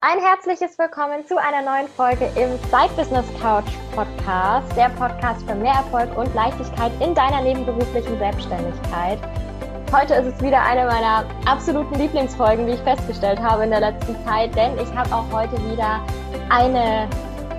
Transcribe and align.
Ein 0.00 0.20
herzliches 0.20 0.78
Willkommen 0.78 1.26
zu 1.26 1.36
einer 1.38 1.60
neuen 1.60 1.88
Folge 1.88 2.26
im 2.36 2.56
Side 2.70 2.94
Business 2.94 3.26
Couch 3.42 3.66
Podcast, 3.96 4.70
der 4.76 4.90
Podcast 4.90 5.44
für 5.44 5.56
mehr 5.56 5.72
Erfolg 5.72 6.16
und 6.16 6.32
Leichtigkeit 6.36 6.92
in 7.00 7.16
deiner 7.16 7.42
nebenberuflichen 7.42 8.16
Selbstständigkeit. 8.16 9.18
Heute 9.92 10.14
ist 10.14 10.36
es 10.36 10.40
wieder 10.40 10.62
eine 10.62 10.86
meiner 10.86 11.24
absoluten 11.46 11.96
Lieblingsfolgen, 11.96 12.64
wie 12.68 12.74
ich 12.74 12.80
festgestellt 12.82 13.40
habe 13.40 13.64
in 13.64 13.70
der 13.70 13.80
letzten 13.80 14.14
Zeit, 14.24 14.54
denn 14.54 14.78
ich 14.78 14.94
habe 14.94 15.12
auch 15.12 15.26
heute 15.32 15.56
wieder 15.68 15.98
eine 16.48 17.08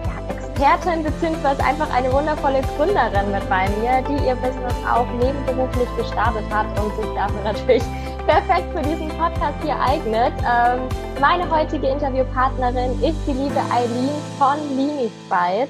ja, 0.08 0.34
Expertin 0.34 1.04
bzw. 1.04 1.62
einfach 1.62 1.94
eine 1.94 2.10
wundervolle 2.14 2.62
Gründerin 2.78 3.32
mit 3.34 3.50
bei 3.50 3.68
mir, 3.82 4.02
die 4.08 4.26
ihr 4.26 4.36
Business 4.36 4.76
auch 4.90 5.08
nebenberuflich 5.22 5.90
gestartet 5.98 6.46
hat 6.50 6.68
und 6.80 6.96
sich 6.96 7.14
dafür 7.16 7.44
natürlich 7.44 7.84
perfekt 8.30 8.72
für 8.78 8.84
diesen 8.84 9.10
Podcast 9.18 9.58
hier 9.64 9.76
eignet. 9.80 10.32
Ähm, 10.48 10.88
meine 11.20 11.50
heutige 11.50 11.88
Interviewpartnerin 11.88 12.92
ist 13.02 13.18
die 13.26 13.32
liebe 13.32 13.60
Eileen 13.72 14.22
von 14.38 14.56
Lini 14.78 15.10
Spice. 15.26 15.68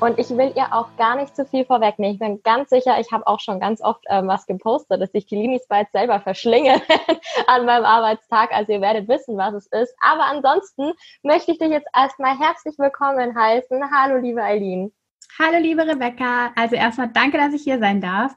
Und 0.00 0.18
ich 0.18 0.28
will 0.28 0.52
ihr 0.54 0.66
auch 0.70 0.94
gar 0.98 1.16
nicht 1.16 1.34
zu 1.34 1.46
viel 1.46 1.64
vorwegnehmen. 1.64 2.12
Ich 2.12 2.20
bin 2.20 2.42
ganz 2.42 2.68
sicher, 2.68 3.00
ich 3.00 3.10
habe 3.10 3.26
auch 3.26 3.40
schon 3.40 3.58
ganz 3.58 3.80
oft 3.80 4.04
ähm, 4.10 4.28
was 4.28 4.44
gepostet, 4.44 5.00
dass 5.00 5.14
ich 5.14 5.24
die 5.24 5.36
Lini 5.36 5.58
Spice 5.64 5.90
selber 5.92 6.20
verschlinge 6.20 6.74
an 7.46 7.64
meinem 7.64 7.86
Arbeitstag. 7.86 8.52
Also 8.52 8.74
ihr 8.74 8.82
werdet 8.82 9.08
wissen, 9.08 9.38
was 9.38 9.54
es 9.54 9.66
ist. 9.68 9.94
Aber 10.02 10.26
ansonsten 10.26 10.92
möchte 11.22 11.52
ich 11.52 11.58
dich 11.58 11.70
jetzt 11.70 11.88
erstmal 11.96 12.38
herzlich 12.38 12.78
willkommen 12.78 13.34
heißen. 13.34 13.82
Hallo, 13.90 14.18
liebe 14.18 14.42
Eileen. 14.42 14.92
Hallo, 15.38 15.56
liebe 15.58 15.86
Rebecca. 15.86 16.52
Also 16.54 16.76
erstmal 16.76 17.08
danke, 17.08 17.38
dass 17.38 17.54
ich 17.54 17.62
hier 17.62 17.78
sein 17.78 18.02
darf. 18.02 18.36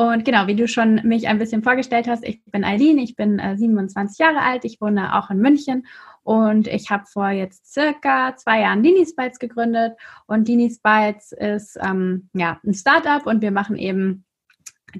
Und 0.00 0.24
genau, 0.24 0.46
wie 0.46 0.54
du 0.54 0.68
schon 0.68 1.00
mich 1.02 1.26
ein 1.26 1.40
bisschen 1.40 1.64
vorgestellt 1.64 2.06
hast, 2.06 2.22
ich 2.22 2.40
bin 2.44 2.62
Eileen, 2.62 2.98
ich 2.98 3.16
bin 3.16 3.40
äh, 3.40 3.56
27 3.56 4.16
Jahre 4.16 4.42
alt, 4.42 4.64
ich 4.64 4.80
wohne 4.80 5.18
auch 5.18 5.28
in 5.28 5.38
München 5.38 5.88
und 6.22 6.68
ich 6.68 6.88
habe 6.88 7.04
vor 7.06 7.30
jetzt 7.30 7.66
circa 7.72 8.36
zwei 8.36 8.60
Jahren 8.60 8.84
Dini 8.84 9.04
Spites 9.04 9.40
gegründet 9.40 9.94
und 10.28 10.46
Dini 10.46 10.70
Spites 10.70 11.32
ist 11.32 11.76
ähm, 11.82 12.30
ja 12.32 12.60
ein 12.64 12.74
Startup 12.74 13.26
und 13.26 13.42
wir 13.42 13.50
machen 13.50 13.76
eben 13.76 14.24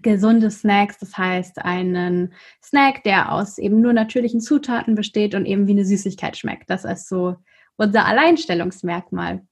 gesunde 0.02 0.50
Snacks, 0.50 0.98
das 0.98 1.16
heißt 1.16 1.64
einen 1.64 2.34
Snack, 2.60 3.04
der 3.04 3.30
aus 3.30 3.58
eben 3.58 3.80
nur 3.80 3.92
natürlichen 3.92 4.40
Zutaten 4.40 4.96
besteht 4.96 5.36
und 5.36 5.46
eben 5.46 5.68
wie 5.68 5.72
eine 5.72 5.84
Süßigkeit 5.84 6.36
schmeckt. 6.36 6.70
Das 6.70 6.84
ist 6.84 7.08
so 7.08 7.36
unser 7.76 8.04
Alleinstellungsmerkmal. 8.04 9.42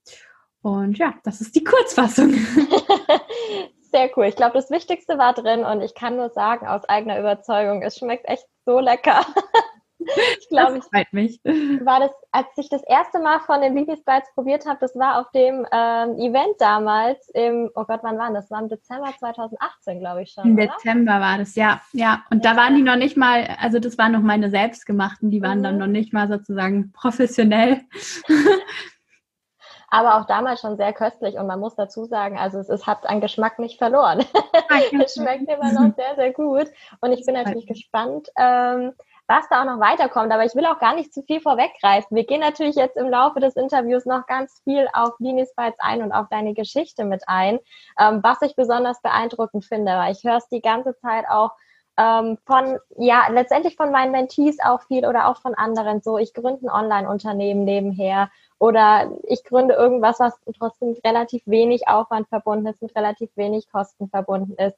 Und 0.61 0.97
ja, 0.97 1.13
das 1.23 1.39
ist 1.39 1.55
die 1.55 1.63
Kurzfassung. 1.63 2.33
Sehr 3.97 4.11
cool. 4.15 4.25
Ich 4.25 4.35
glaube, 4.35 4.53
das 4.53 4.69
Wichtigste 4.69 5.17
war 5.17 5.33
drin 5.33 5.63
und 5.63 5.81
ich 5.81 5.95
kann 5.95 6.17
nur 6.17 6.29
sagen, 6.29 6.67
aus 6.67 6.87
eigener 6.87 7.19
Überzeugung, 7.19 7.81
es 7.81 7.97
schmeckt 7.97 8.29
echt 8.29 8.45
so 8.63 8.79
lecker. 8.79 9.25
ich 9.97 10.47
glaube, 10.49 10.77
ich 10.77 11.11
mich. 11.13 11.39
war 11.43 12.01
das, 12.01 12.11
als 12.31 12.45
ich 12.57 12.69
das 12.69 12.83
erste 12.83 13.17
Mal 13.17 13.39
von 13.39 13.59
den 13.59 13.73
Baby 13.73 13.95
Bites 13.95 14.31
probiert 14.35 14.67
habe, 14.67 14.77
das 14.79 14.95
war 14.95 15.19
auf 15.19 15.31
dem 15.31 15.65
ähm, 15.71 16.15
Event 16.19 16.59
damals 16.59 17.27
im, 17.29 17.71
oh 17.73 17.85
Gott, 17.85 18.01
wann 18.03 18.19
war 18.19 18.31
das? 18.31 18.43
Das 18.45 18.51
war 18.51 18.61
im 18.61 18.69
Dezember 18.69 19.11
2018, 19.17 19.97
glaube 19.97 20.21
ich 20.21 20.31
schon. 20.31 20.45
Im 20.45 20.53
oder? 20.53 20.67
Dezember 20.67 21.19
war 21.19 21.39
das, 21.39 21.55
ja, 21.55 21.81
ja. 21.91 22.23
Und 22.29 22.45
ja. 22.45 22.53
da 22.53 22.61
waren 22.61 22.75
die 22.75 22.83
noch 22.83 22.97
nicht 22.97 23.17
mal, 23.17 23.47
also 23.59 23.79
das 23.79 23.97
waren 23.97 24.11
noch 24.11 24.21
meine 24.21 24.51
selbstgemachten, 24.51 25.31
die 25.31 25.41
waren 25.41 25.57
mhm. 25.57 25.63
dann 25.63 25.77
noch 25.79 25.87
nicht 25.87 26.13
mal 26.13 26.27
sozusagen 26.27 26.91
professionell 26.91 27.81
aber 29.89 30.17
auch 30.17 30.25
damals 30.25 30.59
schon 30.59 30.77
sehr 30.77 30.93
köstlich 30.93 31.35
und 31.35 31.47
man 31.47 31.59
muss 31.59 31.75
dazu 31.75 32.05
sagen, 32.05 32.37
also 32.37 32.59
es, 32.59 32.69
es 32.69 32.85
hat 32.85 33.07
an 33.07 33.21
Geschmack 33.21 33.57
nicht 33.59 33.77
verloren. 33.77 34.19
es 35.03 35.13
schmeckt 35.15 35.49
immer 35.49 35.71
noch 35.71 35.95
sehr, 35.95 36.15
sehr 36.15 36.33
gut 36.33 36.67
und 37.01 37.11
ich 37.11 37.25
bin 37.25 37.35
natürlich 37.35 37.67
gespannt, 37.67 38.29
ähm, 38.37 38.93
was 39.27 39.47
da 39.49 39.61
auch 39.61 39.65
noch 39.65 39.79
weiterkommt. 39.79 40.31
Aber 40.31 40.45
ich 40.45 40.55
will 40.55 40.65
auch 40.65 40.79
gar 40.79 40.95
nicht 40.95 41.13
zu 41.13 41.21
viel 41.23 41.41
vorweggreifen. 41.41 42.15
Wir 42.15 42.25
gehen 42.25 42.39
natürlich 42.39 42.75
jetzt 42.75 42.97
im 42.97 43.09
Laufe 43.09 43.39
des 43.39 43.55
Interviews 43.55 44.05
noch 44.05 44.25
ganz 44.25 44.61
viel 44.63 44.87
auf 44.93 45.13
Linis 45.19 45.53
Bites 45.55 45.79
ein 45.79 46.01
und 46.01 46.11
auf 46.11 46.27
deine 46.29 46.53
Geschichte 46.53 47.05
mit 47.05 47.23
ein, 47.27 47.59
ähm, 47.99 48.21
was 48.23 48.41
ich 48.41 48.55
besonders 48.55 49.01
beeindruckend 49.01 49.65
finde, 49.65 49.91
weil 49.93 50.13
ich 50.13 50.23
höre 50.23 50.37
es 50.37 50.47
die 50.49 50.61
ganze 50.61 50.97
Zeit 50.97 51.25
auch 51.29 51.51
ähm, 51.97 52.37
von, 52.45 52.77
ja, 52.97 53.27
letztendlich 53.29 53.75
von 53.75 53.91
meinen 53.91 54.11
Mentees 54.11 54.57
auch 54.63 54.81
viel 54.83 55.05
oder 55.05 55.27
auch 55.27 55.37
von 55.37 55.55
anderen 55.55 56.01
so, 56.01 56.17
ich 56.17 56.33
gründe 56.33 56.67
ein 56.67 56.69
Online-Unternehmen 56.69 57.63
nebenher 57.63 58.29
oder 58.59 59.11
ich 59.23 59.43
gründe 59.43 59.75
irgendwas, 59.75 60.19
was 60.19 60.39
trotzdem 60.57 60.95
relativ 61.05 61.43
wenig 61.45 61.87
Aufwand 61.87 62.27
verbunden 62.29 62.67
ist, 62.67 62.81
mit 62.81 62.95
relativ 62.95 63.29
wenig 63.35 63.69
Kosten 63.71 64.09
verbunden 64.09 64.55
ist. 64.55 64.77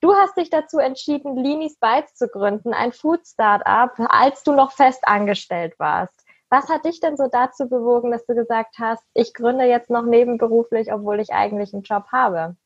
Du 0.00 0.14
hast 0.14 0.36
dich 0.36 0.50
dazu 0.50 0.78
entschieden, 0.78 1.36
Linis 1.36 1.78
Bites 1.78 2.14
zu 2.14 2.26
gründen, 2.26 2.74
ein 2.74 2.92
Food-Startup, 2.92 3.92
als 4.08 4.42
du 4.42 4.52
noch 4.52 4.72
fest 4.72 5.06
angestellt 5.06 5.78
warst. 5.78 6.14
Was 6.50 6.68
hat 6.68 6.84
dich 6.84 7.00
denn 7.00 7.16
so 7.16 7.28
dazu 7.28 7.68
bewogen, 7.68 8.10
dass 8.10 8.26
du 8.26 8.34
gesagt 8.34 8.76
hast, 8.78 9.02
ich 9.14 9.32
gründe 9.32 9.64
jetzt 9.64 9.90
noch 9.90 10.04
nebenberuflich, 10.04 10.92
obwohl 10.92 11.20
ich 11.20 11.32
eigentlich 11.32 11.72
einen 11.72 11.84
Job 11.84 12.06
habe? 12.12 12.56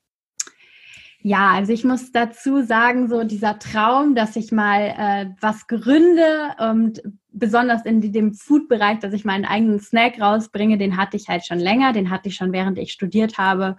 Ja, 1.21 1.51
also 1.51 1.73
ich 1.73 1.85
muss 1.85 2.13
dazu 2.13 2.63
sagen, 2.63 3.09
so 3.09 3.25
dieser 3.25 3.59
Traum, 3.59 4.15
dass 4.15 4.37
ich 4.37 4.53
mal 4.53 4.95
äh, 4.97 5.27
was 5.41 5.67
gründe 5.67 6.55
und 6.71 7.03
besonders 7.33 7.85
in 7.85 8.01
dem 8.13 8.35
Food-Bereich, 8.35 9.01
dass 9.01 9.13
ich 9.13 9.25
meinen 9.25 9.45
eigenen 9.45 9.81
Snack 9.81 10.21
rausbringe, 10.21 10.79
den 10.79 10.97
hatte 10.97 11.17
ich 11.17 11.29
halt 11.29 11.45
schon 11.45 11.59
länger, 11.59 11.93
den 11.93 12.11
hatte 12.11 12.29
ich 12.29 12.37
schon 12.37 12.53
während 12.53 12.79
ich 12.79 12.93
studiert 12.93 13.39
habe. 13.39 13.77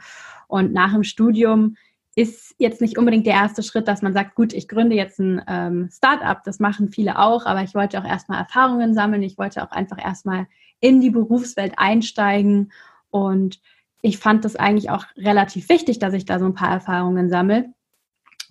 Und 0.48 0.74
nach 0.74 0.94
dem 0.94 1.04
Studium 1.04 1.76
ist 2.16 2.56
jetzt 2.58 2.82
nicht 2.82 2.98
unbedingt 2.98 3.28
der 3.28 3.36
erste 3.36 3.62
Schritt, 3.62 3.88
dass 3.88 4.02
man 4.02 4.14
sagt, 4.14 4.36
gut, 4.36 4.52
ich 4.52 4.68
gründe 4.68 4.96
jetzt 4.96 5.20
ein 5.20 5.42
ähm, 5.48 5.90
Start-up, 5.92 6.44
das 6.44 6.60
machen 6.60 6.90
viele 6.90 7.20
auch, 7.20 7.46
aber 7.46 7.62
ich 7.62 7.76
wollte 7.76 8.00
auch 8.00 8.06
erstmal 8.06 8.40
Erfahrungen 8.40 8.94
sammeln, 8.94 9.22
ich 9.22 9.38
wollte 9.38 9.64
auch 9.64 9.72
einfach 9.72 10.04
erstmal 10.04 10.48
in 10.80 11.00
die 11.00 11.12
Berufswelt 11.12 11.74
einsteigen. 11.78 12.72
Und 13.10 13.60
ich 14.02 14.18
fand 14.18 14.46
das 14.46 14.56
eigentlich 14.56 14.90
auch 14.90 15.06
relativ 15.18 15.70
wichtig, 15.70 16.00
dass 16.00 16.14
ich 16.14 16.26
da 16.26 16.40
so 16.40 16.46
ein 16.46 16.54
paar 16.54 16.72
Erfahrungen 16.72 17.30
sammle. 17.30 17.74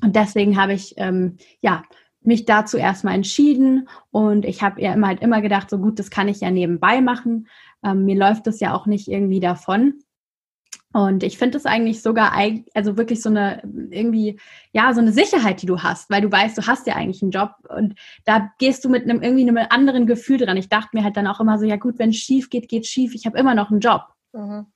Und 0.02 0.14
deswegen 0.16 0.60
habe 0.60 0.74
ich 0.74 0.94
ähm, 0.96 1.36
ja 1.60 1.82
mich 2.20 2.44
dazu 2.44 2.76
erstmal 2.76 3.14
entschieden 3.14 3.88
und 4.10 4.44
ich 4.44 4.62
habe 4.62 4.82
ja 4.82 4.92
immer 4.92 5.06
halt 5.06 5.22
immer 5.22 5.40
gedacht, 5.40 5.70
so 5.70 5.78
gut, 5.78 5.98
das 5.98 6.10
kann 6.10 6.28
ich 6.28 6.40
ja 6.40 6.50
nebenbei 6.50 7.00
machen. 7.00 7.46
Ähm, 7.84 8.04
mir 8.04 8.16
läuft 8.16 8.46
das 8.46 8.58
ja 8.60 8.74
auch 8.74 8.86
nicht 8.86 9.08
irgendwie 9.08 9.40
davon. 9.40 10.00
Und 10.92 11.22
ich 11.22 11.36
finde 11.36 11.58
es 11.58 11.66
eigentlich 11.66 12.00
sogar, 12.00 12.32
also 12.74 12.96
wirklich 12.96 13.20
so 13.20 13.28
eine, 13.28 13.62
irgendwie, 13.90 14.40
ja, 14.72 14.94
so 14.94 15.00
eine 15.00 15.12
Sicherheit, 15.12 15.60
die 15.60 15.66
du 15.66 15.82
hast, 15.82 16.08
weil 16.10 16.22
du 16.22 16.32
weißt, 16.32 16.56
du 16.56 16.66
hast 16.66 16.86
ja 16.86 16.94
eigentlich 16.94 17.22
einen 17.22 17.32
Job 17.32 17.50
und 17.68 17.94
da 18.24 18.50
gehst 18.58 18.84
du 18.84 18.88
mit 18.88 19.02
einem 19.02 19.22
irgendwie 19.22 19.46
einem 19.46 19.66
anderen 19.68 20.06
Gefühl 20.06 20.38
dran. 20.38 20.56
Ich 20.56 20.70
dachte 20.70 20.90
mir 20.94 21.04
halt 21.04 21.16
dann 21.16 21.26
auch 21.26 21.38
immer 21.38 21.58
so, 21.58 21.66
ja 21.66 21.76
gut, 21.76 21.98
wenn 21.98 22.10
es 22.10 22.16
schief 22.16 22.48
geht, 22.48 22.68
geht 22.68 22.86
schief, 22.86 23.14
ich 23.14 23.26
habe 23.26 23.38
immer 23.38 23.54
noch 23.54 23.70
einen 23.70 23.80
Job. 23.80 24.04
Mhm. 24.32 24.66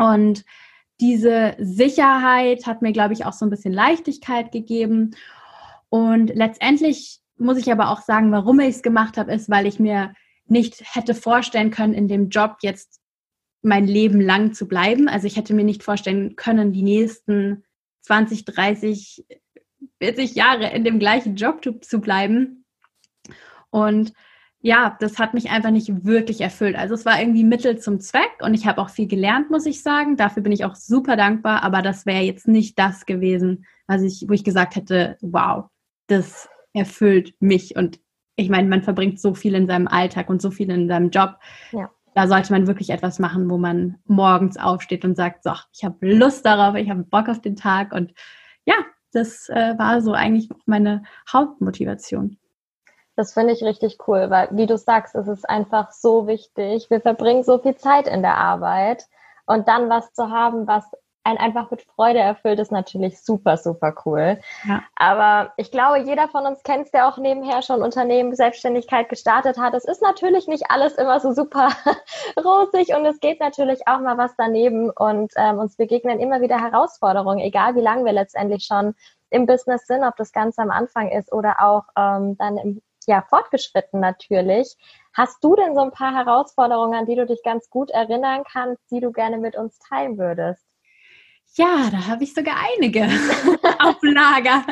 Und 0.00 0.44
diese 0.98 1.54
Sicherheit 1.58 2.66
hat 2.66 2.80
mir, 2.80 2.92
glaube 2.92 3.12
ich, 3.12 3.26
auch 3.26 3.34
so 3.34 3.44
ein 3.44 3.50
bisschen 3.50 3.72
Leichtigkeit 3.72 4.50
gegeben. 4.50 5.14
Und 5.90 6.34
letztendlich 6.34 7.20
muss 7.36 7.58
ich 7.58 7.70
aber 7.70 7.90
auch 7.90 8.00
sagen, 8.00 8.32
warum 8.32 8.60
ich 8.60 8.76
es 8.76 8.82
gemacht 8.82 9.18
habe, 9.18 9.32
ist, 9.32 9.50
weil 9.50 9.66
ich 9.66 9.78
mir 9.78 10.14
nicht 10.46 10.82
hätte 10.94 11.14
vorstellen 11.14 11.70
können, 11.70 11.92
in 11.92 12.08
dem 12.08 12.30
Job 12.30 12.56
jetzt 12.62 13.00
mein 13.62 13.86
Leben 13.86 14.22
lang 14.22 14.54
zu 14.54 14.66
bleiben. 14.66 15.06
Also 15.06 15.26
ich 15.26 15.36
hätte 15.36 15.52
mir 15.52 15.64
nicht 15.64 15.82
vorstellen 15.82 16.34
können, 16.34 16.72
die 16.72 16.82
nächsten 16.82 17.64
20, 18.02 18.46
30, 18.46 19.26
40 20.00 20.34
Jahre 20.34 20.70
in 20.70 20.84
dem 20.84 20.98
gleichen 20.98 21.36
Job 21.36 21.62
zu 21.84 22.00
bleiben. 22.00 22.64
Und 23.68 24.14
ja, 24.62 24.96
das 25.00 25.18
hat 25.18 25.32
mich 25.32 25.50
einfach 25.50 25.70
nicht 25.70 26.04
wirklich 26.04 26.42
erfüllt. 26.42 26.76
Also 26.76 26.94
es 26.94 27.06
war 27.06 27.18
irgendwie 27.18 27.44
Mittel 27.44 27.78
zum 27.78 27.98
Zweck 27.98 28.30
und 28.42 28.52
ich 28.52 28.66
habe 28.66 28.80
auch 28.80 28.90
viel 28.90 29.08
gelernt, 29.08 29.50
muss 29.50 29.64
ich 29.64 29.82
sagen. 29.82 30.16
Dafür 30.16 30.42
bin 30.42 30.52
ich 30.52 30.64
auch 30.64 30.74
super 30.74 31.16
dankbar, 31.16 31.62
aber 31.62 31.80
das 31.80 32.04
wäre 32.04 32.22
jetzt 32.22 32.46
nicht 32.46 32.78
das 32.78 33.06
gewesen, 33.06 33.64
was 33.86 34.02
ich, 34.02 34.26
wo 34.28 34.34
ich 34.34 34.44
gesagt 34.44 34.76
hätte, 34.76 35.16
wow, 35.22 35.64
das 36.08 36.48
erfüllt 36.74 37.34
mich. 37.40 37.74
Und 37.74 38.00
ich 38.36 38.50
meine, 38.50 38.68
man 38.68 38.82
verbringt 38.82 39.18
so 39.18 39.34
viel 39.34 39.54
in 39.54 39.66
seinem 39.66 39.88
Alltag 39.88 40.28
und 40.28 40.42
so 40.42 40.50
viel 40.50 40.70
in 40.70 40.88
seinem 40.88 41.10
Job. 41.10 41.36
Ja. 41.72 41.90
Da 42.14 42.26
sollte 42.28 42.52
man 42.52 42.66
wirklich 42.66 42.90
etwas 42.90 43.18
machen, 43.18 43.48
wo 43.48 43.56
man 43.56 43.96
morgens 44.04 44.58
aufsteht 44.58 45.04
und 45.06 45.16
sagt, 45.16 45.44
so, 45.44 45.52
ich 45.72 45.84
habe 45.84 46.06
Lust 46.06 46.44
darauf, 46.44 46.74
ich 46.74 46.90
habe 46.90 47.04
Bock 47.04 47.28
auf 47.28 47.40
den 47.40 47.56
Tag. 47.56 47.92
Und 47.94 48.12
ja, 48.66 48.74
das 49.12 49.48
äh, 49.48 49.78
war 49.78 50.02
so 50.02 50.12
eigentlich 50.12 50.50
meine 50.66 51.02
Hauptmotivation. 51.32 52.36
Das 53.16 53.34
finde 53.34 53.52
ich 53.52 53.62
richtig 53.62 53.98
cool, 54.06 54.30
weil, 54.30 54.48
wie 54.52 54.66
du 54.66 54.78
sagst, 54.78 55.14
es 55.14 55.28
ist 55.28 55.48
einfach 55.48 55.92
so 55.92 56.26
wichtig. 56.26 56.90
Wir 56.90 57.00
verbringen 57.00 57.42
so 57.42 57.58
viel 57.58 57.76
Zeit 57.76 58.06
in 58.08 58.22
der 58.22 58.36
Arbeit 58.36 59.04
und 59.46 59.68
dann 59.68 59.90
was 59.90 60.12
zu 60.12 60.30
haben, 60.30 60.66
was 60.66 60.84
einen 61.22 61.38
einfach 61.38 61.70
mit 61.70 61.82
Freude 61.82 62.18
erfüllt, 62.18 62.58
ist 62.58 62.72
natürlich 62.72 63.20
super, 63.22 63.56
super 63.56 63.94
cool. 64.04 64.40
Ja. 64.66 64.82
Aber 64.96 65.52
ich 65.56 65.70
glaube, 65.70 66.00
jeder 66.00 66.28
von 66.28 66.46
uns 66.46 66.62
kennt 66.62 66.86
es, 66.86 66.90
der 66.92 67.08
auch 67.08 67.18
nebenher 67.18 67.62
schon 67.62 67.82
Unternehmen, 67.82 68.34
Selbstständigkeit 68.34 69.08
gestartet 69.08 69.58
hat. 69.58 69.74
Es 69.74 69.84
ist 69.84 70.02
natürlich 70.02 70.48
nicht 70.48 70.70
alles 70.70 70.94
immer 70.94 71.20
so 71.20 71.32
super 71.32 71.68
rosig 72.42 72.94
und 72.94 73.04
es 73.04 73.20
geht 73.20 73.40
natürlich 73.40 73.86
auch 73.86 74.00
mal 74.00 74.16
was 74.16 74.34
daneben 74.36 74.90
und 74.90 75.32
ähm, 75.36 75.58
uns 75.58 75.76
begegnen 75.76 76.20
immer 76.20 76.40
wieder 76.40 76.58
Herausforderungen, 76.58 77.40
egal 77.40 77.74
wie 77.74 77.82
lange 77.82 78.04
wir 78.04 78.12
letztendlich 78.12 78.64
schon 78.64 78.94
im 79.28 79.46
Business 79.46 79.86
sind, 79.86 80.04
ob 80.04 80.16
das 80.16 80.32
Ganze 80.32 80.62
am 80.62 80.70
Anfang 80.70 81.10
ist 81.10 81.32
oder 81.32 81.56
auch 81.60 81.84
ähm, 81.96 82.36
dann 82.38 82.56
im 82.56 82.82
ja, 83.06 83.22
fortgeschritten 83.28 84.00
natürlich. 84.00 84.76
Hast 85.12 85.42
du 85.42 85.56
denn 85.56 85.74
so 85.74 85.80
ein 85.80 85.90
paar 85.90 86.14
Herausforderungen, 86.14 86.94
an 86.94 87.06
die 87.06 87.16
du 87.16 87.26
dich 87.26 87.42
ganz 87.42 87.68
gut 87.70 87.90
erinnern 87.90 88.44
kannst, 88.50 88.82
die 88.90 89.00
du 89.00 89.12
gerne 89.12 89.38
mit 89.38 89.56
uns 89.56 89.78
teilen 89.78 90.18
würdest? 90.18 90.64
Ja, 91.54 91.90
da 91.90 92.06
habe 92.06 92.22
ich 92.22 92.32
sogar 92.32 92.56
einige 92.76 93.00
auf 93.84 93.96
Lager. 94.02 94.64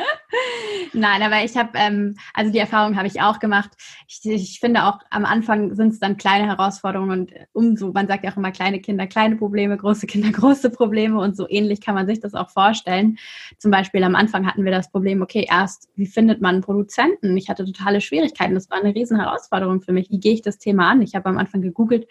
Nein, 0.93 1.21
aber 1.21 1.43
ich 1.43 1.57
habe, 1.57 1.71
ähm, 1.75 2.15
also 2.33 2.51
die 2.51 2.59
Erfahrung 2.59 2.95
habe 2.95 3.07
ich 3.07 3.21
auch 3.21 3.39
gemacht. 3.39 3.71
Ich, 4.07 4.21
ich 4.23 4.59
finde 4.59 4.83
auch 4.83 4.99
am 5.09 5.25
Anfang 5.25 5.75
sind 5.75 5.93
es 5.93 5.99
dann 5.99 6.17
kleine 6.17 6.47
Herausforderungen 6.47 7.11
und 7.11 7.33
umso, 7.53 7.91
man 7.91 8.07
sagt 8.07 8.23
ja 8.23 8.31
auch 8.31 8.37
immer 8.37 8.51
kleine 8.51 8.79
Kinder, 8.79 9.07
kleine 9.07 9.35
Probleme, 9.35 9.77
große 9.77 10.07
Kinder, 10.07 10.31
große 10.33 10.69
Probleme 10.69 11.19
und 11.19 11.35
so 11.35 11.47
ähnlich 11.49 11.81
kann 11.81 11.95
man 11.95 12.07
sich 12.07 12.19
das 12.19 12.33
auch 12.33 12.49
vorstellen. 12.49 13.17
Zum 13.57 13.71
Beispiel 13.71 14.03
am 14.03 14.15
Anfang 14.15 14.45
hatten 14.45 14.65
wir 14.65 14.71
das 14.71 14.91
Problem, 14.91 15.21
okay, 15.21 15.47
erst, 15.49 15.89
wie 15.95 16.07
findet 16.07 16.41
man 16.41 16.55
einen 16.55 16.63
Produzenten? 16.63 17.35
Ich 17.37 17.49
hatte 17.49 17.65
totale 17.65 18.01
Schwierigkeiten. 18.01 18.53
Das 18.53 18.69
war 18.69 18.79
eine 18.79 18.93
riesen 18.93 19.19
Herausforderung 19.19 19.81
für 19.81 19.91
mich. 19.91 20.09
Wie 20.09 20.19
gehe 20.19 20.33
ich 20.33 20.41
das 20.41 20.57
Thema 20.57 20.89
an? 20.89 21.01
Ich 21.01 21.15
habe 21.15 21.29
am 21.29 21.37
Anfang 21.37 21.61
gegoogelt, 21.61 22.07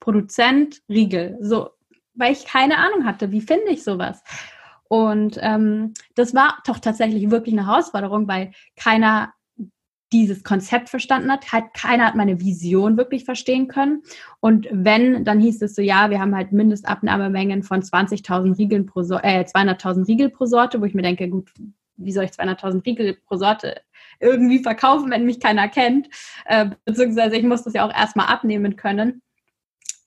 Produzent, 0.00 0.80
Riegel. 0.88 1.36
So, 1.40 1.70
weil 2.14 2.32
ich 2.32 2.46
keine 2.46 2.78
Ahnung 2.78 3.04
hatte, 3.04 3.30
wie 3.30 3.40
finde 3.40 3.70
ich 3.70 3.84
sowas. 3.84 4.22
Und 4.92 5.38
ähm, 5.40 5.94
das 6.16 6.34
war 6.34 6.58
doch 6.66 6.80
tatsächlich 6.80 7.30
wirklich 7.30 7.56
eine 7.56 7.68
Herausforderung, 7.68 8.26
weil 8.26 8.50
keiner 8.74 9.32
dieses 10.12 10.42
Konzept 10.42 10.88
verstanden 10.88 11.30
hat. 11.30 11.52
Halt, 11.52 11.72
keiner 11.74 12.06
hat 12.06 12.16
meine 12.16 12.40
Vision 12.40 12.96
wirklich 12.96 13.24
verstehen 13.24 13.68
können. 13.68 14.02
Und 14.40 14.66
wenn, 14.72 15.24
dann 15.24 15.38
hieß 15.38 15.62
es 15.62 15.76
so, 15.76 15.82
ja, 15.82 16.10
wir 16.10 16.18
haben 16.18 16.34
halt 16.34 16.50
Mindestabnahmemengen 16.50 17.62
von 17.62 17.82
20.000 17.82 18.58
Riegeln 18.58 18.86
pro 18.86 19.04
so 19.04 19.14
äh, 19.14 19.44
200.000 19.44 20.08
Riegel 20.08 20.28
pro 20.28 20.46
Sorte, 20.46 20.80
wo 20.80 20.86
ich 20.86 20.94
mir 20.94 21.02
denke, 21.02 21.28
gut, 21.28 21.52
wie 21.96 22.10
soll 22.10 22.24
ich 22.24 22.32
200.000 22.32 22.84
Riegel 22.84 23.16
pro 23.28 23.36
Sorte 23.36 23.82
irgendwie 24.18 24.58
verkaufen, 24.58 25.12
wenn 25.12 25.24
mich 25.24 25.38
keiner 25.38 25.68
kennt? 25.68 26.08
Äh, 26.46 26.70
beziehungsweise 26.84 27.36
ich 27.36 27.44
muss 27.44 27.62
das 27.62 27.74
ja 27.74 27.86
auch 27.86 27.94
erstmal 27.94 28.26
abnehmen 28.26 28.74
können. 28.74 29.22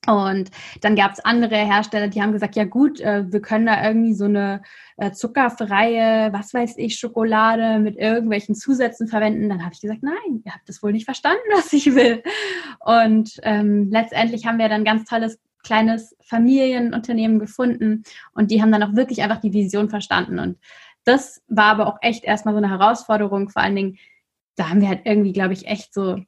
Und 0.07 0.51
dann 0.81 0.95
gab 0.95 1.13
es 1.13 1.23
andere 1.23 1.55
Hersteller, 1.55 2.09
die 2.09 2.21
haben 2.21 2.33
gesagt, 2.33 2.55
ja 2.55 2.65
gut, 2.65 2.99
äh, 2.99 3.31
wir 3.31 3.41
können 3.41 3.65
da 3.65 3.85
irgendwie 3.87 4.13
so 4.13 4.25
eine 4.25 4.61
äh, 4.97 5.11
zuckerfreie, 5.11 6.33
was 6.33 6.53
weiß 6.53 6.75
ich, 6.77 6.97
Schokolade 6.97 7.79
mit 7.79 7.95
irgendwelchen 7.95 8.53
Zusätzen 8.53 9.07
verwenden. 9.07 9.49
Dann 9.49 9.63
habe 9.63 9.73
ich 9.73 9.81
gesagt, 9.81 10.03
nein, 10.03 10.41
ihr 10.43 10.53
habt 10.53 10.67
das 10.67 10.83
wohl 10.83 10.91
nicht 10.91 11.05
verstanden, 11.05 11.43
was 11.55 11.71
ich 11.71 11.95
will. 11.95 12.21
Und 12.79 13.39
ähm, 13.43 13.89
letztendlich 13.89 14.45
haben 14.45 14.59
wir 14.59 14.69
dann 14.69 14.83
ganz 14.83 15.05
tolles 15.05 15.39
kleines 15.63 16.15
Familienunternehmen 16.21 17.39
gefunden 17.39 18.03
und 18.33 18.51
die 18.51 18.61
haben 18.61 18.71
dann 18.73 18.83
auch 18.83 18.95
wirklich 18.95 19.23
einfach 19.23 19.39
die 19.39 19.53
Vision 19.53 19.89
verstanden. 19.89 20.37
Und 20.37 20.59
das 21.05 21.41
war 21.47 21.65
aber 21.65 21.87
auch 21.87 21.97
echt 22.01 22.23
erstmal 22.23 22.53
so 22.53 22.57
eine 22.57 22.69
Herausforderung. 22.69 23.49
Vor 23.49 23.61
allen 23.61 23.75
Dingen, 23.75 23.97
da 24.55 24.69
haben 24.69 24.81
wir 24.81 24.89
halt 24.89 25.01
irgendwie, 25.05 25.33
glaube 25.33 25.53
ich, 25.53 25.65
echt 25.65 25.93
so 25.93 26.19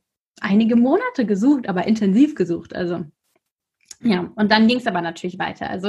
einige 0.41 0.75
Monate 0.75 1.25
gesucht, 1.25 1.69
aber 1.69 1.85
intensiv 1.85 2.35
gesucht. 2.35 2.75
Also 2.75 3.05
ja, 4.05 4.29
und 4.35 4.51
dann 4.51 4.67
ging 4.67 4.77
es 4.77 4.85
aber 4.85 5.01
natürlich 5.01 5.39
weiter. 5.39 5.67
Also 5.67 5.87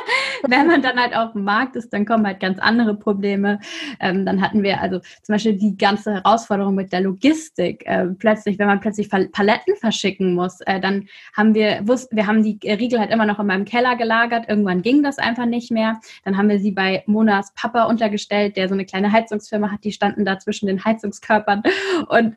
wenn 0.48 0.66
man 0.66 0.80
dann 0.80 0.98
halt 0.98 1.14
auf 1.14 1.32
dem 1.32 1.44
Markt 1.44 1.76
ist, 1.76 1.92
dann 1.92 2.06
kommen 2.06 2.26
halt 2.26 2.40
ganz 2.40 2.58
andere 2.58 2.94
Probleme. 2.94 3.60
Ähm, 4.00 4.24
dann 4.24 4.40
hatten 4.40 4.62
wir 4.62 4.80
also 4.80 5.00
zum 5.22 5.34
Beispiel 5.34 5.52
die 5.52 5.76
ganze 5.76 6.14
Herausforderung 6.14 6.74
mit 6.74 6.94
der 6.94 7.02
Logistik. 7.02 7.84
Äh, 7.84 8.06
plötzlich, 8.18 8.58
wenn 8.58 8.68
man 8.68 8.80
plötzlich 8.80 9.10
Paletten 9.10 9.76
verschicken 9.76 10.34
muss, 10.34 10.62
äh, 10.62 10.80
dann 10.80 11.08
haben 11.36 11.54
wir, 11.54 11.86
wussten, 11.86 12.16
wir 12.16 12.26
haben 12.26 12.42
die 12.42 12.58
Riegel 12.64 13.00
halt 13.00 13.10
immer 13.10 13.26
noch 13.26 13.38
in 13.38 13.46
meinem 13.46 13.66
Keller 13.66 13.96
gelagert. 13.96 14.48
Irgendwann 14.48 14.80
ging 14.80 15.02
das 15.02 15.18
einfach 15.18 15.44
nicht 15.46 15.70
mehr. 15.70 16.00
Dann 16.24 16.38
haben 16.38 16.48
wir 16.48 16.60
sie 16.60 16.72
bei 16.72 17.02
Monas 17.04 17.52
Papa 17.54 17.84
untergestellt, 17.84 18.56
der 18.56 18.68
so 18.68 18.74
eine 18.74 18.86
kleine 18.86 19.12
Heizungsfirma 19.12 19.70
hat. 19.70 19.84
Die 19.84 19.92
standen 19.92 20.24
da 20.24 20.38
zwischen 20.38 20.68
den 20.68 20.82
Heizungskörpern. 20.86 21.62
Und 22.08 22.34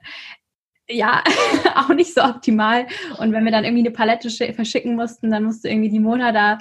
ja, 0.92 1.24
auch 1.76 1.90
nicht 1.90 2.14
so 2.14 2.22
optimal. 2.22 2.88
Und 3.18 3.32
wenn 3.32 3.46
wir 3.46 3.52
dann 3.52 3.64
irgendwie 3.64 3.86
eine 3.86 3.92
Palette 3.92 4.30
verschicken 4.54 4.96
mussten, 4.96 5.32
dann 5.32 5.44
musste 5.44 5.70
irgendwie 5.70 5.90
die 5.90 6.00
Mona 6.00 6.32
da 6.32 6.60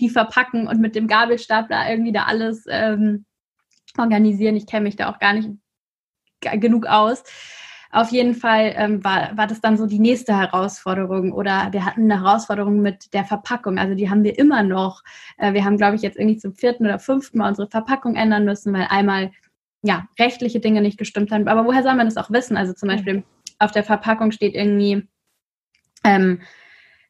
die 0.00 0.10
verpacken 0.10 0.68
und 0.68 0.80
mit 0.80 0.94
dem 0.94 1.06
Gabelstapler 1.06 1.88
irgendwie 1.90 2.12
da 2.12 2.24
alles 2.24 2.64
ähm, 2.68 3.24
organisieren. 3.96 4.56
Ich 4.56 4.66
kenne 4.66 4.84
mich 4.84 4.96
da 4.96 5.10
auch 5.10 5.18
gar 5.18 5.32
nicht 5.32 5.48
genug 6.40 6.86
aus. 6.86 7.24
Auf 7.92 8.10
jeden 8.10 8.34
Fall 8.34 8.74
ähm, 8.76 9.02
war, 9.04 9.36
war 9.36 9.46
das 9.46 9.60
dann 9.60 9.78
so 9.78 9.86
die 9.86 9.98
nächste 9.98 10.36
Herausforderung. 10.36 11.32
Oder 11.32 11.68
wir 11.70 11.84
hatten 11.86 12.10
eine 12.10 12.22
Herausforderung 12.22 12.82
mit 12.82 13.14
der 13.14 13.24
Verpackung. 13.24 13.78
Also 13.78 13.94
die 13.94 14.10
haben 14.10 14.22
wir 14.22 14.38
immer 14.38 14.62
noch. 14.62 15.02
Äh, 15.38 15.54
wir 15.54 15.64
haben, 15.64 15.78
glaube 15.78 15.96
ich, 15.96 16.02
jetzt 16.02 16.18
irgendwie 16.18 16.36
zum 16.36 16.52
vierten 16.52 16.84
oder 16.84 16.98
fünften 16.98 17.38
Mal 17.38 17.48
unsere 17.48 17.68
Verpackung 17.68 18.16
ändern 18.16 18.44
müssen, 18.44 18.74
weil 18.74 18.86
einmal 18.90 19.30
ja 19.82 20.06
rechtliche 20.18 20.60
Dinge 20.60 20.82
nicht 20.82 20.98
gestimmt 20.98 21.30
haben. 21.30 21.48
Aber 21.48 21.64
woher 21.64 21.82
soll 21.82 21.94
man 21.94 22.06
das 22.06 22.16
auch 22.16 22.30
wissen? 22.30 22.56
Also 22.56 22.74
zum 22.74 22.88
Beispiel 22.88 23.24
auf 23.58 23.72
der 23.72 23.84
Verpackung 23.84 24.32
steht 24.32 24.54
irgendwie, 24.54 25.08
ähm, 26.04 26.40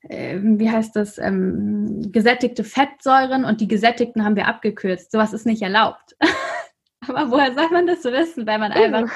äh, 0.03 0.39
wie 0.41 0.71
heißt 0.71 0.95
das, 0.97 1.19
ähm, 1.19 2.13
gesättigte 2.13 2.65
Fettsäuren 2.65 3.45
und 3.45 3.61
die 3.61 3.69
gesättigten 3.69 4.25
haben 4.25 4.37
wir 4.37 4.49
abgekürzt. 4.49 5.13
Sowas 5.13 5.33
ist 5.33 5.47
nicht 5.47 5.63
erlaubt. 5.63 6.17
Aber 7.09 7.31
woher 7.31 7.55
soll 7.55 7.71
man 7.71 7.87
das 7.87 8.03
so 8.03 8.13
wissen, 8.13 8.47
weil 8.47 8.59
man 8.59 8.73
einfach 8.73 9.11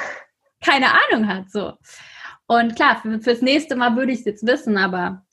keine 0.62 0.86
Ahnung 0.86 1.28
hat, 1.28 1.50
so. 1.50 1.72
Und 2.46 2.76
klar, 2.76 3.00
für, 3.00 3.20
fürs 3.20 3.42
nächste 3.42 3.76
Mal 3.76 3.96
würde 3.96 4.12
ich 4.12 4.20
es 4.20 4.24
jetzt 4.24 4.46
wissen, 4.46 4.76
aber 4.76 5.24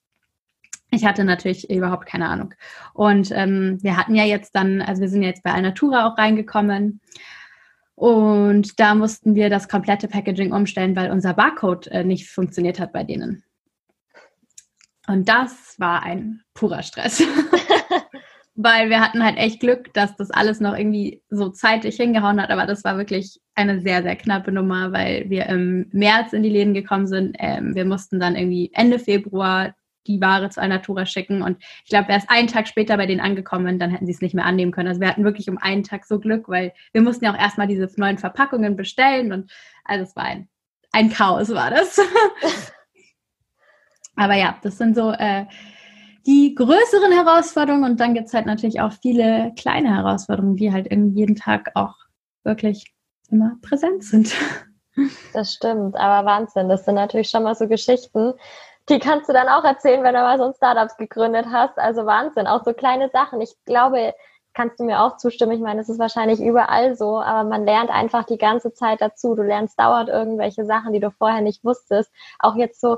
ich 0.91 1.05
hatte 1.05 1.23
natürlich 1.23 1.69
überhaupt 1.69 2.05
keine 2.05 2.29
Ahnung. 2.29 2.53
Und 2.93 3.31
ähm, 3.31 3.77
wir 3.81 3.97
hatten 3.97 4.15
ja 4.15 4.23
jetzt 4.23 4.55
dann, 4.55 4.81
also 4.81 5.01
wir 5.01 5.09
sind 5.09 5.23
jetzt 5.23 5.43
bei 5.43 5.51
Alnatura 5.51 6.07
auch 6.07 6.17
reingekommen 6.17 7.01
und 7.97 8.79
da 8.79 8.93
mussten 8.93 9.33
wir 9.33 9.49
das 9.49 9.67
komplette 9.67 10.07
Packaging 10.07 10.53
umstellen, 10.53 10.95
weil 10.95 11.09
unser 11.09 11.33
Barcode 11.33 11.87
äh, 11.87 12.03
nicht 12.03 12.29
funktioniert 12.29 12.79
hat 12.79 12.93
bei 12.93 13.03
denen. 13.03 13.43
Und 15.07 15.27
das 15.27 15.73
war 15.79 16.03
ein 16.03 16.41
purer 16.53 16.83
Stress. 16.83 17.23
weil 18.55 18.91
wir 18.91 18.99
hatten 18.99 19.23
halt 19.23 19.37
echt 19.37 19.61
Glück, 19.61 19.93
dass 19.93 20.15
das 20.15 20.29
alles 20.29 20.59
noch 20.59 20.77
irgendwie 20.77 21.23
so 21.29 21.49
zeitig 21.49 21.95
hingehauen 21.95 22.39
hat. 22.39 22.51
Aber 22.51 22.67
das 22.67 22.83
war 22.83 22.99
wirklich 22.99 23.39
eine 23.55 23.81
sehr, 23.81 24.03
sehr 24.03 24.15
knappe 24.15 24.51
Nummer, 24.51 24.91
weil 24.91 25.27
wir 25.29 25.47
im 25.47 25.87
März 25.91 26.33
in 26.33 26.43
die 26.43 26.49
Läden 26.49 26.75
gekommen 26.75 27.07
sind. 27.07 27.35
Ähm, 27.39 27.73
wir 27.73 27.85
mussten 27.85 28.19
dann 28.19 28.35
irgendwie 28.35 28.69
Ende 28.73 28.99
Februar 28.99 29.73
die 30.07 30.21
Ware 30.21 30.49
zu 30.49 30.61
Alnatura 30.61 31.05
schicken. 31.05 31.41
Und 31.41 31.57
ich 31.83 31.89
glaube, 31.89 32.07
wäre 32.07 32.19
es 32.19 32.29
einen 32.29 32.47
Tag 32.47 32.67
später 32.67 32.97
bei 32.97 33.05
denen 33.05 33.21
angekommen, 33.21 33.79
dann 33.79 33.91
hätten 33.91 34.05
sie 34.05 34.11
es 34.11 34.21
nicht 34.21 34.35
mehr 34.35 34.45
annehmen 34.45 34.71
können. 34.71 34.87
Also 34.87 35.01
wir 35.01 35.07
hatten 35.07 35.23
wirklich 35.23 35.49
um 35.49 35.57
einen 35.57 35.83
Tag 35.83 36.05
so 36.05 36.19
Glück, 36.19 36.49
weil 36.49 36.73
wir 36.93 37.01
mussten 37.01 37.25
ja 37.25 37.33
auch 37.33 37.39
erstmal 37.39 37.67
diese 37.67 37.89
neuen 37.97 38.17
Verpackungen 38.17 38.75
bestellen 38.75 39.31
und 39.31 39.51
also 39.83 40.03
es 40.03 40.15
war 40.15 40.23
ein, 40.23 40.49
ein 40.91 41.09
Chaos, 41.09 41.53
war 41.53 41.69
das. 41.69 41.99
Aber 44.15 44.35
ja, 44.35 44.57
das 44.63 44.77
sind 44.77 44.95
so 44.95 45.11
äh, 45.11 45.45
die 46.25 46.55
größeren 46.55 47.11
Herausforderungen 47.11 47.91
und 47.91 47.99
dann 47.99 48.13
gibt 48.13 48.27
es 48.27 48.33
halt 48.33 48.45
natürlich 48.45 48.81
auch 48.81 48.91
viele 48.91 49.53
kleine 49.57 49.95
Herausforderungen, 49.95 50.57
die 50.57 50.73
halt 50.73 50.91
irgendwie 50.91 51.19
jeden 51.19 51.35
Tag 51.35 51.71
auch 51.75 51.95
wirklich 52.43 52.93
immer 53.29 53.57
präsent 53.61 54.03
sind. 54.03 54.35
Das 55.31 55.53
stimmt, 55.53 55.95
aber 55.95 56.25
Wahnsinn. 56.25 56.69
Das 56.69 56.85
sind 56.85 56.95
natürlich 56.95 57.29
schon 57.29 57.43
mal 57.43 57.53
so 57.53 57.67
Geschichten, 57.67 58.33
die 58.89 58.99
kannst 58.99 59.27
du 59.29 59.33
dann 59.33 59.49
auch 59.49 59.63
erzählen, 59.63 60.03
wenn 60.03 60.13
du 60.13 60.21
mal 60.21 60.37
so 60.37 60.45
ein 60.45 60.53
Startups 60.53 60.97
gegründet 60.97 61.47
hast. 61.51 61.77
Also 61.77 62.05
Wahnsinn, 62.05 62.47
auch 62.47 62.63
so 62.63 62.73
kleine 62.73 63.09
Sachen. 63.09 63.41
Ich 63.41 63.55
glaube, 63.65 64.13
kannst 64.53 64.79
du 64.79 64.85
mir 64.85 65.01
auch 65.01 65.17
zustimmen. 65.17 65.51
Ich 65.51 65.61
meine, 65.61 65.81
es 65.81 65.89
ist 65.89 65.99
wahrscheinlich 65.99 66.41
überall 66.41 66.95
so, 66.95 67.19
aber 67.19 67.47
man 67.47 67.65
lernt 67.65 67.91
einfach 67.91 68.23
die 68.23 68.37
ganze 68.37 68.73
Zeit 68.73 69.01
dazu. 69.01 69.35
Du 69.35 69.43
lernst 69.43 69.79
dauernd 69.79 70.09
irgendwelche 70.09 70.65
Sachen, 70.65 70.93
die 70.93 70.99
du 70.99 71.11
vorher 71.11 71.41
nicht 71.41 71.63
wusstest. 71.63 72.11
Auch 72.39 72.55
jetzt 72.55 72.81
so 72.81 72.97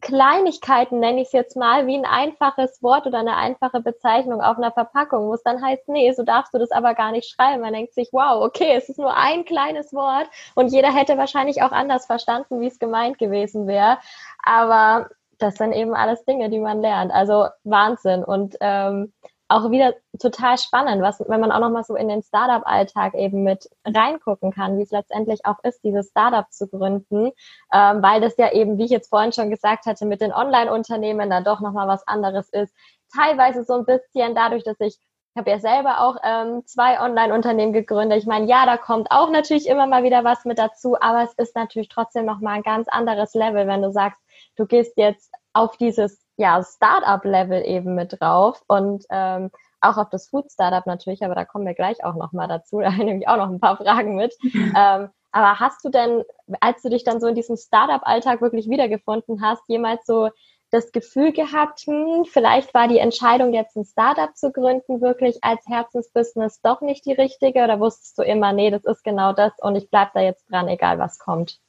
Kleinigkeiten, 0.00 1.00
nenne 1.00 1.20
ich 1.20 1.28
es 1.28 1.32
jetzt 1.32 1.56
mal, 1.56 1.86
wie 1.86 1.96
ein 1.96 2.04
einfaches 2.04 2.82
Wort 2.82 3.06
oder 3.06 3.18
eine 3.18 3.36
einfache 3.36 3.80
Bezeichnung 3.80 4.40
auf 4.40 4.56
einer 4.56 4.70
Verpackung, 4.70 5.28
wo 5.28 5.34
es 5.34 5.42
dann 5.42 5.64
heißt, 5.64 5.88
nee, 5.88 6.12
so 6.12 6.22
darfst 6.22 6.52
du 6.52 6.58
das 6.58 6.70
aber 6.70 6.94
gar 6.94 7.12
nicht 7.12 7.28
schreiben. 7.28 7.62
Man 7.62 7.72
denkt 7.72 7.94
sich, 7.94 8.10
wow, 8.12 8.44
okay, 8.44 8.74
es 8.76 8.88
ist 8.88 8.98
nur 8.98 9.16
ein 9.16 9.44
kleines 9.44 9.92
Wort 9.94 10.28
und 10.54 10.68
jeder 10.68 10.92
hätte 10.92 11.16
wahrscheinlich 11.18 11.62
auch 11.62 11.72
anders 11.72 12.06
verstanden, 12.06 12.60
wie 12.60 12.66
es 12.66 12.78
gemeint 12.78 13.18
gewesen 13.18 13.66
wäre. 13.66 13.98
Aber 14.42 15.08
das 15.38 15.56
sind 15.56 15.72
eben 15.72 15.94
alles 15.94 16.24
Dinge, 16.24 16.50
die 16.50 16.60
man 16.60 16.80
lernt. 16.80 17.12
Also 17.12 17.46
Wahnsinn 17.64 18.24
und 18.24 18.56
ähm, 18.60 19.12
auch 19.48 19.70
wieder 19.70 19.94
total 20.20 20.58
spannend, 20.58 21.02
was, 21.02 21.20
wenn 21.20 21.40
man 21.40 21.52
auch 21.52 21.60
nochmal 21.60 21.84
so 21.84 21.94
in 21.94 22.08
den 22.08 22.22
Startup-Alltag 22.22 23.14
eben 23.14 23.44
mit 23.44 23.68
reingucken 23.84 24.50
kann, 24.52 24.76
wie 24.76 24.82
es 24.82 24.90
letztendlich 24.90 25.44
auch 25.44 25.58
ist, 25.62 25.84
dieses 25.84 26.08
Startup 26.08 26.50
zu 26.50 26.66
gründen, 26.66 27.30
ähm, 27.72 28.02
weil 28.02 28.20
das 28.20 28.36
ja 28.38 28.52
eben, 28.52 28.76
wie 28.78 28.86
ich 28.86 28.90
jetzt 28.90 29.08
vorhin 29.08 29.32
schon 29.32 29.50
gesagt 29.50 29.86
hatte, 29.86 30.04
mit 30.04 30.20
den 30.20 30.32
Online-Unternehmen 30.32 31.30
dann 31.30 31.44
doch 31.44 31.60
nochmal 31.60 31.86
was 31.86 32.06
anderes 32.08 32.48
ist. 32.48 32.74
Teilweise 33.14 33.62
so 33.64 33.74
ein 33.74 33.84
bisschen 33.84 34.34
dadurch, 34.34 34.64
dass 34.64 34.80
ich 34.80 34.86
ich 34.86 34.98
habe 35.36 35.50
ja 35.50 35.58
selber 35.58 36.00
auch 36.00 36.16
ähm, 36.22 36.62
zwei 36.66 37.00
Online-Unternehmen 37.00 37.72
gegründet. 37.72 38.18
Ich 38.18 38.26
meine, 38.26 38.46
ja, 38.46 38.66
da 38.66 38.76
kommt 38.76 39.10
auch 39.10 39.30
natürlich 39.30 39.68
immer 39.68 39.86
mal 39.86 40.02
wieder 40.02 40.24
was 40.24 40.44
mit 40.44 40.58
dazu, 40.58 40.96
aber 41.00 41.22
es 41.22 41.32
ist 41.34 41.54
natürlich 41.54 41.88
trotzdem 41.88 42.24
nochmal 42.24 42.56
ein 42.56 42.62
ganz 42.62 42.88
anderes 42.88 43.34
Level, 43.34 43.66
wenn 43.66 43.82
du 43.82 43.92
sagst, 43.92 44.18
du 44.56 44.66
gehst 44.66 44.96
jetzt 44.96 45.32
auf 45.52 45.76
dieses 45.76 46.24
ja, 46.36 46.62
Startup-Level 46.62 47.64
eben 47.66 47.94
mit 47.94 48.20
drauf 48.20 48.62
und 48.66 49.04
ähm, 49.10 49.50
auch 49.80 49.96
auf 49.96 50.10
das 50.10 50.28
Food-Startup 50.28 50.86
natürlich, 50.86 51.24
aber 51.24 51.34
da 51.34 51.44
kommen 51.44 51.66
wir 51.66 51.74
gleich 51.74 52.02
auch 52.04 52.14
nochmal 52.14 52.48
dazu. 52.48 52.80
Da 52.86 52.90
nehme 52.90 53.18
ich 53.18 53.28
auch 53.28 53.36
noch 53.36 53.50
ein 53.50 53.60
paar 53.60 53.76
Fragen 53.76 54.16
mit. 54.16 54.34
Ähm, 54.76 55.10
Aber 55.32 55.60
hast 55.60 55.84
du 55.84 55.90
denn, 55.90 56.24
als 56.60 56.82
du 56.82 56.88
dich 56.88 57.04
dann 57.04 57.20
so 57.20 57.26
in 57.26 57.34
diesem 57.34 57.56
Startup-Alltag 57.56 58.40
wirklich 58.40 58.68
wiedergefunden 58.70 59.42
hast, 59.42 59.62
jemals 59.68 60.06
so 60.06 60.30
das 60.70 60.92
Gefühl 60.92 61.32
gehabt, 61.32 61.80
hm, 61.80 62.24
vielleicht 62.24 62.74
war 62.74 62.88
die 62.88 62.98
Entscheidung, 62.98 63.52
jetzt 63.52 63.76
ein 63.76 63.84
Startup 63.84 64.36
zu 64.36 64.50
gründen, 64.50 65.00
wirklich 65.00 65.38
als 65.42 65.66
Herzensbusiness 65.66 66.60
doch 66.60 66.80
nicht 66.80 67.06
die 67.06 67.12
richtige? 67.12 67.62
Oder 67.62 67.80
wusstest 67.80 68.18
du 68.18 68.22
immer, 68.22 68.52
nee, 68.52 68.70
das 68.70 68.84
ist 68.84 69.04
genau 69.04 69.32
das 69.32 69.52
und 69.60 69.76
ich 69.76 69.90
bleibe 69.90 70.10
da 70.14 70.20
jetzt 70.20 70.50
dran, 70.50 70.68
egal 70.68 70.98
was 70.98 71.18
kommt? 71.18 71.60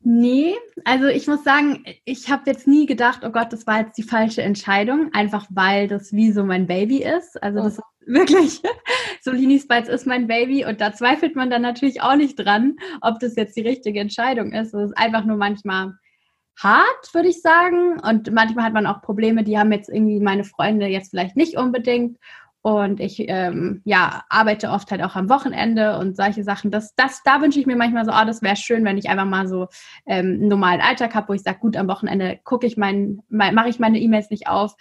Nee, 0.00 0.54
also 0.84 1.06
ich 1.06 1.26
muss 1.26 1.42
sagen, 1.42 1.84
ich 2.04 2.30
habe 2.30 2.44
jetzt 2.46 2.68
nie 2.68 2.86
gedacht, 2.86 3.22
oh 3.24 3.30
Gott, 3.30 3.52
das 3.52 3.66
war 3.66 3.80
jetzt 3.80 3.98
die 3.98 4.04
falsche 4.04 4.42
Entscheidung, 4.42 5.10
einfach 5.12 5.46
weil 5.50 5.88
das 5.88 6.12
wie 6.12 6.30
so 6.30 6.44
mein 6.44 6.68
Baby 6.68 7.02
ist. 7.02 7.42
Also 7.42 7.58
das 7.58 7.78
ist 7.78 7.82
wirklich, 8.06 8.62
so 9.22 9.32
Linis 9.32 9.66
Bites 9.66 9.88
ist 9.88 10.06
mein 10.06 10.28
Baby 10.28 10.64
und 10.64 10.80
da 10.80 10.92
zweifelt 10.92 11.34
man 11.34 11.50
dann 11.50 11.62
natürlich 11.62 12.00
auch 12.00 12.14
nicht 12.14 12.36
dran, 12.36 12.76
ob 13.00 13.18
das 13.18 13.34
jetzt 13.34 13.56
die 13.56 13.62
richtige 13.62 13.98
Entscheidung 13.98 14.52
ist. 14.52 14.72
Es 14.72 14.90
ist 14.90 14.96
einfach 14.96 15.24
nur 15.24 15.36
manchmal 15.36 15.94
hart, 16.62 17.14
würde 17.14 17.28
ich 17.28 17.40
sagen. 17.40 18.00
Und 18.00 18.32
manchmal 18.32 18.64
hat 18.66 18.72
man 18.72 18.86
auch 18.86 19.02
Probleme, 19.02 19.44
die 19.44 19.58
haben 19.58 19.72
jetzt 19.72 19.88
irgendwie 19.88 20.20
meine 20.20 20.44
Freunde 20.44 20.86
jetzt 20.86 21.10
vielleicht 21.10 21.36
nicht 21.36 21.56
unbedingt. 21.56 22.18
Und 22.60 23.00
ich 23.00 23.24
ähm, 23.28 23.82
ja, 23.84 24.24
arbeite 24.28 24.70
oft 24.70 24.90
halt 24.90 25.02
auch 25.02 25.14
am 25.14 25.28
Wochenende 25.28 25.96
und 25.98 26.16
solche 26.16 26.42
Sachen. 26.42 26.70
Das, 26.70 26.94
das, 26.96 27.22
da 27.22 27.40
wünsche 27.40 27.60
ich 27.60 27.66
mir 27.66 27.76
manchmal 27.76 28.04
so, 28.04 28.10
oh, 28.10 28.24
das 28.26 28.42
wäre 28.42 28.56
schön, 28.56 28.84
wenn 28.84 28.98
ich 28.98 29.08
einfach 29.08 29.24
mal 29.24 29.46
so 29.46 29.68
ähm, 30.06 30.34
einen 30.34 30.48
normalen 30.48 30.80
Alltag 30.80 31.14
habe, 31.14 31.28
wo 31.28 31.32
ich 31.34 31.42
sage, 31.42 31.60
gut, 31.60 31.76
am 31.76 31.88
Wochenende 31.88 32.38
gucke 32.42 32.66
ich 32.66 32.76
mein, 32.76 33.22
mein 33.28 33.54
mache 33.54 33.68
ich 33.68 33.78
meine 33.78 33.98
E-Mails 34.00 34.28
nicht 34.30 34.48
auf, 34.48 34.74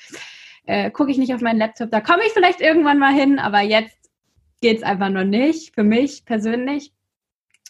äh, 0.66 0.90
gucke 0.90 1.12
ich 1.12 1.20
nicht 1.20 1.34
auf 1.34 1.42
meinen 1.42 1.60
Laptop. 1.60 1.92
Da 1.92 2.02
komme 2.02 2.24
ich 2.26 2.34
vielleicht 2.34 2.62
irgendwann 2.62 2.98
mal 2.98 3.14
hin, 3.14 3.38
aber 3.38 3.62
jetzt 3.62 3.96
geht 4.60 4.78
es 4.78 4.84
einfach 4.84 5.10
noch 5.10 5.24
nicht, 5.24 5.76
für 5.76 5.84
mich 5.84 6.26
persönlich. 6.26 6.94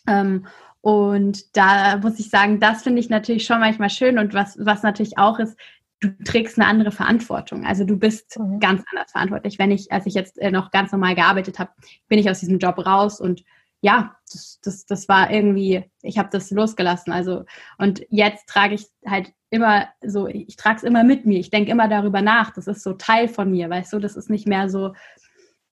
Ähm, 0.07 0.47
und 0.87 1.57
da 1.57 1.97
muss 1.97 2.17
ich 2.17 2.29
sagen, 2.29 2.61
das 2.61 2.83
finde 2.83 3.01
ich 3.01 3.09
natürlich 3.09 3.45
schon 3.45 3.59
manchmal 3.59 3.89
schön. 3.89 4.17
Und 4.17 4.33
was, 4.33 4.57
was 4.57 4.83
natürlich 4.83 5.17
auch 5.17 5.37
ist, 5.37 5.57
du 5.99 6.15
trägst 6.23 6.57
eine 6.57 6.65
andere 6.65 6.93
Verantwortung. 6.93 7.65
Also 7.65 7.83
du 7.83 7.97
bist 7.97 8.39
mhm. 8.39 8.61
ganz 8.61 8.85
anders 8.89 9.11
verantwortlich. 9.11 9.59
Wenn 9.59 9.71
ich, 9.71 9.91
als 9.91 10.05
ich 10.05 10.13
jetzt 10.13 10.39
äh, 10.39 10.49
noch 10.49 10.71
ganz 10.71 10.93
normal 10.93 11.13
gearbeitet 11.13 11.59
habe, 11.59 11.71
bin 12.07 12.19
ich 12.19 12.29
aus 12.29 12.39
diesem 12.39 12.57
Job 12.57 12.77
raus 12.85 13.19
und 13.19 13.43
ja, 13.81 14.15
das, 14.31 14.61
das, 14.63 14.85
das 14.85 15.09
war 15.09 15.29
irgendwie, 15.29 15.83
ich 16.03 16.17
habe 16.17 16.29
das 16.31 16.51
losgelassen. 16.51 17.11
Also, 17.11 17.43
und 17.77 18.05
jetzt 18.09 18.47
trage 18.47 18.75
ich 18.75 18.85
halt 19.05 19.33
immer 19.49 19.89
so, 20.01 20.27
ich 20.27 20.55
trage 20.55 20.77
es 20.77 20.83
immer 20.83 21.03
mit 21.03 21.25
mir. 21.25 21.37
Ich 21.37 21.49
denke 21.49 21.69
immer 21.69 21.89
darüber 21.89 22.21
nach. 22.21 22.51
Das 22.51 22.65
ist 22.67 22.81
so 22.81 22.93
Teil 22.93 23.27
von 23.27 23.51
mir, 23.51 23.69
weißt 23.69 23.91
du, 23.91 23.99
das 23.99 24.15
ist 24.15 24.29
nicht 24.29 24.47
mehr 24.47 24.69
so, 24.69 24.93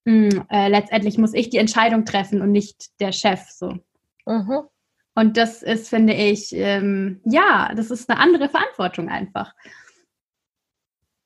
mh, 0.03 0.29
hm, 0.33 0.45
äh, 0.49 0.67
letztendlich 0.67 1.17
muss 1.17 1.33
ich 1.33 1.49
die 1.49 1.57
Entscheidung 1.57 2.03
treffen 2.03 2.41
und 2.41 2.51
nicht 2.51 2.99
der 2.99 3.13
Chef. 3.13 3.49
So. 3.49 3.79
Mhm. 4.25 4.67
Und 5.15 5.37
das 5.37 5.63
ist, 5.63 5.89
finde 5.89 6.13
ich, 6.13 6.53
ähm, 6.53 7.21
ja, 7.23 7.71
das 7.73 7.89
ist 7.89 8.09
eine 8.09 8.19
andere 8.19 8.49
Verantwortung 8.49 9.09
einfach. 9.09 9.53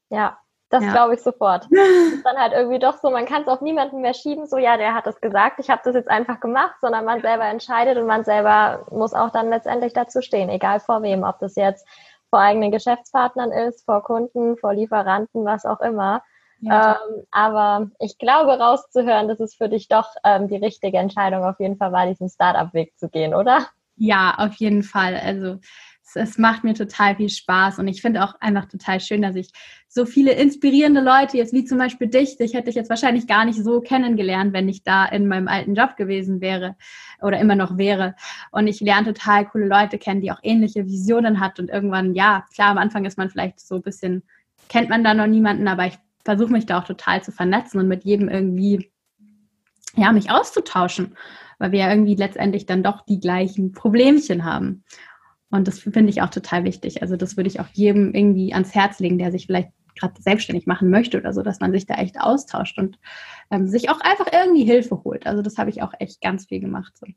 Ja, 0.09 0.39
das 0.69 0.83
ja. 0.83 0.91
glaube 0.91 1.15
ich 1.15 1.21
sofort. 1.21 1.67
Das 1.71 2.13
ist 2.13 2.25
dann 2.25 2.37
halt 2.37 2.53
irgendwie 2.53 2.79
doch 2.79 2.97
so, 2.97 3.09
man 3.09 3.25
kann 3.25 3.41
es 3.41 3.47
auf 3.47 3.61
niemanden 3.61 4.01
mehr 4.01 4.13
schieben, 4.13 4.45
so 4.45 4.57
ja, 4.57 4.77
der 4.77 4.93
hat 4.93 5.07
das 5.07 5.19
gesagt, 5.19 5.59
ich 5.59 5.69
habe 5.69 5.81
das 5.83 5.95
jetzt 5.95 6.09
einfach 6.09 6.39
gemacht, 6.39 6.75
sondern 6.81 7.05
man 7.05 7.21
selber 7.21 7.45
entscheidet 7.45 7.97
und 7.97 8.05
man 8.05 8.23
selber 8.23 8.85
muss 8.91 9.13
auch 9.13 9.31
dann 9.31 9.49
letztendlich 9.49 9.93
dazu 9.93 10.21
stehen, 10.21 10.49
egal 10.49 10.79
vor 10.79 11.01
wem, 11.01 11.23
ob 11.23 11.39
das 11.39 11.55
jetzt 11.55 11.87
vor 12.29 12.39
eigenen 12.39 12.71
Geschäftspartnern 12.71 13.51
ist, 13.51 13.85
vor 13.85 14.03
Kunden, 14.03 14.55
vor 14.57 14.75
Lieferanten, 14.75 15.45
was 15.45 15.65
auch 15.65 15.81
immer. 15.81 16.21
Ja. 16.61 16.99
Ähm, 17.07 17.23
aber 17.31 17.89
ich 17.99 18.19
glaube 18.19 18.59
rauszuhören, 18.59 19.27
dass 19.27 19.39
es 19.39 19.55
für 19.55 19.69
dich 19.69 19.87
doch 19.87 20.13
ähm, 20.23 20.47
die 20.47 20.57
richtige 20.57 20.97
Entscheidung 20.97 21.43
auf 21.43 21.59
jeden 21.59 21.77
Fall 21.77 21.91
war, 21.91 22.05
diesen 22.05 22.29
Startup-Weg 22.29 22.99
zu 22.99 23.09
gehen, 23.09 23.33
oder? 23.33 23.65
Ja, 23.99 24.35
auf 24.37 24.55
jeden 24.55 24.83
Fall. 24.83 25.15
Also 25.15 25.59
es, 26.01 26.15
es 26.15 26.37
macht 26.37 26.63
mir 26.63 26.73
total 26.73 27.17
viel 27.17 27.29
Spaß 27.29 27.79
und 27.79 27.87
ich 27.89 28.01
finde 28.01 28.23
auch 28.23 28.33
einfach 28.39 28.65
total 28.65 29.01
schön, 29.01 29.21
dass 29.21 29.35
ich 29.35 29.51
so 29.89 30.05
viele 30.05 30.31
inspirierende 30.31 31.01
Leute, 31.01 31.37
jetzt 31.37 31.53
wie 31.53 31.65
zum 31.65 31.77
Beispiel 31.77 32.07
dich, 32.07 32.37
dich 32.37 32.53
hätte 32.53 32.69
ich 32.69 32.75
jetzt 32.75 32.89
wahrscheinlich 32.89 33.27
gar 33.27 33.43
nicht 33.43 33.61
so 33.61 33.81
kennengelernt, 33.81 34.53
wenn 34.53 34.69
ich 34.69 34.83
da 34.83 35.05
in 35.05 35.27
meinem 35.27 35.49
alten 35.49 35.75
Job 35.75 35.97
gewesen 35.97 36.39
wäre 36.39 36.77
oder 37.21 37.39
immer 37.39 37.55
noch 37.55 37.77
wäre. 37.77 38.15
Und 38.51 38.67
ich 38.67 38.79
lerne 38.79 39.13
total 39.13 39.45
coole 39.47 39.67
Leute 39.67 39.97
kennen, 39.97 40.21
die 40.21 40.31
auch 40.31 40.39
ähnliche 40.43 40.85
Visionen 40.85 41.41
hat 41.41 41.59
und 41.59 41.69
irgendwann, 41.69 42.15
ja, 42.15 42.45
klar, 42.53 42.69
am 42.69 42.77
Anfang 42.77 43.03
ist 43.03 43.17
man 43.17 43.29
vielleicht 43.29 43.59
so 43.59 43.75
ein 43.75 43.81
bisschen, 43.81 44.23
kennt 44.69 44.89
man 44.89 45.03
da 45.03 45.13
noch 45.13 45.27
niemanden, 45.27 45.67
aber 45.67 45.87
ich 45.87 45.97
versuche 46.23 46.53
mich 46.53 46.65
da 46.65 46.79
auch 46.79 46.85
total 46.85 47.21
zu 47.21 47.33
vernetzen 47.33 47.79
und 47.79 47.89
mit 47.89 48.05
jedem 48.05 48.29
irgendwie, 48.29 48.91
ja, 49.95 50.11
mich 50.11 50.31
auszutauschen 50.31 51.15
weil 51.59 51.73
wir 51.73 51.79
ja 51.79 51.89
irgendwie 51.91 52.15
letztendlich 52.15 52.65
dann 52.65 52.83
doch 52.83 53.05
die 53.05 53.19
gleichen 53.19 53.73
Problemchen 53.73 54.43
haben. 54.45 54.83
Und 55.51 55.67
das 55.67 55.79
finde 55.79 56.09
ich 56.09 56.21
auch 56.21 56.29
total 56.29 56.63
wichtig. 56.63 57.01
Also 57.01 57.15
das 57.15 57.37
würde 57.37 57.49
ich 57.49 57.59
auch 57.59 57.67
jedem 57.73 58.13
irgendwie 58.13 58.53
ans 58.53 58.73
Herz 58.73 58.99
legen, 58.99 59.17
der 59.17 59.31
sich 59.31 59.45
vielleicht 59.45 59.69
gerade 59.99 60.19
selbstständig 60.21 60.65
machen 60.65 60.89
möchte 60.89 61.17
oder 61.17 61.33
so, 61.33 61.41
dass 61.41 61.59
man 61.59 61.71
sich 61.71 61.85
da 61.85 61.95
echt 61.95 62.19
austauscht 62.19 62.77
und 62.79 62.97
ähm, 63.51 63.67
sich 63.67 63.89
auch 63.89 63.99
einfach 63.99 64.27
irgendwie 64.31 64.63
Hilfe 64.63 65.03
holt. 65.03 65.27
Also 65.27 65.41
das 65.41 65.57
habe 65.57 65.69
ich 65.69 65.81
auch 65.81 65.93
echt 65.99 66.21
ganz 66.21 66.45
viel 66.45 66.61
gemacht. 66.61 66.93
So. 66.97 67.07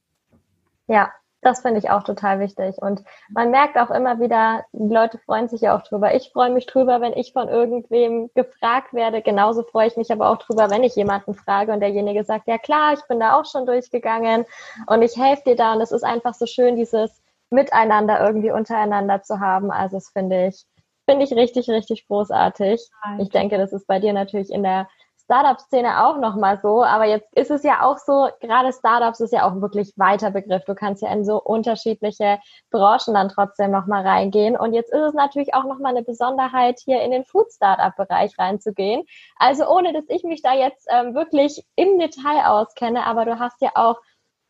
Ja, 0.89 1.13
das 1.43 1.61
finde 1.61 1.81
ich 1.81 1.91
auch 1.91 2.05
total 2.05 2.39
wichtig. 2.39 2.79
Und 2.79 3.03
man 3.29 3.51
merkt 3.51 3.77
auch 3.77 3.91
immer 3.91 4.21
wieder, 4.21 4.65
die 4.73 4.95
Leute 4.95 5.19
freuen 5.19 5.49
sich 5.49 5.61
ja 5.63 5.77
auch 5.77 5.83
drüber. 5.83 6.15
Ich 6.15 6.31
freue 6.33 6.51
mich 6.51 6.67
drüber, 6.67 7.01
wenn 7.01 7.13
ich 7.13 7.33
von 7.33 7.49
irgendwem 7.49 8.31
gefragt 8.35 8.95
werde. 8.95 9.23
Genauso 9.23 9.65
freue 9.65 9.89
ich 9.89 9.97
mich 9.97 10.13
aber 10.13 10.31
auch 10.31 10.39
drüber, 10.39 10.71
wenn 10.71 10.85
ich 10.85 10.95
jemanden 10.95 11.35
frage 11.35 11.73
und 11.73 11.81
derjenige 11.81 12.23
sagt, 12.23 12.47
ja 12.47 12.59
klar, 12.59 12.93
ich 12.93 13.03
bin 13.09 13.19
da 13.19 13.39
auch 13.39 13.45
schon 13.45 13.67
durchgegangen 13.67 14.47
und 14.87 15.03
ich 15.03 15.17
helfe 15.17 15.43
dir 15.45 15.57
da. 15.57 15.73
Und 15.73 15.81
es 15.81 15.91
ist 15.91 16.05
einfach 16.05 16.35
so 16.35 16.47
schön, 16.47 16.77
dieses 16.77 17.21
Miteinander 17.51 18.25
irgendwie 18.25 18.53
untereinander 18.53 19.23
zu 19.23 19.41
haben. 19.41 19.73
Also 19.73 19.97
das 19.97 20.11
finde 20.11 20.47
ich, 20.47 20.65
finde 21.07 21.25
ich 21.25 21.33
richtig, 21.33 21.69
richtig 21.69 22.07
großartig. 22.07 22.89
Ich 23.19 23.29
denke, 23.31 23.59
das 23.59 23.73
ist 23.73 23.89
bei 23.89 23.99
dir 23.99 24.13
natürlich 24.13 24.51
in 24.51 24.63
der 24.63 24.89
Startup-Szene 25.25 26.05
auch 26.05 26.19
nochmal 26.19 26.61
so, 26.61 26.83
aber 26.85 27.05
jetzt 27.07 27.33
ist 27.35 27.51
es 27.51 27.63
ja 27.63 27.83
auch 27.83 27.99
so, 27.99 28.29
gerade 28.41 28.73
Startups 28.73 29.21
ist 29.21 29.33
ja 29.33 29.49
auch 29.49 29.61
wirklich 29.61 29.93
weiter 29.97 30.31
Begriff. 30.31 30.65
Du 30.65 30.75
kannst 30.75 31.03
ja 31.03 31.13
in 31.13 31.25
so 31.25 31.41
unterschiedliche 31.41 32.39
Branchen 32.71 33.15
dann 33.15 33.29
trotzdem 33.29 33.71
nochmal 33.71 34.07
reingehen. 34.07 34.57
Und 34.57 34.73
jetzt 34.73 34.93
ist 34.93 35.01
es 35.01 35.15
natürlich 35.15 35.55
auch 35.55 35.65
nochmal 35.65 35.97
eine 35.97 36.05
Besonderheit, 36.05 36.81
hier 36.85 37.03
in 37.03 37.11
den 37.11 37.25
Food-Startup-Bereich 37.25 38.39
reinzugehen. 38.39 39.05
Also 39.37 39.69
ohne, 39.69 39.93
dass 39.93 40.05
ich 40.09 40.23
mich 40.25 40.43
da 40.43 40.55
jetzt 40.55 40.87
ähm, 40.91 41.15
wirklich 41.15 41.65
im 41.77 41.99
Detail 41.99 42.47
auskenne, 42.47 43.05
aber 43.07 43.25
du 43.25 43.39
hast 43.39 43.61
ja 43.63 43.71
auch 43.75 44.01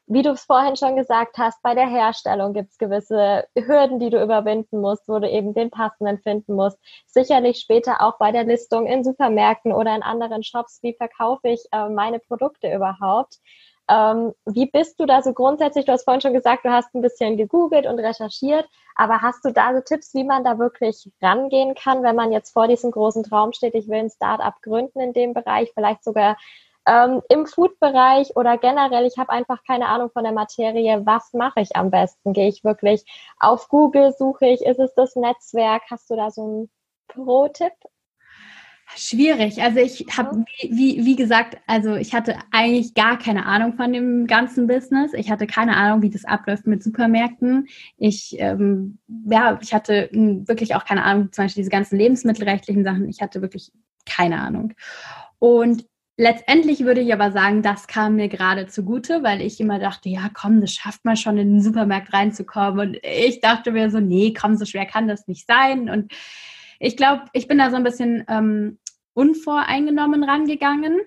wie 0.06 0.23
du 0.23 0.30
es 0.30 0.44
vorhin 0.44 0.76
schon 0.76 0.97
gesagt 0.97 1.38
hast, 1.38 1.62
bei 1.62 1.75
der 1.75 1.88
Herstellung 1.88 2.52
gibt 2.52 2.71
es 2.71 2.78
gewisse 2.78 3.47
Hürden, 3.56 3.99
die 3.99 4.11
du 4.11 4.23
überwinden 4.23 4.80
musst, 4.80 5.09
wo 5.09 5.18
du 5.18 5.28
eben 5.28 5.54
den 5.54 5.71
passenden 5.71 6.18
finden 6.18 6.54
musst. 6.54 6.78
Sicherlich 7.06 7.61
später 7.61 8.02
auch 8.02 8.18
bei 8.18 8.32
der 8.32 8.44
Listung 8.44 8.87
in 8.87 9.04
Supermärkten 9.04 9.73
oder 9.73 9.94
in 9.94 10.02
anderen 10.02 10.42
Shops, 10.42 10.80
wie 10.82 10.94
verkaufe 10.94 11.49
ich 11.49 11.64
äh, 11.73 11.88
meine 11.88 12.18
Produkte 12.18 12.73
überhaupt. 12.75 13.38
Ähm, 13.88 14.32
wie 14.47 14.66
bist 14.66 15.00
du 15.00 15.06
da 15.06 15.23
so 15.23 15.32
grundsätzlich? 15.32 15.85
Du 15.85 15.92
hast 15.92 16.04
vorhin 16.04 16.21
schon 16.21 16.35
gesagt, 16.35 16.64
du 16.64 16.71
hast 16.71 16.94
ein 16.94 17.02
bisschen 17.02 17.37
gegoogelt 17.37 17.87
und 17.87 17.99
recherchiert, 17.99 18.68
aber 18.94 19.21
hast 19.23 19.44
du 19.44 19.52
da 19.52 19.75
so 19.75 19.80
Tipps, 19.80 20.14
wie 20.14 20.25
man 20.25 20.44
da 20.44 20.59
wirklich 20.59 21.11
rangehen 21.21 21.75
kann, 21.75 22.02
wenn 22.02 22.16
man 22.16 22.32
jetzt 22.32 22.52
vor 22.52 22.68
diesem 22.68 22.90
großen 22.90 23.25
Traum 23.25 23.52
steht, 23.52 23.75
ich 23.75 23.88
will 23.88 23.99
ein 23.99 24.11
Startup 24.11 24.54
gründen 24.62 25.00
in 25.00 25.12
dem 25.12 25.35
Bereich, 25.35 25.73
vielleicht 25.75 26.04
sogar 26.04 26.37
ähm, 26.86 27.22
im 27.28 27.46
Food-Bereich 27.46 28.36
oder 28.36 28.58
generell, 28.58 29.06
ich 29.06 29.18
habe 29.18 29.30
einfach 29.30 29.62
keine 29.64 29.86
Ahnung 29.86 30.10
von 30.10 30.24
der 30.24 30.32
Materie, 30.32 31.04
was 31.04 31.32
mache 31.32 31.60
ich 31.60 31.76
am 31.76 31.90
besten? 31.90 32.32
Gehe 32.32 32.48
ich 32.48 32.64
wirklich 32.64 33.04
auf 33.38 33.68
Google, 33.68 34.12
suche 34.16 34.46
ich, 34.46 34.62
ist 34.62 34.80
es 34.80 34.94
das 34.94 35.16
Netzwerk? 35.16 35.82
Hast 35.90 36.10
du 36.10 36.16
da 36.16 36.30
so 36.30 36.42
einen 36.42 36.70
Pro-Tipp? 37.08 37.72
Schwierig. 38.96 39.62
Also 39.62 39.78
ich 39.78 40.06
habe, 40.16 40.44
wie, 40.60 40.70
wie, 40.70 41.04
wie 41.04 41.16
gesagt, 41.16 41.56
also 41.66 41.94
ich 41.94 42.12
hatte 42.12 42.36
eigentlich 42.50 42.94
gar 42.94 43.18
keine 43.18 43.46
Ahnung 43.46 43.74
von 43.74 43.92
dem 43.92 44.26
ganzen 44.26 44.66
Business. 44.66 45.14
Ich 45.14 45.30
hatte 45.30 45.46
keine 45.46 45.76
Ahnung, 45.76 46.02
wie 46.02 46.10
das 46.10 46.24
abläuft 46.24 46.66
mit 46.66 46.82
Supermärkten. 46.82 47.68
Ich, 47.96 48.36
ähm, 48.38 48.98
ja, 49.30 49.58
ich 49.62 49.72
hatte 49.72 50.10
wirklich 50.12 50.74
auch 50.74 50.84
keine 50.84 51.04
Ahnung, 51.04 51.32
zum 51.32 51.44
Beispiel 51.44 51.62
diese 51.62 51.70
ganzen 51.70 51.96
lebensmittelrechtlichen 51.96 52.84
Sachen. 52.84 53.08
Ich 53.08 53.22
hatte 53.22 53.40
wirklich 53.40 53.72
keine 54.04 54.40
Ahnung. 54.40 54.74
Und 55.38 55.86
Letztendlich 56.19 56.85
würde 56.85 57.00
ich 57.00 57.12
aber 57.12 57.33
sagen, 57.33 57.62
das 57.62 57.87
kam 57.87 58.16
mir 58.16 58.28
gerade 58.28 58.66
zugute, 58.66 59.23
weil 59.23 59.40
ich 59.40 59.59
immer 59.61 59.78
dachte, 59.78 60.11
ja, 60.11 60.31
komm, 60.33 60.61
das 60.61 60.73
schafft 60.73 61.04
man 61.04 61.16
schon 61.16 61.38
in 61.38 61.54
den 61.54 61.62
Supermarkt 61.62 62.12
reinzukommen. 62.12 62.88
Und 62.88 62.99
ich 63.02 63.40
dachte 63.40 63.73
mir 63.73 63.90
so, 63.90 63.99
nee, 63.99 64.35
komm, 64.38 64.57
so 64.57 64.66
schwer 64.66 64.85
kann 64.85 65.09
das 65.09 65.26
nicht 65.26 65.47
sein. 65.47 65.88
Und 65.88 66.12
ich 66.78 66.97
glaube, 66.97 67.25
ich 67.33 67.49
bin 67.49 67.59
da 67.59 67.71
so 67.71 67.76
ein 67.76 67.85
bisschen 67.85 68.25
ähm, 68.28 68.78
unvoreingenommen 69.14 70.23
rangegangen, 70.23 71.00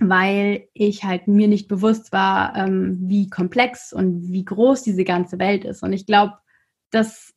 weil 0.00 0.68
ich 0.74 1.04
halt 1.04 1.28
mir 1.28 1.48
nicht 1.48 1.68
bewusst 1.68 2.12
war, 2.12 2.56
ähm, 2.56 2.98
wie 3.02 3.30
komplex 3.30 3.92
und 3.92 4.30
wie 4.30 4.44
groß 4.44 4.82
diese 4.82 5.04
ganze 5.04 5.38
Welt 5.38 5.64
ist. 5.64 5.82
Und 5.82 5.92
ich 5.92 6.06
glaube, 6.06 6.34
das 6.90 7.33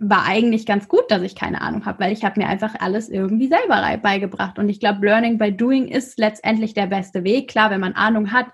war 0.00 0.24
eigentlich 0.26 0.64
ganz 0.64 0.88
gut, 0.88 1.10
dass 1.10 1.22
ich 1.22 1.34
keine 1.34 1.60
Ahnung 1.60 1.84
habe, 1.84 2.00
weil 2.00 2.12
ich 2.12 2.24
habe 2.24 2.40
mir 2.40 2.48
einfach 2.48 2.74
alles 2.78 3.08
irgendwie 3.08 3.48
selber 3.48 3.96
beigebracht. 3.98 4.58
Und 4.58 4.68
ich 4.68 4.80
glaube, 4.80 5.04
Learning 5.04 5.38
by 5.38 5.52
Doing 5.52 5.88
ist 5.88 6.18
letztendlich 6.18 6.74
der 6.74 6.86
beste 6.86 7.24
Weg. 7.24 7.48
Klar, 7.48 7.70
wenn 7.70 7.80
man 7.80 7.94
Ahnung 7.94 8.32
hat, 8.32 8.46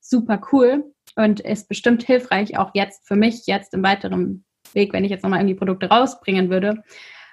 super 0.00 0.40
cool. 0.52 0.92
und 1.16 1.40
ist 1.40 1.68
bestimmt 1.68 2.02
hilfreich, 2.02 2.56
auch 2.56 2.70
jetzt 2.74 3.06
für 3.06 3.16
mich, 3.16 3.46
jetzt 3.46 3.74
im 3.74 3.82
weiteren 3.82 4.44
Weg, 4.72 4.92
wenn 4.92 5.04
ich 5.04 5.10
jetzt 5.10 5.22
nochmal 5.22 5.40
irgendwie 5.40 5.56
Produkte 5.56 5.88
rausbringen 5.88 6.50
würde. 6.50 6.82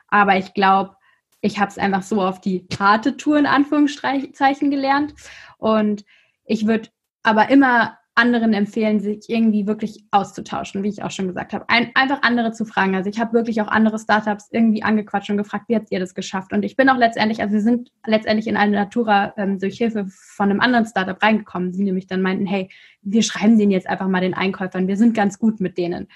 Aber 0.08 0.38
ich 0.38 0.54
glaube, 0.54 0.96
ich 1.42 1.60
habe 1.60 1.70
es 1.70 1.78
einfach 1.78 2.02
so 2.02 2.22
auf 2.22 2.42
die 2.42 2.68
harte 2.80 3.18
Tour 3.18 3.38
in 3.38 3.46
Anführungszeichen 3.46 4.72
gelernt. 4.72 5.14
Und 5.58 6.06
ich 6.46 6.66
würde 6.66 6.90
aber 7.24 7.50
immer 7.50 7.98
anderen 8.18 8.54
empfehlen, 8.54 9.00
sich 9.00 9.30
irgendwie 9.30 9.68
wirklich 9.68 10.04
auszutauschen, 10.12 10.84
wie 10.84 10.90
ich 10.90 11.04
auch 11.04 11.12
schon 11.12 11.28
gesagt 11.28 11.54
habe. 11.54 11.66
Ein, 11.70 11.92
einfach 11.94 12.24
andere 12.24 12.52
zu 12.52 12.66
fragen. 12.66 12.96
Also 12.96 13.10
ich 13.10 13.20
habe 13.20 13.34
wirklich 13.34 13.62
auch 13.62 13.68
andere 13.68 14.00
Startups 14.00 14.50
irgendwie 14.52 14.84
angequatscht 14.84 15.30
und 15.30 15.38
gefragt, 15.38 15.66
wie 15.68 15.76
habt 15.76 15.92
ihr 15.92 16.00
das 16.00 16.16
geschafft? 16.16 16.52
Und 16.52 16.64
ich 16.64 16.76
bin 16.76 16.90
auch 16.90 16.98
letztendlich, 16.98 17.42
also 17.42 17.54
wir 17.54 17.62
sind 17.62 17.92
letztendlich 18.06 18.48
in 18.48 18.58
eine 18.58 18.72
Natura 18.72 19.34
ähm, 19.38 19.60
durch 19.60 19.78
Hilfe 19.78 20.08
von 20.10 20.50
einem 20.50 20.60
anderen 20.60 20.86
Startup 20.86 21.22
reingekommen, 21.22 21.72
die 21.72 21.84
nämlich 21.84 22.08
dann 22.08 22.22
meinten, 22.22 22.46
hey, 22.46 22.70
wir 23.02 23.24
schreiben 23.24 23.60
den 23.60 23.72
jetzt 23.72 23.88
einfach 23.88 24.08
mal 24.08 24.22
den 24.22 24.34
Einkäufern, 24.34 24.88
wir 24.88 24.98
sind 24.98 25.14
ganz 25.14 25.38
gut 25.38 25.62
mit 25.62 25.78
denen. 25.78 26.08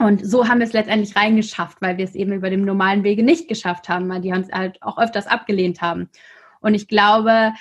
Und 0.00 0.24
so 0.24 0.48
haben 0.48 0.58
wir 0.58 0.66
es 0.66 0.72
letztendlich 0.72 1.16
reingeschafft, 1.16 1.80
weil 1.80 1.96
wir 1.96 2.04
es 2.04 2.14
eben 2.14 2.32
über 2.32 2.50
dem 2.50 2.64
normalen 2.64 3.02
Wege 3.04 3.22
nicht 3.22 3.48
geschafft 3.48 3.88
haben, 3.88 4.08
weil 4.08 4.20
die 4.20 4.32
uns 4.32 4.50
halt 4.52 4.82
auch 4.82 4.98
öfters 4.98 5.26
abgelehnt 5.26 5.80
haben. 5.80 6.08
Und 6.60 6.74
ich 6.74 6.88
glaube, 6.88 7.52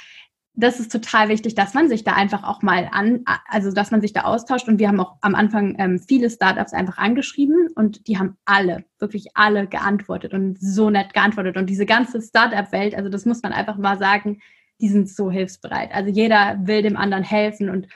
das 0.60 0.80
ist 0.80 0.92
total 0.92 1.30
wichtig, 1.30 1.54
dass 1.54 1.76
man 1.76 1.88
sich 1.88 2.04
da 2.04 2.14
einfach 2.14 2.44
auch 2.44 2.64
mal 2.64 2.90
an, 2.92 3.24
also 3.48 3.72
dass 3.72 3.92
man 3.92 4.02
sich 4.02 4.12
da 4.12 4.22
austauscht. 4.22 4.68
Und 4.68 4.80
wir 4.80 4.88
haben 4.88 5.00
auch 5.00 5.16
am 5.22 5.36
Anfang 5.36 5.76
ähm, 5.78 6.00
viele 6.00 6.32
Startups 6.32 6.74
einfach 6.74 6.98
angeschrieben 6.98 7.70
und 7.76 8.08
die 8.08 8.18
haben 8.18 8.38
alle, 8.44 8.84
wirklich 8.98 9.28
alle 9.36 9.68
geantwortet 9.68 10.34
und 10.34 10.60
so 10.60 10.90
nett 10.90 11.14
geantwortet. 11.14 11.58
Und 11.58 11.70
diese 11.70 11.86
ganze 11.86 12.24
Startup-Welt, 12.24 12.96
also 12.96 13.08
das 13.08 13.26
muss 13.26 13.44
man 13.44 13.54
einfach 13.54 13.78
mal 13.78 14.00
sagen, 14.00 14.42
die 14.82 14.90
sind 14.90 15.10
so 15.10 15.30
hilfsbereit. 15.30 15.94
Also 15.94 16.10
jeder 16.10 16.60
will 16.64 16.82
dem 16.82 16.98
anderen 16.98 17.24
helfen 17.24 17.70
und 17.70 17.88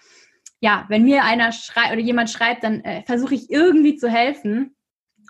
ja, 0.59 0.85
wenn 0.87 1.03
mir 1.03 1.23
einer 1.23 1.51
schreibt 1.51 1.93
oder 1.93 2.01
jemand 2.01 2.29
schreibt, 2.29 2.63
dann 2.63 2.81
äh, 2.81 3.01
versuche 3.07 3.33
ich 3.33 3.49
irgendwie 3.49 3.95
zu 3.95 4.07
helfen. 4.07 4.75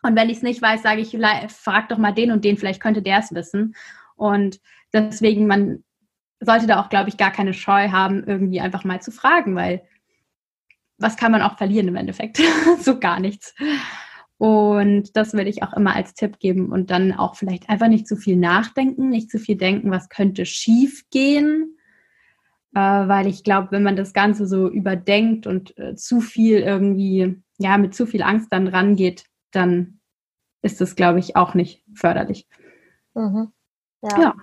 Und 0.03 0.17
wenn 0.17 0.29
ich 0.29 0.37
es 0.37 0.43
nicht 0.43 0.61
weiß, 0.61 0.83
sage 0.83 0.99
ich, 0.99 1.17
frag 1.47 1.87
doch 1.87 1.97
mal 1.97 2.11
den 2.11 2.31
und 2.31 2.43
den, 2.43 2.57
vielleicht 2.57 2.81
könnte 2.81 3.01
der 3.01 3.19
es 3.19 3.33
wissen. 3.33 3.73
Und 4.17 4.59
deswegen, 4.91 5.47
man 5.47 5.85
sollte 6.41 6.67
da 6.67 6.81
auch, 6.81 6.89
glaube 6.89 7.09
ich, 7.09 7.17
gar 7.17 7.31
keine 7.31 7.53
Scheu 7.53 7.89
haben, 7.89 8.23
irgendwie 8.25 8.59
einfach 8.59 8.83
mal 8.83 9.01
zu 9.01 9.11
fragen, 9.11 9.55
weil 9.55 9.83
was 10.97 11.17
kann 11.17 11.31
man 11.31 11.41
auch 11.41 11.57
verlieren 11.57 11.87
im 11.87 11.95
Endeffekt? 11.95 12.41
so 12.79 12.99
gar 12.99 13.19
nichts. 13.19 13.55
Und 14.37 15.15
das 15.15 15.33
würde 15.33 15.49
ich 15.49 15.61
auch 15.61 15.73
immer 15.73 15.95
als 15.95 16.15
Tipp 16.15 16.39
geben 16.39 16.71
und 16.71 16.89
dann 16.89 17.13
auch 17.13 17.35
vielleicht 17.35 17.69
einfach 17.69 17.87
nicht 17.87 18.07
zu 18.07 18.15
viel 18.15 18.37
nachdenken, 18.37 19.09
nicht 19.09 19.29
zu 19.29 19.37
viel 19.37 19.55
denken, 19.55 19.91
was 19.91 20.09
könnte 20.09 20.47
schief 20.47 21.07
gehen, 21.11 21.77
äh, 22.73 22.79
weil 22.79 23.27
ich 23.27 23.43
glaube, 23.43 23.67
wenn 23.71 23.83
man 23.83 23.95
das 23.95 24.13
Ganze 24.13 24.47
so 24.47 24.67
überdenkt 24.67 25.45
und 25.45 25.77
äh, 25.77 25.95
zu 25.95 26.21
viel 26.21 26.57
irgendwie, 26.57 27.39
ja, 27.59 27.77
mit 27.77 27.93
zu 27.93 28.07
viel 28.07 28.23
Angst 28.23 28.51
dann 28.51 28.67
rangeht, 28.67 29.25
dann 29.51 29.99
ist 30.63 30.81
das, 30.81 30.95
glaube 30.95 31.19
ich, 31.19 31.35
auch 31.35 31.53
nicht 31.53 31.83
förderlich. 31.93 32.47
Mhm. 33.13 33.51
Ja. 34.01 34.21
ja. 34.21 34.35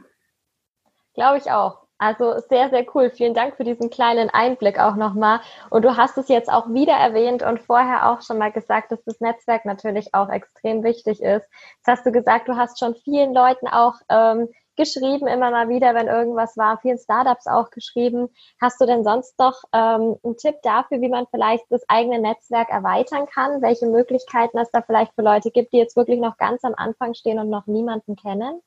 Glaube 1.14 1.38
ich 1.38 1.50
auch. 1.50 1.87
Also 1.98 2.38
sehr, 2.48 2.70
sehr 2.70 2.86
cool. 2.94 3.10
Vielen 3.10 3.34
Dank 3.34 3.56
für 3.56 3.64
diesen 3.64 3.90
kleinen 3.90 4.30
Einblick 4.30 4.78
auch 4.78 4.94
nochmal. 4.94 5.40
Und 5.68 5.84
du 5.84 5.96
hast 5.96 6.16
es 6.16 6.28
jetzt 6.28 6.48
auch 6.48 6.68
wieder 6.68 6.92
erwähnt 6.92 7.42
und 7.42 7.60
vorher 7.60 8.10
auch 8.10 8.22
schon 8.22 8.38
mal 8.38 8.52
gesagt, 8.52 8.92
dass 8.92 9.02
das 9.04 9.20
Netzwerk 9.20 9.64
natürlich 9.64 10.14
auch 10.14 10.28
extrem 10.28 10.84
wichtig 10.84 11.20
ist. 11.20 11.48
Jetzt 11.76 11.86
hast 11.88 12.06
du 12.06 12.12
gesagt, 12.12 12.48
du 12.48 12.56
hast 12.56 12.78
schon 12.78 12.94
vielen 12.94 13.34
Leuten 13.34 13.66
auch 13.66 13.94
ähm, 14.08 14.48
geschrieben, 14.76 15.26
immer 15.26 15.50
mal 15.50 15.68
wieder, 15.68 15.92
wenn 15.96 16.06
irgendwas 16.06 16.56
war, 16.56 16.78
vielen 16.78 16.98
Startups 16.98 17.48
auch 17.48 17.70
geschrieben. 17.70 18.28
Hast 18.60 18.80
du 18.80 18.86
denn 18.86 19.02
sonst 19.02 19.36
noch 19.40 19.64
ähm, 19.72 20.16
einen 20.22 20.36
Tipp 20.36 20.54
dafür, 20.62 21.00
wie 21.00 21.08
man 21.08 21.26
vielleicht 21.32 21.64
das 21.68 21.82
eigene 21.88 22.20
Netzwerk 22.20 22.70
erweitern 22.70 23.26
kann? 23.26 23.60
Welche 23.60 23.86
Möglichkeiten 23.86 24.56
es 24.58 24.70
da 24.70 24.82
vielleicht 24.82 25.14
für 25.14 25.22
Leute 25.22 25.50
gibt, 25.50 25.72
die 25.72 25.78
jetzt 25.78 25.96
wirklich 25.96 26.20
noch 26.20 26.36
ganz 26.36 26.62
am 26.62 26.74
Anfang 26.76 27.14
stehen 27.14 27.40
und 27.40 27.50
noch 27.50 27.66
niemanden 27.66 28.14
kennen? 28.14 28.62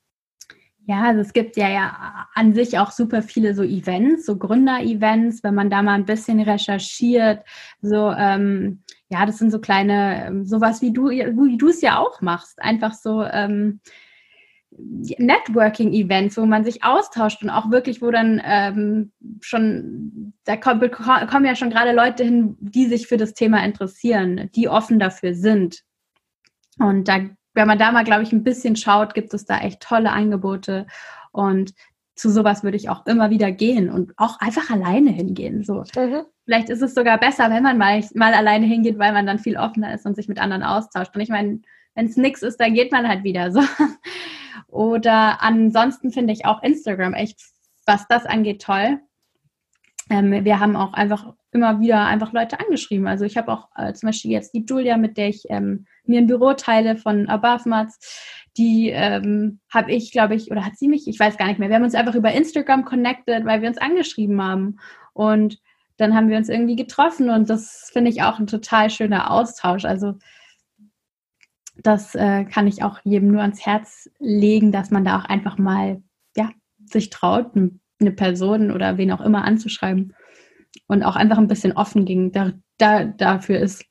Ja, 0.88 1.04
also 1.04 1.22
es 1.22 1.34
gibt 1.34 1.58
ja, 1.58 1.70
ja 1.70 2.28
an 2.34 2.54
sich 2.54 2.80
auch 2.80 2.92
super 2.92 3.22
viele 3.22 3.54
so 3.54 3.64
Events, 3.64 4.26
so 4.26 4.36
Gründer-Events, 4.36 5.44
wenn 5.44 5.54
man 5.54 5.70
da 5.70 5.82
mal 5.84 5.94
ein 5.94 6.06
bisschen 6.06 6.40
recherchiert, 6.40 7.44
so 7.82 8.12
ähm, 8.12 8.84
ja, 9.10 9.26
das 9.26 9.38
sind 9.38 9.52
so 9.52 9.60
kleine, 9.60 10.26
ähm, 10.26 10.46
sowas 10.46 10.82
wie 10.82 10.92
du, 10.92 11.10
wie 11.10 11.58
du 11.58 11.68
es 11.68 11.82
ja 11.82 12.00
auch 12.00 12.22
machst, 12.22 12.62
einfach 12.62 12.94
so 12.94 13.24
ähm, 13.24 13.82
Networking-Events, 14.72 16.38
wo 16.38 16.46
man 16.46 16.64
sich 16.64 16.84
austauscht 16.84 17.44
und 17.44 17.50
auch 17.50 17.70
wirklich, 17.72 18.02
wo 18.02 18.10
dann 18.10 18.42
ähm, 18.44 19.12
schon, 19.42 20.34
da 20.46 20.56
kommen, 20.56 20.90
kommen 20.92 21.46
ja 21.46 21.56
schon 21.56 21.70
gerade 21.70 21.92
Leute 21.94 22.24
hin, 22.24 22.58
die 22.60 22.86
sich 22.86 23.08
für 23.08 23.18
das 23.18 23.34
Thema 23.34 23.64
interessieren, 23.64 24.50
die 24.56 24.70
offen 24.70 24.98
dafür 24.98 25.34
sind. 25.34 25.84
Und 26.80 27.08
da 27.08 27.20
wenn 27.54 27.68
man 27.68 27.80
da 27.80 27.92
mal, 27.92 28.04
glaube 28.04 28.24
ich, 28.24 28.32
ein 28.32 28.44
bisschen 28.44 28.76
schaut, 28.76 29.14
gibt 29.14 29.34
es 29.34 29.46
da 29.46 29.60
echt 29.60 29.82
tolle 29.82 30.12
Angebote. 30.12 30.88
Und 31.32 31.74
zu 32.16 32.30
sowas 32.30 32.64
würde 32.64 32.78
ich 32.78 32.90
auch 32.90 33.06
immer 33.06 33.30
wieder 33.30 33.52
gehen 33.52 33.90
und 33.90 34.14
auch 34.18 34.40
einfach 34.40 34.70
alleine 34.70 35.12
hingehen. 35.12 35.64
So. 35.64 35.84
Mhm. 35.96 36.26
Vielleicht 36.46 36.70
ist 36.70 36.82
es 36.82 36.94
sogar 36.94 37.18
besser, 37.18 37.50
wenn 37.50 37.64
man 37.64 37.78
mal, 37.78 38.04
mal 38.14 38.34
alleine 38.34 38.66
hingeht, 38.66 39.00
weil 39.00 39.14
man 39.14 39.26
dann 39.26 39.40
viel 39.40 39.58
offener 39.58 39.94
ist 39.94 40.06
und 40.06 40.16
sich 40.16 40.28
mit 40.28 40.40
anderen 40.40 40.64
austauscht. 40.64 41.16
Und 41.16 41.22
ich 41.22 41.30
meine, 41.30 41.62
wenn 41.96 42.06
es 42.06 42.18
nichts 42.18 42.42
ist, 42.42 42.58
dann 42.60 42.74
geht 42.74 42.92
man 42.92 43.08
halt 43.08 43.24
wieder 43.24 43.52
so. 43.52 43.62
Oder 44.68 45.42
ansonsten 45.42 46.12
finde 46.12 46.34
ich 46.34 46.46
auch 46.46 46.64
Instagram 46.64 47.14
echt, 47.14 47.42
was 47.86 48.08
das 48.08 48.26
angeht, 48.26 48.62
toll. 48.62 49.00
Ähm, 50.12 50.44
wir 50.44 50.60
haben 50.60 50.76
auch 50.76 50.92
einfach 50.94 51.34
immer 51.52 51.80
wieder 51.80 52.06
einfach 52.06 52.34
Leute 52.34 52.60
angeschrieben. 52.60 53.08
Also 53.08 53.24
ich 53.24 53.38
habe 53.38 53.52
auch 53.52 53.70
äh, 53.78 53.94
zum 53.94 54.08
Beispiel 54.08 54.32
jetzt 54.32 54.54
die 54.54 54.66
Julia, 54.68 54.98
mit 54.98 55.18
der 55.18 55.30
ich 55.30 55.46
ähm, 55.50 55.86
mir 56.04 56.20
ein 56.20 56.28
Büro 56.28 56.54
teile 56.54 56.98
von 56.98 57.30
Abafmats. 57.30 57.98
Die 58.58 58.90
ähm, 58.90 59.62
habe 59.74 59.94
ich, 59.94 60.12
glaube 60.12 60.36
ich, 60.36 60.52
oder 60.52 60.66
hat 60.66 60.76
sie 60.78 60.90
mich, 60.90 61.08
ich 61.08 61.18
weiß 61.18 61.38
gar 61.38 61.48
nicht 61.48 61.60
mehr. 61.60 61.70
Wir 61.70 61.78
haben 61.78 61.86
uns 61.86 61.96
einfach 61.96 62.16
über 62.16 62.34
Instagram 62.34 62.84
connected, 62.84 63.46
weil 63.46 63.62
wir 63.62 63.70
uns 63.70 63.78
angeschrieben 63.78 64.42
haben. 64.44 64.80
Und 65.14 65.60
dann 65.96 66.14
haben 66.14 66.28
wir 66.28 66.38
uns 66.38 66.50
irgendwie 66.50 66.76
getroffen 66.76 67.30
und 67.30 67.50
das 67.50 67.90
finde 67.94 68.12
ich 68.12 68.24
auch 68.24 68.40
ein 68.40 68.48
total 68.48 68.90
schöner 68.90 69.32
Austausch. 69.32 69.86
Also 69.86 70.16
das 71.78 72.16
äh, 72.16 72.44
kann 72.44 72.68
ich 72.68 72.84
auch 72.84 73.00
jedem 73.06 73.32
nur 73.32 73.42
ans 73.42 73.66
Herz 73.66 74.10
legen, 74.20 74.74
dass 74.74 74.92
man 74.92 75.06
da 75.06 75.20
auch 75.20 75.26
einfach 75.26 75.58
mal 75.58 76.04
ja, 76.36 76.50
sich 76.86 77.10
traut, 77.10 77.56
eine 78.02 78.12
Person 78.12 78.72
oder 78.72 78.98
wen 78.98 79.12
auch 79.12 79.22
immer 79.22 79.46
anzuschreiben 79.46 80.14
und 80.88 81.04
auch 81.04 81.16
einfach 81.16 81.38
ein 81.38 81.48
bisschen 81.48 81.74
offen 81.74 82.06
ging, 82.06 82.32
da, 82.32 82.52
da, 82.78 83.06
dafür 83.06 83.60
ist. 83.60 83.86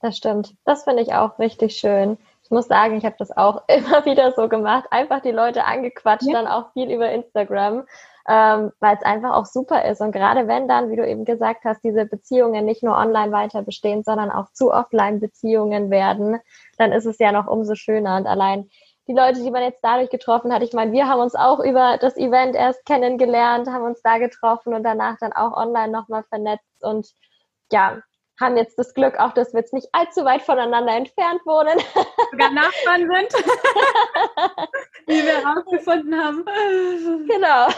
Das 0.00 0.16
stimmt. 0.16 0.54
Das 0.64 0.84
finde 0.84 1.02
ich 1.02 1.12
auch 1.12 1.38
richtig 1.38 1.76
schön. 1.76 2.16
Ich 2.42 2.50
muss 2.50 2.66
sagen, 2.66 2.96
ich 2.96 3.04
habe 3.04 3.16
das 3.18 3.36
auch 3.36 3.62
immer 3.68 4.04
wieder 4.04 4.32
so 4.32 4.48
gemacht. 4.48 4.86
Einfach 4.90 5.20
die 5.20 5.30
Leute 5.30 5.64
angequatscht, 5.64 6.26
ja. 6.26 6.32
dann 6.32 6.46
auch 6.46 6.72
viel 6.72 6.90
über 6.90 7.10
Instagram, 7.10 7.84
ähm, 8.28 8.72
weil 8.80 8.96
es 8.96 9.04
einfach 9.04 9.34
auch 9.34 9.46
super 9.46 9.84
ist. 9.84 10.00
Und 10.00 10.12
gerade 10.12 10.48
wenn 10.48 10.68
dann, 10.68 10.90
wie 10.90 10.96
du 10.96 11.06
eben 11.06 11.24
gesagt 11.24 11.64
hast, 11.64 11.84
diese 11.84 12.06
Beziehungen 12.06 12.64
nicht 12.64 12.82
nur 12.82 12.96
online 12.96 13.32
weiter 13.32 13.62
bestehen, 13.62 14.02
sondern 14.02 14.30
auch 14.30 14.50
zu 14.52 14.72
Offline-Beziehungen 14.72 15.90
werden, 15.90 16.38
dann 16.78 16.92
ist 16.92 17.06
es 17.06 17.18
ja 17.18 17.30
noch 17.30 17.46
umso 17.46 17.74
schöner. 17.74 18.16
Und 18.16 18.26
allein 18.26 18.70
die 19.10 19.16
Leute, 19.16 19.42
die 19.42 19.50
man 19.50 19.64
jetzt 19.64 19.80
dadurch 19.82 20.08
getroffen 20.08 20.52
hat, 20.52 20.62
ich 20.62 20.72
meine, 20.72 20.92
wir 20.92 21.08
haben 21.08 21.20
uns 21.20 21.34
auch 21.34 21.58
über 21.58 21.98
das 22.00 22.16
Event 22.16 22.54
erst 22.54 22.86
kennengelernt, 22.86 23.68
haben 23.68 23.84
uns 23.84 24.00
da 24.02 24.18
getroffen 24.18 24.72
und 24.72 24.84
danach 24.84 25.16
dann 25.18 25.32
auch 25.32 25.52
online 25.56 25.90
nochmal 25.90 26.22
vernetzt. 26.28 26.84
Und 26.84 27.08
ja, 27.72 28.00
haben 28.40 28.56
jetzt 28.56 28.78
das 28.78 28.94
Glück 28.94 29.18
auch, 29.18 29.32
dass 29.32 29.52
wir 29.52 29.60
jetzt 29.60 29.74
nicht 29.74 29.88
allzu 29.92 30.24
weit 30.24 30.42
voneinander 30.42 30.94
entfernt 30.94 31.40
wohnen. 31.44 31.78
Sogar 32.30 32.50
Nachbarn 32.50 33.00
sind, 33.00 33.44
wie 35.06 35.22
wir 35.22 35.44
herausgefunden 35.44 36.18
haben. 36.18 36.44
Genau. 37.26 37.68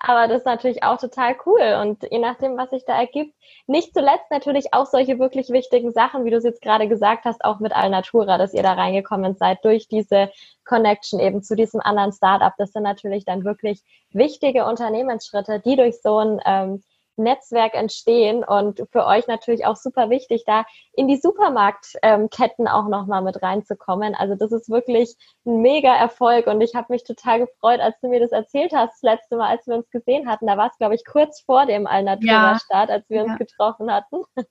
Aber 0.00 0.28
das 0.28 0.38
ist 0.38 0.46
natürlich 0.46 0.82
auch 0.82 0.98
total 0.98 1.36
cool 1.44 1.78
und 1.82 2.04
je 2.10 2.18
nachdem, 2.18 2.56
was 2.56 2.70
sich 2.70 2.84
da 2.84 2.98
ergibt, 2.98 3.34
nicht 3.66 3.94
zuletzt 3.94 4.30
natürlich 4.30 4.72
auch 4.72 4.86
solche 4.86 5.18
wirklich 5.18 5.50
wichtigen 5.50 5.92
Sachen, 5.92 6.24
wie 6.24 6.30
du 6.30 6.36
es 6.36 6.44
jetzt 6.44 6.62
gerade 6.62 6.88
gesagt 6.88 7.24
hast, 7.24 7.44
auch 7.44 7.58
mit 7.58 7.74
Alnatura, 7.74 8.38
dass 8.38 8.54
ihr 8.54 8.62
da 8.62 8.74
reingekommen 8.74 9.34
seid 9.34 9.64
durch 9.64 9.88
diese 9.88 10.30
Connection 10.64 11.18
eben 11.18 11.42
zu 11.42 11.56
diesem 11.56 11.80
anderen 11.80 12.12
Startup. 12.12 12.52
Das 12.58 12.72
sind 12.72 12.82
natürlich 12.82 13.24
dann 13.24 13.44
wirklich 13.44 13.82
wichtige 14.10 14.66
Unternehmensschritte, 14.66 15.60
die 15.60 15.76
durch 15.76 16.00
so 16.00 16.18
ein 16.18 16.40
ähm, 16.44 16.82
Netzwerk 17.16 17.74
entstehen 17.74 18.44
und 18.44 18.82
für 18.90 19.06
euch 19.06 19.26
natürlich 19.26 19.66
auch 19.66 19.76
super 19.76 20.10
wichtig, 20.10 20.44
da 20.46 20.64
in 20.92 21.08
die 21.08 21.16
Supermarktketten 21.16 22.68
auch 22.68 22.88
nochmal 22.88 23.22
mit 23.22 23.42
reinzukommen. 23.42 24.14
Also 24.14 24.34
das 24.34 24.52
ist 24.52 24.70
wirklich 24.70 25.16
ein 25.44 25.62
mega 25.62 25.94
Erfolg 25.94 26.46
und 26.46 26.60
ich 26.60 26.74
habe 26.74 26.92
mich 26.92 27.04
total 27.04 27.40
gefreut, 27.40 27.80
als 27.80 27.98
du 28.00 28.08
mir 28.08 28.20
das 28.20 28.32
erzählt 28.32 28.72
hast, 28.72 28.94
das 28.94 29.02
letzte 29.02 29.36
Mal, 29.36 29.48
als 29.48 29.66
wir 29.66 29.76
uns 29.76 29.90
gesehen 29.90 30.28
hatten. 30.28 30.46
Da 30.46 30.56
war 30.56 30.68
es, 30.68 30.78
glaube 30.78 30.94
ich, 30.94 31.04
kurz 31.04 31.40
vor 31.40 31.66
dem 31.66 31.86
Alnatura-Start, 31.86 32.90
als 32.90 33.08
wir 33.08 33.18
ja. 33.18 33.22
uns 33.24 33.38
getroffen 33.38 33.92
hatten. 33.92 34.22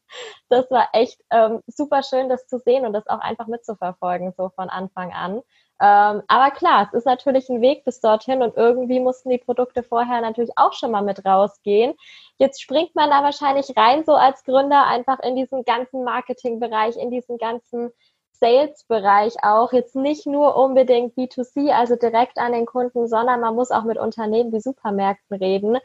Das 0.50 0.70
war 0.70 0.90
echt 0.94 1.20
ähm, 1.32 1.62
super 1.66 2.04
schön, 2.04 2.30
das 2.30 2.46
zu 2.46 2.60
sehen 2.60 2.86
und 2.86 2.94
das 2.94 3.08
auch 3.08 3.18
einfach 3.20 3.48
mitzuverfolgen, 3.48 4.34
so 4.38 4.50
von 4.50 4.70
Anfang 4.70 5.12
an. 5.12 5.42
Ähm, 5.82 6.22
aber 6.28 6.52
klar, 6.52 6.88
es 6.88 6.94
ist 6.94 7.06
natürlich 7.06 7.50
ein 7.50 7.62
Weg 7.62 7.84
bis 7.84 8.00
dorthin 8.00 8.42
und 8.42 8.56
irgendwie 8.56 9.00
mussten 9.00 9.30
die 9.30 9.38
Produkte 9.38 9.84
vorher 9.84 10.22
natürlich 10.22 10.52
auch 10.56 10.74
schon 10.74 10.92
mal 10.92 11.02
mit 11.02 11.26
rausgehen. 11.26 11.94
Jetzt 12.38 12.62
springt 12.62 12.96
man 12.96 13.10
da 13.10 13.24
wahrscheinlich 13.24 13.76
rein, 13.76 14.04
so 14.06 14.14
als 14.14 14.44
Gründer, 14.44 14.86
einfach 14.86 15.20
in 15.20 15.36
diesen 15.36 15.64
ganzen 15.66 16.04
Marketingbereich, 16.04 16.96
in 16.98 17.12
diesen 17.12 17.38
ganzen 17.38 17.92
Sales-Bereich 18.34 19.36
auch. 19.44 19.74
Jetzt 19.74 19.96
nicht 19.96 20.26
nur 20.28 20.56
unbedingt 20.56 21.16
B2C, 21.16 21.72
also 21.72 21.96
direkt 21.96 22.38
an 22.38 22.52
den 22.52 22.66
Kunden, 22.66 23.08
sondern 23.08 23.40
man 23.40 23.56
muss 23.56 23.72
auch 23.72 23.84
mit 23.84 23.98
Unternehmen 23.98 24.52
wie 24.52 24.60
Supermärkten 24.60 25.38
reden. 25.38 25.78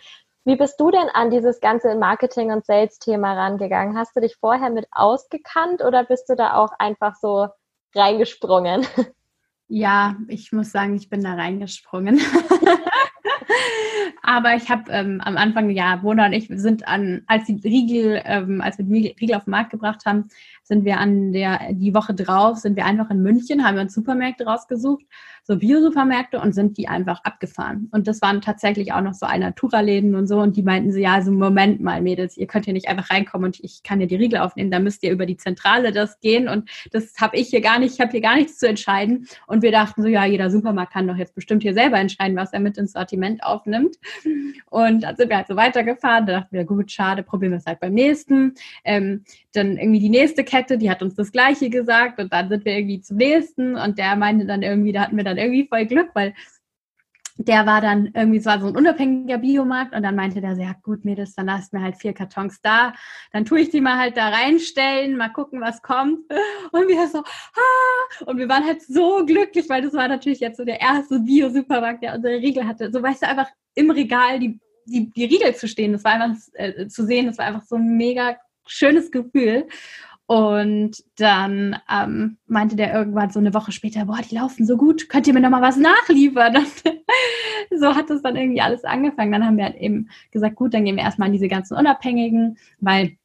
Wie 0.45 0.57
bist 0.57 0.81
du 0.81 0.91
denn 0.91 1.09
an 1.13 1.31
dieses 1.31 1.61
ganze 1.61 1.95
Marketing- 1.95 2.53
und 2.53 2.65
Sales-Thema 2.65 3.35
rangegangen? 3.35 3.99
Hast 3.99 4.17
du 4.17 4.21
dich 4.21 4.37
vorher 4.37 4.71
mit 4.71 4.87
ausgekannt 4.91 5.83
oder 5.83 6.05
bist 6.05 6.29
du 6.29 6.37
da 6.37 6.57
auch 6.57 6.73
einfach 6.79 7.17
so 7.17 7.49
reingesprungen? 7.95 8.87
Ja, 9.69 10.17
ich 10.29 10.51
muss 10.53 10.73
sagen, 10.73 10.97
ich 10.97 11.11
bin 11.11 11.23
da 11.23 11.35
reingesprungen. 11.35 12.21
Aber 14.23 14.55
ich 14.55 14.71
habe 14.71 14.91
ähm, 14.91 15.21
am 15.23 15.37
Anfang, 15.37 15.71
ja, 15.71 15.97
Mona 15.97 16.27
und 16.27 16.33
ich 16.33 16.49
sind 16.51 16.87
an, 16.87 17.23
als 17.27 17.47
die 17.47 17.61
Riegel, 17.65 18.23
ähm, 18.25 18.61
als 18.61 18.79
wir 18.79 18.85
die 18.85 19.15
Riegel 19.21 19.37
auf 19.37 19.45
den 19.45 19.53
Markt 19.53 19.71
gebracht 19.71 20.05
haben, 20.07 20.29
sind 20.69 20.85
wir 20.85 20.99
an 20.99 21.33
der, 21.33 21.73
die 21.73 21.95
Woche 21.95 22.15
drauf, 22.15 22.59
sind 22.59 22.77
wir 22.77 22.85
einfach 22.85 23.11
in 23.11 23.23
München, 23.23 23.65
haben 23.65 23.77
wir 23.77 23.83
uns 23.83 23.95
Supermärkte 23.95 24.45
rausgesucht, 24.45 25.03
so 25.43 25.57
Bio-Supermärkte 25.57 26.41
und 26.41 26.53
sind 26.55 26.77
die 26.77 26.89
einfach 26.89 27.25
abgefahren. 27.25 27.89
Und 27.91 28.07
das 28.07 28.21
waren 28.21 28.43
tatsächlich 28.43 28.93
auch 28.93 29.01
noch 29.01 29.15
so 29.15 29.25
ein 29.25 29.41
Natura-Läden 29.41 30.15
und 30.15 30.27
so 30.27 30.41
und 30.41 30.57
die 30.57 30.63
meinten 30.63 30.93
so, 30.93 30.99
ja, 30.99 31.15
also 31.15 31.33
Moment 31.33 31.81
mal, 31.81 32.03
Mädels, 32.03 32.37
ihr 32.37 32.47
könnt 32.47 32.67
hier 32.67 32.75
nicht 32.75 32.89
einfach 32.89 33.11
reinkommen 33.11 33.47
und 33.47 33.61
ich 33.65 33.83
kann 33.83 33.99
dir 33.99 34.07
die 34.07 34.17
Riegel 34.17 34.41
aufnehmen, 34.41 34.71
da 34.71 34.79
müsst 34.79 35.03
ihr 35.03 35.11
über 35.11 35.25
die 35.25 35.39
Zentrale 35.39 35.91
das 35.91 36.21
gehen 36.21 36.49
und 36.49 36.69
das 36.93 37.15
habe 37.19 37.39
ich 37.39 37.49
hier 37.49 37.63
gar 37.63 37.79
nicht, 37.79 37.95
ich 37.95 38.01
habe 38.01 38.11
hier 38.11 38.21
gar 38.21 38.37
nichts 38.37 38.59
zu 38.59 38.69
entscheiden. 38.69 39.27
Und 39.47 39.63
wir 39.63 39.73
dachten 39.73 40.03
so, 40.03 40.09
ja, 40.09 40.27
jeder 40.27 40.51
Supermarkt 40.51 40.93
kann 40.93 41.09
doch 41.09 41.17
jetzt 41.17 41.35
bestimmt 41.35 41.63
hier 41.63 41.73
selber 41.73 41.99
entscheiden, 41.99 42.37
was 42.37 42.53
er 42.53 42.61
mit 42.61 42.77
ins 42.77 42.93
Sortiment 42.93 43.43
aufnimmt. 43.43 43.97
Und 44.71 45.03
dann 45.03 45.17
sind 45.17 45.31
wir 45.31 45.39
halt 45.39 45.47
so 45.47 45.57
weitergefahren. 45.57 46.27
Da 46.27 46.41
dachten 46.41 46.55
wir, 46.55 46.65
gut, 46.65 46.93
schade, 46.93 47.23
probieren 47.23 47.53
wir 47.53 47.59
es 47.59 47.67
halt 47.67 47.81
beim 47.81 47.95
nächsten. 47.95 48.55
Ähm, 48.85 49.25
dann 49.53 49.77
irgendwie 49.77 50.01
die 50.01 50.11
nächste 50.11 50.45
Kette, 50.45 50.58
die 50.67 50.91
hat 50.91 51.03
uns 51.03 51.15
das 51.15 51.33
Gleiche 51.33 51.71
gesagt. 51.71 52.19
Und 52.19 52.33
dann 52.33 52.49
sind 52.49 52.65
wir 52.65 52.77
irgendwie 52.77 53.01
zum 53.01 53.17
nächsten. 53.17 53.77
Und 53.77 53.99
der 53.99 54.17
meinte 54.17 54.47
dann 54.47 54.63
irgendwie, 54.63 54.93
da 54.93 55.03
hatten 55.03 55.17
wir 55.17 55.25
dann 55.25 55.39
irgendwie 55.39 55.69
voll 55.69 55.87
Glück, 55.87 56.11
weil 56.15 56.35
der 57.39 57.67
war 57.67 57.81
dann 57.81 58.11
irgendwie, 58.15 58.39
es 58.39 58.47
war 58.47 58.61
so 58.61 58.67
ein 58.67 58.77
unabhängiger 58.77 59.39
Biomarkt 59.39 59.95
und 59.95 60.03
dann 60.03 60.17
meinte 60.17 60.41
der 60.41 60.57
so, 60.57 60.63
ja 60.63 60.75
gut, 60.83 61.05
Mädels, 61.05 61.37
dann 61.37 61.47
lasst 61.47 61.73
mir 61.73 61.81
halt 61.81 61.97
vier 61.97 62.13
Kartons 62.13 62.61
da, 62.63 62.93
dann 63.33 63.45
tue 63.45 63.61
ich 63.61 63.71
die 63.71 63.81
mal 63.81 63.97
halt 63.97 64.17
da 64.17 64.29
reinstellen, 64.29 65.17
mal 65.17 65.29
gucken, 65.29 65.61
was 65.61 65.81
kommt. 65.81 66.19
Und 66.73 66.89
wir 66.89 67.09
so, 67.09 67.19
ah! 67.19 68.25
Und 68.27 68.39
wir 68.39 68.49
waren 68.49 68.65
halt 68.65 68.83
so 68.83 69.25
glücklich, 69.25 69.69
weil 69.69 69.83
das 69.83 69.95
war 69.95 70.09
natürlich 70.09 70.41
jetzt 70.41 70.57
so 70.57 70.65
der 70.65 70.81
erste 70.81 71.21
Bio-Supermarkt, 71.21 72.03
der 72.03 72.17
unsere 72.17 72.35
Riegel 72.35 72.67
hatte. 72.67 72.91
So, 72.93 73.03
weißt 73.03 73.23
du, 73.23 73.29
einfach 73.29 73.49
im 73.75 73.91
Regal 73.91 74.41
die, 74.41 74.59
die, 74.87 75.09
die 75.11 75.25
Riegel 75.25 75.55
zu 75.55 75.69
stehen, 75.69 75.93
das 75.93 76.03
war 76.03 76.21
einfach 76.21 76.37
äh, 76.55 76.89
zu 76.89 77.07
sehen, 77.07 77.27
das 77.27 77.39
war 77.39 77.47
einfach 77.47 77.63
so 77.63 77.77
ein 77.77 77.97
mega 77.97 78.37
schönes 78.67 79.13
Gefühl. 79.13 79.69
Und 80.29 81.05
dann 81.17 81.79
ähm, 81.91 82.37
meinte 82.47 82.77
der 82.77 82.93
irgendwann 82.93 83.31
so 83.31 83.39
eine 83.39 83.55
Woche 83.55 83.73
später, 83.73 84.05
boah, 84.05 84.19
die 84.19 84.35
laufen 84.35 84.67
so 84.67 84.77
gut, 84.77 85.09
könnt 85.09 85.27
ihr 85.27 85.33
mir 85.33 85.41
noch 85.41 85.49
mal 85.49 85.63
was 85.63 85.79
nachliefern? 85.79 86.55
Und 86.59 87.81
so 87.81 87.95
hat 87.95 88.11
das 88.11 88.21
dann 88.21 88.37
irgendwie 88.37 88.61
alles 88.61 88.85
angefangen. 88.85 89.33
Dann 89.33 89.47
haben 89.47 89.57
wir 89.57 89.65
halt 89.65 89.77
eben 89.77 90.11
gesagt, 90.31 90.57
gut, 90.57 90.75
dann 90.75 90.85
gehen 90.85 90.97
wir 90.97 91.03
erstmal 91.03 91.29
an 91.29 91.33
diese 91.33 91.49
ganzen 91.49 91.79
Unabhängigen, 91.79 92.59
weil 92.79 93.17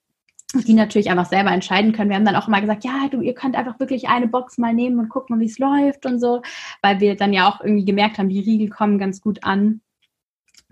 die 0.53 0.73
natürlich 0.73 1.09
einfach 1.09 1.25
selber 1.25 1.51
entscheiden 1.51 1.91
können. 1.91 2.09
Wir 2.09 2.15
haben 2.15 2.23
dann 2.23 2.37
auch 2.37 2.47
immer 2.47 2.61
gesagt, 2.61 2.85
ja, 2.85 3.09
du, 3.11 3.19
ihr 3.19 3.33
könnt 3.33 3.57
einfach 3.57 3.81
wirklich 3.81 4.07
eine 4.07 4.29
Box 4.29 4.57
mal 4.57 4.73
nehmen 4.73 4.97
und 4.97 5.09
gucken, 5.09 5.41
wie 5.41 5.47
es 5.47 5.59
läuft 5.59 6.05
und 6.05 6.21
so, 6.21 6.41
weil 6.81 7.01
wir 7.01 7.17
dann 7.17 7.33
ja 7.33 7.49
auch 7.49 7.59
irgendwie 7.59 7.83
gemerkt 7.83 8.17
haben, 8.17 8.29
die 8.29 8.39
Riegel 8.39 8.69
kommen 8.69 8.97
ganz 8.97 9.19
gut 9.19 9.43
an. 9.43 9.81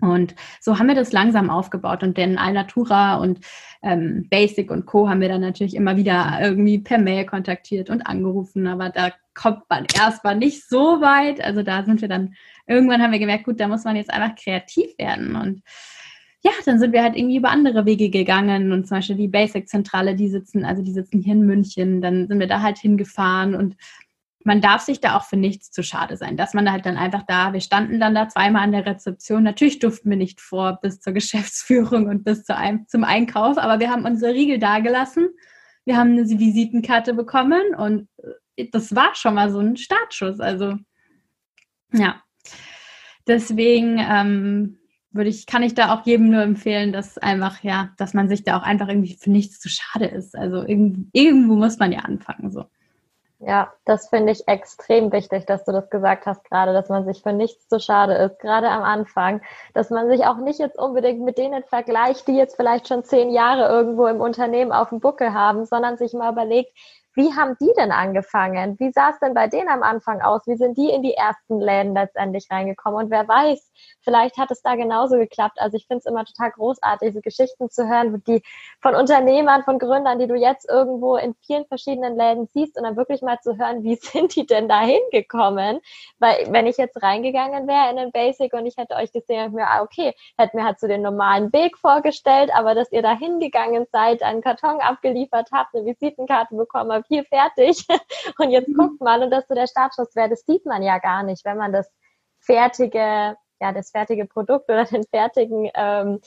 Und 0.02 0.34
so 0.60 0.78
haben 0.78 0.88
wir 0.88 0.96
das 0.96 1.12
langsam 1.12 1.48
aufgebaut 1.48 2.02
und 2.02 2.18
den 2.18 2.36
Alnatura 2.36 3.16
und 3.16 3.38
ähm, 3.82 4.26
Basic 4.28 4.68
und 4.70 4.84
Co. 4.84 5.08
haben 5.08 5.20
wir 5.20 5.28
dann 5.28 5.40
natürlich 5.40 5.76
immer 5.76 5.96
wieder 5.96 6.38
irgendwie 6.42 6.80
per 6.80 6.98
Mail 6.98 7.24
kontaktiert 7.24 7.88
und 7.88 8.02
angerufen, 8.02 8.66
aber 8.66 8.90
da 8.90 9.12
kommt 9.34 9.62
man 9.68 9.86
erstmal 9.96 10.36
nicht 10.36 10.68
so 10.68 11.00
weit. 11.00 11.40
Also 11.42 11.62
da 11.62 11.84
sind 11.84 12.00
wir 12.00 12.08
dann, 12.08 12.34
irgendwann 12.66 13.00
haben 13.00 13.12
wir 13.12 13.20
gemerkt, 13.20 13.44
gut, 13.44 13.60
da 13.60 13.68
muss 13.68 13.84
man 13.84 13.94
jetzt 13.94 14.12
einfach 14.12 14.34
kreativ 14.34 14.98
werden 14.98 15.36
und 15.36 15.62
ja, 16.44 16.50
dann 16.66 16.80
sind 16.80 16.92
wir 16.92 17.04
halt 17.04 17.16
irgendwie 17.16 17.36
über 17.36 17.50
andere 17.50 17.86
Wege 17.86 18.10
gegangen 18.10 18.72
und 18.72 18.88
zum 18.88 18.96
Beispiel 18.96 19.14
die 19.14 19.28
Basic-Zentrale, 19.28 20.16
die 20.16 20.28
sitzen, 20.28 20.64
also 20.64 20.82
die 20.82 20.92
sitzen 20.92 21.20
hier 21.20 21.34
in 21.34 21.46
München, 21.46 22.00
dann 22.00 22.26
sind 22.26 22.40
wir 22.40 22.48
da 22.48 22.60
halt 22.62 22.78
hingefahren 22.78 23.54
und 23.54 23.76
man 24.44 24.60
darf 24.60 24.82
sich 24.82 25.00
da 25.00 25.16
auch 25.16 25.24
für 25.24 25.36
nichts 25.36 25.70
zu 25.70 25.82
schade 25.82 26.16
sein, 26.16 26.36
dass 26.36 26.54
man 26.54 26.70
halt 26.70 26.86
dann 26.86 26.96
einfach 26.96 27.22
da, 27.26 27.52
wir 27.52 27.60
standen 27.60 28.00
dann 28.00 28.14
da 28.14 28.28
zweimal 28.28 28.62
an 28.62 28.72
der 28.72 28.86
Rezeption. 28.86 29.42
Natürlich 29.42 29.78
durften 29.78 30.10
wir 30.10 30.16
nicht 30.16 30.40
vor 30.40 30.78
bis 30.80 31.00
zur 31.00 31.12
Geschäftsführung 31.14 32.06
und 32.08 32.24
bis 32.24 32.44
zu 32.44 32.56
einem, 32.56 32.86
zum 32.86 33.04
Einkauf, 33.04 33.58
aber 33.58 33.80
wir 33.80 33.90
haben 33.90 34.04
unsere 34.04 34.34
Riegel 34.34 34.58
dagelassen. 34.58 35.28
Wir 35.84 35.96
haben 35.96 36.12
eine 36.12 36.28
Visitenkarte 36.28 37.14
bekommen 37.14 37.74
und 37.76 38.08
äh, 38.56 38.68
das 38.70 38.94
war 38.94 39.14
schon 39.14 39.34
mal 39.34 39.50
so 39.50 39.58
ein 39.58 39.76
Startschuss. 39.76 40.40
Also 40.40 40.76
ja, 41.92 42.22
deswegen 43.26 43.98
ähm, 43.98 44.78
würde 45.10 45.30
ich, 45.30 45.46
kann 45.46 45.62
ich 45.62 45.74
da 45.74 45.94
auch 45.94 46.06
jedem 46.06 46.30
nur 46.30 46.42
empfehlen, 46.42 46.92
dass 46.92 47.18
einfach, 47.18 47.62
ja, 47.62 47.90
dass 47.98 48.14
man 48.14 48.28
sich 48.28 48.44
da 48.44 48.58
auch 48.58 48.62
einfach 48.62 48.88
irgendwie 48.88 49.16
für 49.18 49.30
nichts 49.30 49.60
zu 49.60 49.68
schade 49.68 50.06
ist. 50.06 50.36
Also 50.36 50.64
irgendwo 50.66 51.54
muss 51.54 51.78
man 51.78 51.92
ja 51.92 52.00
anfangen. 52.00 52.50
So. 52.50 52.64
Ja, 53.44 53.72
das 53.84 54.08
finde 54.08 54.30
ich 54.30 54.46
extrem 54.46 55.10
wichtig, 55.10 55.46
dass 55.46 55.64
du 55.64 55.72
das 55.72 55.90
gesagt 55.90 56.26
hast 56.26 56.44
gerade, 56.44 56.72
dass 56.72 56.88
man 56.88 57.04
sich 57.04 57.22
für 57.24 57.32
nichts 57.32 57.68
zu 57.68 57.80
schade 57.80 58.14
ist, 58.14 58.38
gerade 58.38 58.68
am 58.68 58.84
Anfang, 58.84 59.42
dass 59.74 59.90
man 59.90 60.08
sich 60.08 60.24
auch 60.26 60.36
nicht 60.36 60.60
jetzt 60.60 60.78
unbedingt 60.78 61.22
mit 61.22 61.38
denen 61.38 61.64
vergleicht, 61.64 62.28
die 62.28 62.36
jetzt 62.36 62.54
vielleicht 62.54 62.86
schon 62.86 63.02
zehn 63.02 63.30
Jahre 63.30 63.66
irgendwo 63.68 64.06
im 64.06 64.20
Unternehmen 64.20 64.70
auf 64.70 64.90
dem 64.90 65.00
Buckel 65.00 65.34
haben, 65.34 65.66
sondern 65.66 65.96
sich 65.96 66.12
mal 66.12 66.30
überlegt, 66.30 66.70
wie 67.14 67.32
haben 67.34 67.56
die 67.60 67.72
denn 67.76 67.92
angefangen? 67.92 68.78
Wie 68.78 68.90
sah 68.92 69.10
es 69.10 69.18
denn 69.20 69.34
bei 69.34 69.46
denen 69.46 69.68
am 69.68 69.82
Anfang 69.82 70.20
aus? 70.22 70.46
Wie 70.46 70.56
sind 70.56 70.76
die 70.76 70.90
in 70.90 71.02
die 71.02 71.14
ersten 71.14 71.60
Läden 71.60 71.94
letztendlich 71.94 72.48
reingekommen? 72.50 73.04
Und 73.04 73.10
wer 73.10 73.26
weiß, 73.28 73.70
vielleicht 74.00 74.38
hat 74.38 74.50
es 74.50 74.62
da 74.62 74.74
genauso 74.74 75.16
geklappt. 75.16 75.58
Also 75.60 75.76
ich 75.76 75.86
finde 75.86 75.98
es 75.98 76.06
immer 76.06 76.24
total 76.24 76.50
großartig, 76.52 77.08
diese 77.08 77.20
Geschichten 77.20 77.70
zu 77.70 77.88
hören, 77.88 78.22
die 78.26 78.42
von 78.80 78.94
Unternehmern, 78.94 79.62
von 79.64 79.78
Gründern, 79.78 80.18
die 80.18 80.26
du 80.26 80.34
jetzt 80.34 80.68
irgendwo 80.68 81.16
in 81.16 81.34
vielen 81.46 81.66
verschiedenen 81.66 82.16
Läden 82.16 82.46
siehst 82.46 82.76
und 82.76 82.84
dann 82.84 82.96
wirklich 82.96 83.22
mal 83.22 83.38
zu 83.40 83.58
hören, 83.58 83.82
wie 83.82 83.96
sind 84.00 84.34
die 84.34 84.46
denn 84.46 84.68
da 84.68 84.80
hingekommen? 84.80 85.80
Weil 86.18 86.46
wenn 86.50 86.66
ich 86.66 86.76
jetzt 86.76 87.02
reingegangen 87.02 87.66
wäre 87.66 87.90
in 87.90 87.96
den 87.96 88.12
Basic 88.12 88.52
und 88.54 88.66
ich 88.66 88.76
hätte 88.76 88.94
euch 88.96 89.12
gesehen, 89.12 89.40
hätte 89.40 89.54
mir, 89.54 89.68
ah, 89.68 89.82
okay, 89.82 90.14
hätte 90.38 90.56
mir 90.56 90.64
halt 90.64 90.80
so 90.80 90.86
den 90.86 91.02
normalen 91.02 91.52
Weg 91.52 91.76
vorgestellt, 91.78 92.50
aber 92.54 92.74
dass 92.74 92.90
ihr 92.92 93.02
da 93.02 93.16
hingegangen 93.16 93.86
seid, 93.92 94.22
einen 94.22 94.40
Karton 94.40 94.80
abgeliefert 94.80 95.48
habt, 95.52 95.74
eine 95.74 95.84
Visitenkarte 95.84 96.54
bekommen 96.54 96.92
habt, 96.92 97.01
hier 97.08 97.24
fertig 97.24 97.86
und 98.38 98.50
jetzt 98.50 98.68
mhm. 98.68 98.74
guckt 98.76 99.00
mal 99.00 99.22
und 99.22 99.30
dass 99.30 99.46
so 99.48 99.54
der 99.54 99.66
Startschuss 99.66 100.14
wäre, 100.14 100.28
das 100.28 100.44
sieht 100.46 100.66
man 100.66 100.82
ja 100.82 100.98
gar 100.98 101.22
nicht, 101.22 101.44
wenn 101.44 101.56
man 101.56 101.72
das 101.72 101.90
fertige, 102.40 103.36
ja, 103.60 103.72
das 103.72 103.90
fertige 103.90 104.26
Produkt 104.26 104.68
oder 104.68 104.84
den 104.84 105.04
fertigen 105.04 105.70
ähm, 105.74 106.20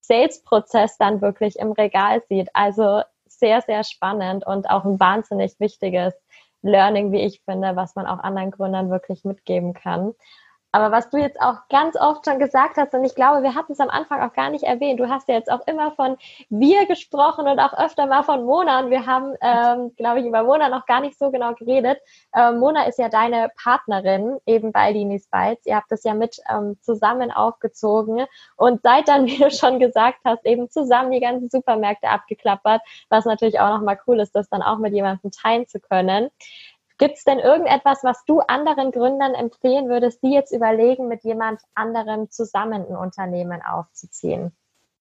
Sales-Prozess 0.00 0.98
dann 0.98 1.20
wirklich 1.20 1.58
im 1.58 1.72
Regal 1.72 2.22
sieht. 2.28 2.50
Also 2.54 3.02
sehr, 3.26 3.62
sehr 3.62 3.84
spannend 3.84 4.46
und 4.46 4.68
auch 4.68 4.84
ein 4.84 5.00
wahnsinnig 5.00 5.58
wichtiges 5.58 6.14
Learning, 6.62 7.12
wie 7.12 7.22
ich 7.22 7.42
finde, 7.44 7.76
was 7.76 7.94
man 7.94 8.06
auch 8.06 8.18
anderen 8.18 8.50
Gründern 8.50 8.90
wirklich 8.90 9.24
mitgeben 9.24 9.74
kann. 9.74 10.14
Aber 10.72 10.90
was 10.90 11.10
du 11.10 11.18
jetzt 11.18 11.38
auch 11.38 11.68
ganz 11.68 11.96
oft 11.96 12.24
schon 12.24 12.38
gesagt 12.38 12.78
hast, 12.78 12.94
und 12.94 13.04
ich 13.04 13.14
glaube, 13.14 13.42
wir 13.42 13.54
hatten 13.54 13.72
es 13.72 13.80
am 13.80 13.90
Anfang 13.90 14.22
auch 14.22 14.32
gar 14.32 14.48
nicht 14.48 14.64
erwähnt, 14.64 14.98
du 14.98 15.08
hast 15.08 15.28
ja 15.28 15.34
jetzt 15.34 15.52
auch 15.52 15.66
immer 15.66 15.92
von 15.92 16.16
wir 16.48 16.86
gesprochen 16.86 17.46
und 17.46 17.58
auch 17.58 17.74
öfter 17.74 18.06
mal 18.06 18.22
von 18.22 18.46
Mona. 18.46 18.80
Und 18.80 18.90
wir 18.90 19.04
haben, 19.04 19.34
ähm, 19.42 19.94
glaube 19.96 20.20
ich, 20.20 20.26
über 20.26 20.42
Mona 20.42 20.70
noch 20.70 20.86
gar 20.86 21.00
nicht 21.00 21.18
so 21.18 21.30
genau 21.30 21.52
geredet. 21.54 21.98
Ähm, 22.34 22.58
Mona 22.58 22.84
ist 22.84 22.98
ja 22.98 23.10
deine 23.10 23.50
Partnerin 23.62 24.38
eben 24.46 24.72
bei 24.72 24.92
Linis 24.92 25.28
Bites. 25.28 25.66
Ihr 25.66 25.76
habt 25.76 25.92
das 25.92 26.04
ja 26.04 26.14
mit 26.14 26.38
ähm, 26.50 26.78
zusammen 26.80 27.30
aufgezogen 27.30 28.24
und 28.56 28.82
seid 28.82 29.08
dann, 29.08 29.26
wie 29.26 29.36
du 29.36 29.50
schon 29.50 29.78
gesagt 29.78 30.20
hast, 30.24 30.46
eben 30.46 30.70
zusammen 30.70 31.10
die 31.10 31.20
ganzen 31.20 31.50
Supermärkte 31.50 32.08
abgeklappert, 32.08 32.80
was 33.10 33.26
natürlich 33.26 33.60
auch 33.60 33.68
nochmal 33.68 33.98
cool 34.06 34.20
ist, 34.20 34.34
das 34.34 34.48
dann 34.48 34.62
auch 34.62 34.78
mit 34.78 34.94
jemandem 34.94 35.30
teilen 35.32 35.66
zu 35.66 35.80
können. 35.80 36.30
Gibt 37.02 37.18
es 37.18 37.24
denn 37.24 37.40
irgendetwas, 37.40 38.04
was 38.04 38.24
du 38.26 38.38
anderen 38.42 38.92
Gründern 38.92 39.34
empfehlen 39.34 39.88
würdest, 39.88 40.22
die 40.22 40.30
jetzt 40.30 40.52
überlegen, 40.52 41.08
mit 41.08 41.24
jemand 41.24 41.60
anderem 41.74 42.30
zusammen 42.30 42.86
ein 42.86 42.94
Unternehmen 42.94 43.60
aufzuziehen? 43.60 44.52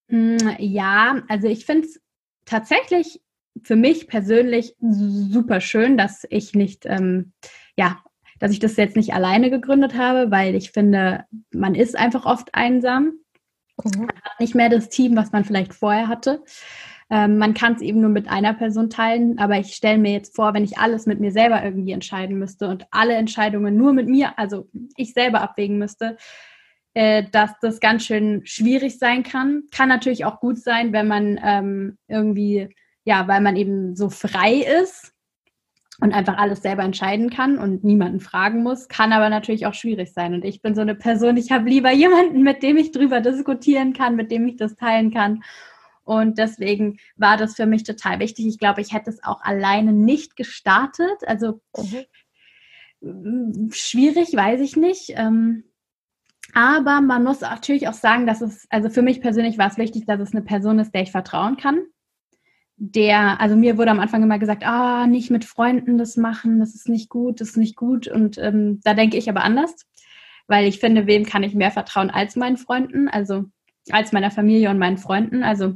Hm, 0.07 0.55
ja, 0.57 1.21
also 1.29 1.47
ich 1.47 1.63
finde 1.63 1.85
es 1.85 2.01
tatsächlich 2.43 3.21
für 3.61 3.75
mich 3.75 4.07
persönlich 4.07 4.75
super 4.79 5.61
schön, 5.61 5.95
dass 5.95 6.25
ich 6.31 6.55
nicht, 6.55 6.87
ähm, 6.87 7.33
ja, 7.77 7.99
dass 8.39 8.51
ich 8.51 8.57
das 8.57 8.77
jetzt 8.77 8.95
nicht 8.95 9.13
alleine 9.13 9.51
gegründet 9.51 9.95
habe, 9.95 10.31
weil 10.31 10.55
ich 10.55 10.71
finde, 10.71 11.25
man 11.51 11.75
ist 11.75 11.95
einfach 11.95 12.25
oft 12.25 12.55
einsam. 12.55 13.19
Mhm. 13.83 14.07
Man 14.07 14.21
hat 14.23 14.39
nicht 14.39 14.55
mehr 14.55 14.69
das 14.69 14.89
Team, 14.89 15.15
was 15.15 15.31
man 15.31 15.45
vielleicht 15.45 15.75
vorher 15.75 16.07
hatte. 16.07 16.43
Ähm, 17.11 17.37
man 17.37 17.53
kann 17.53 17.73
es 17.73 17.81
eben 17.81 17.99
nur 17.99 18.09
mit 18.09 18.29
einer 18.29 18.53
Person 18.53 18.89
teilen, 18.89 19.37
aber 19.37 19.59
ich 19.59 19.75
stelle 19.75 19.97
mir 19.97 20.13
jetzt 20.13 20.33
vor, 20.33 20.53
wenn 20.53 20.63
ich 20.63 20.77
alles 20.77 21.05
mit 21.05 21.19
mir 21.19 21.33
selber 21.33 21.61
irgendwie 21.61 21.91
entscheiden 21.91 22.39
müsste 22.39 22.69
und 22.69 22.87
alle 22.89 23.15
Entscheidungen 23.15 23.75
nur 23.75 23.91
mit 23.91 24.07
mir, 24.07 24.39
also 24.39 24.69
ich 24.95 25.11
selber 25.13 25.41
abwägen 25.41 25.77
müsste, 25.77 26.15
äh, 26.93 27.25
dass 27.29 27.51
das 27.61 27.81
ganz 27.81 28.05
schön 28.05 28.45
schwierig 28.45 28.97
sein 28.97 29.23
kann. 29.23 29.63
Kann 29.75 29.89
natürlich 29.89 30.23
auch 30.23 30.39
gut 30.39 30.57
sein, 30.57 30.93
wenn 30.93 31.09
man 31.09 31.37
ähm, 31.43 31.97
irgendwie, 32.07 32.69
ja, 33.03 33.27
weil 33.27 33.41
man 33.41 33.57
eben 33.57 33.97
so 33.97 34.09
frei 34.09 34.65
ist 34.81 35.11
und 35.99 36.13
einfach 36.13 36.37
alles 36.37 36.61
selber 36.61 36.83
entscheiden 36.83 37.29
kann 37.29 37.57
und 37.57 37.83
niemanden 37.83 38.21
fragen 38.21 38.63
muss, 38.63 38.87
kann 38.87 39.11
aber 39.11 39.29
natürlich 39.29 39.65
auch 39.65 39.73
schwierig 39.73 40.13
sein. 40.13 40.33
Und 40.33 40.45
ich 40.45 40.61
bin 40.61 40.75
so 40.75 40.81
eine 40.81 40.95
Person, 40.95 41.35
ich 41.35 41.51
habe 41.51 41.69
lieber 41.69 41.91
jemanden, 41.91 42.41
mit 42.41 42.63
dem 42.63 42.77
ich 42.77 42.93
drüber 42.93 43.19
diskutieren 43.19 43.91
kann, 43.91 44.15
mit 44.15 44.31
dem 44.31 44.47
ich 44.47 44.55
das 44.55 44.77
teilen 44.77 45.13
kann. 45.13 45.43
Und 46.03 46.37
deswegen 46.37 46.97
war 47.15 47.37
das 47.37 47.55
für 47.55 47.65
mich 47.65 47.83
total 47.83 48.19
wichtig. 48.19 48.47
Ich 48.47 48.57
glaube, 48.57 48.81
ich 48.81 48.93
hätte 48.93 49.09
es 49.09 49.23
auch 49.23 49.41
alleine 49.41 49.93
nicht 49.93 50.35
gestartet. 50.35 51.25
Also 51.27 51.61
mhm. 53.01 53.69
schwierig, 53.71 54.35
weiß 54.35 54.61
ich 54.61 54.75
nicht. 54.75 55.13
Ähm, 55.15 55.63
aber 56.53 57.01
man 57.01 57.23
muss 57.23 57.41
natürlich 57.41 57.87
auch 57.87 57.93
sagen, 57.93 58.25
dass 58.25 58.41
es, 58.41 58.67
also 58.69 58.89
für 58.89 59.01
mich 59.01 59.21
persönlich 59.21 59.57
war 59.57 59.67
es 59.67 59.77
wichtig, 59.77 60.05
dass 60.05 60.19
es 60.19 60.33
eine 60.33 60.41
Person 60.41 60.79
ist, 60.79 60.93
der 60.93 61.03
ich 61.03 61.11
vertrauen 61.11 61.57
kann. 61.57 61.81
Der, 62.77 63.39
also 63.39 63.55
mir 63.55 63.77
wurde 63.77 63.91
am 63.91 63.99
Anfang 63.99 64.23
immer 64.23 64.39
gesagt, 64.39 64.65
ah, 64.65 65.05
nicht 65.05 65.29
mit 65.29 65.45
Freunden 65.45 65.97
das 65.97 66.17
machen, 66.17 66.59
das 66.59 66.73
ist 66.73 66.89
nicht 66.89 67.09
gut, 67.09 67.39
das 67.39 67.49
ist 67.49 67.57
nicht 67.57 67.75
gut. 67.75 68.07
Und 68.07 68.37
ähm, 68.39 68.81
da 68.83 68.95
denke 68.95 69.17
ich 69.17 69.29
aber 69.29 69.43
anders, 69.43 69.87
weil 70.47 70.67
ich 70.67 70.79
finde, 70.79 71.05
wem 71.05 71.25
kann 71.25 71.43
ich 71.43 71.53
mehr 71.53 71.71
vertrauen 71.71 72.09
als 72.09 72.35
meinen 72.35 72.57
Freunden, 72.57 73.07
also 73.07 73.45
als 73.91 74.11
meiner 74.11 74.31
Familie 74.31 74.71
und 74.71 74.79
meinen 74.79 74.97
Freunden. 74.97 75.43
Also 75.43 75.75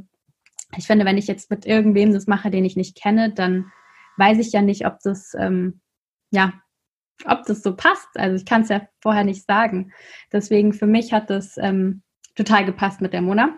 ich 0.76 0.86
finde, 0.86 1.04
wenn 1.04 1.18
ich 1.18 1.26
jetzt 1.26 1.50
mit 1.50 1.66
irgendwem 1.66 2.12
das 2.12 2.26
mache, 2.26 2.50
den 2.50 2.64
ich 2.64 2.76
nicht 2.76 3.00
kenne, 3.00 3.32
dann 3.32 3.70
weiß 4.16 4.38
ich 4.38 4.52
ja 4.52 4.62
nicht, 4.62 4.86
ob 4.86 4.98
das, 5.00 5.34
ähm, 5.38 5.80
ja, 6.30 6.52
ob 7.24 7.44
das 7.44 7.62
so 7.62 7.76
passt. 7.76 8.08
Also 8.14 8.36
ich 8.36 8.44
kann 8.44 8.62
es 8.62 8.68
ja 8.68 8.86
vorher 9.00 9.24
nicht 9.24 9.46
sagen. 9.46 9.92
Deswegen 10.32 10.72
für 10.72 10.86
mich 10.86 11.12
hat 11.12 11.30
das 11.30 11.56
ähm, 11.58 12.02
total 12.34 12.64
gepasst 12.64 13.00
mit 13.00 13.12
der 13.12 13.22
Mona. 13.22 13.56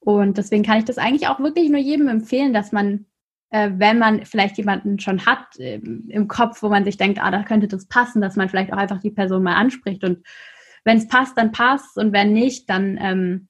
Und 0.00 0.36
deswegen 0.36 0.64
kann 0.64 0.78
ich 0.78 0.84
das 0.84 0.98
eigentlich 0.98 1.28
auch 1.28 1.38
wirklich 1.38 1.70
nur 1.70 1.80
jedem 1.80 2.08
empfehlen, 2.08 2.52
dass 2.52 2.72
man, 2.72 3.06
äh, 3.50 3.70
wenn 3.74 3.98
man 3.98 4.26
vielleicht 4.26 4.58
jemanden 4.58 4.98
schon 4.98 5.24
hat 5.26 5.58
äh, 5.58 5.76
im 5.76 6.28
Kopf, 6.28 6.62
wo 6.62 6.68
man 6.68 6.84
sich 6.84 6.96
denkt, 6.96 7.20
ah, 7.22 7.30
da 7.30 7.44
könnte 7.44 7.68
das 7.68 7.86
passen, 7.86 8.20
dass 8.20 8.36
man 8.36 8.48
vielleicht 8.48 8.72
auch 8.72 8.78
einfach 8.78 9.00
die 9.00 9.12
Person 9.12 9.44
mal 9.44 9.54
anspricht. 9.54 10.04
Und 10.04 10.26
wenn 10.84 10.98
es 10.98 11.08
passt, 11.08 11.38
dann 11.38 11.52
passt. 11.52 11.96
Und 11.96 12.12
wenn 12.12 12.32
nicht, 12.32 12.68
dann 12.68 12.98
ähm, 13.00 13.48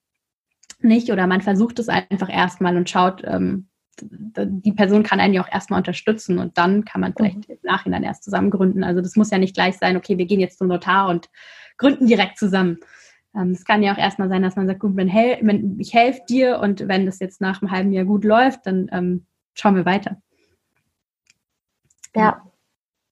nicht 0.84 1.10
oder 1.10 1.26
man 1.26 1.40
versucht 1.40 1.78
es 1.78 1.88
einfach 1.88 2.32
erstmal 2.32 2.76
und 2.76 2.90
schaut, 2.90 3.22
ähm, 3.24 3.68
die 4.00 4.72
Person 4.72 5.02
kann 5.02 5.20
einen 5.20 5.34
ja 5.34 5.42
auch 5.42 5.52
erstmal 5.52 5.78
unterstützen 5.78 6.38
und 6.38 6.56
dann 6.56 6.84
kann 6.84 7.00
man 7.00 7.14
vielleicht 7.14 7.48
mhm. 7.48 7.54
im 7.54 7.58
Nachhinein 7.62 8.02
erst 8.02 8.24
zusammen 8.24 8.50
gründen. 8.50 8.84
Also 8.84 9.00
das 9.00 9.16
muss 9.16 9.30
ja 9.30 9.38
nicht 9.38 9.54
gleich 9.54 9.76
sein, 9.76 9.96
okay, 9.96 10.18
wir 10.18 10.26
gehen 10.26 10.40
jetzt 10.40 10.58
zum 10.58 10.68
Notar 10.68 11.08
und 11.08 11.28
gründen 11.76 12.06
direkt 12.06 12.38
zusammen. 12.38 12.78
Ähm, 13.34 13.50
es 13.50 13.64
kann 13.64 13.82
ja 13.82 13.92
auch 13.92 13.98
erstmal 13.98 14.28
sein, 14.28 14.42
dass 14.42 14.56
man 14.56 14.66
sagt, 14.66 14.80
gut, 14.80 14.98
ich 14.98 15.94
helfe 15.94 16.20
dir 16.28 16.58
und 16.60 16.88
wenn 16.88 17.06
das 17.06 17.18
jetzt 17.18 17.40
nach 17.40 17.60
einem 17.60 17.70
halben 17.70 17.92
Jahr 17.92 18.04
gut 18.04 18.24
läuft, 18.24 18.66
dann 18.66 18.88
ähm, 18.92 19.26
schauen 19.54 19.76
wir 19.76 19.84
weiter. 19.84 20.20
Ja, 22.14 22.42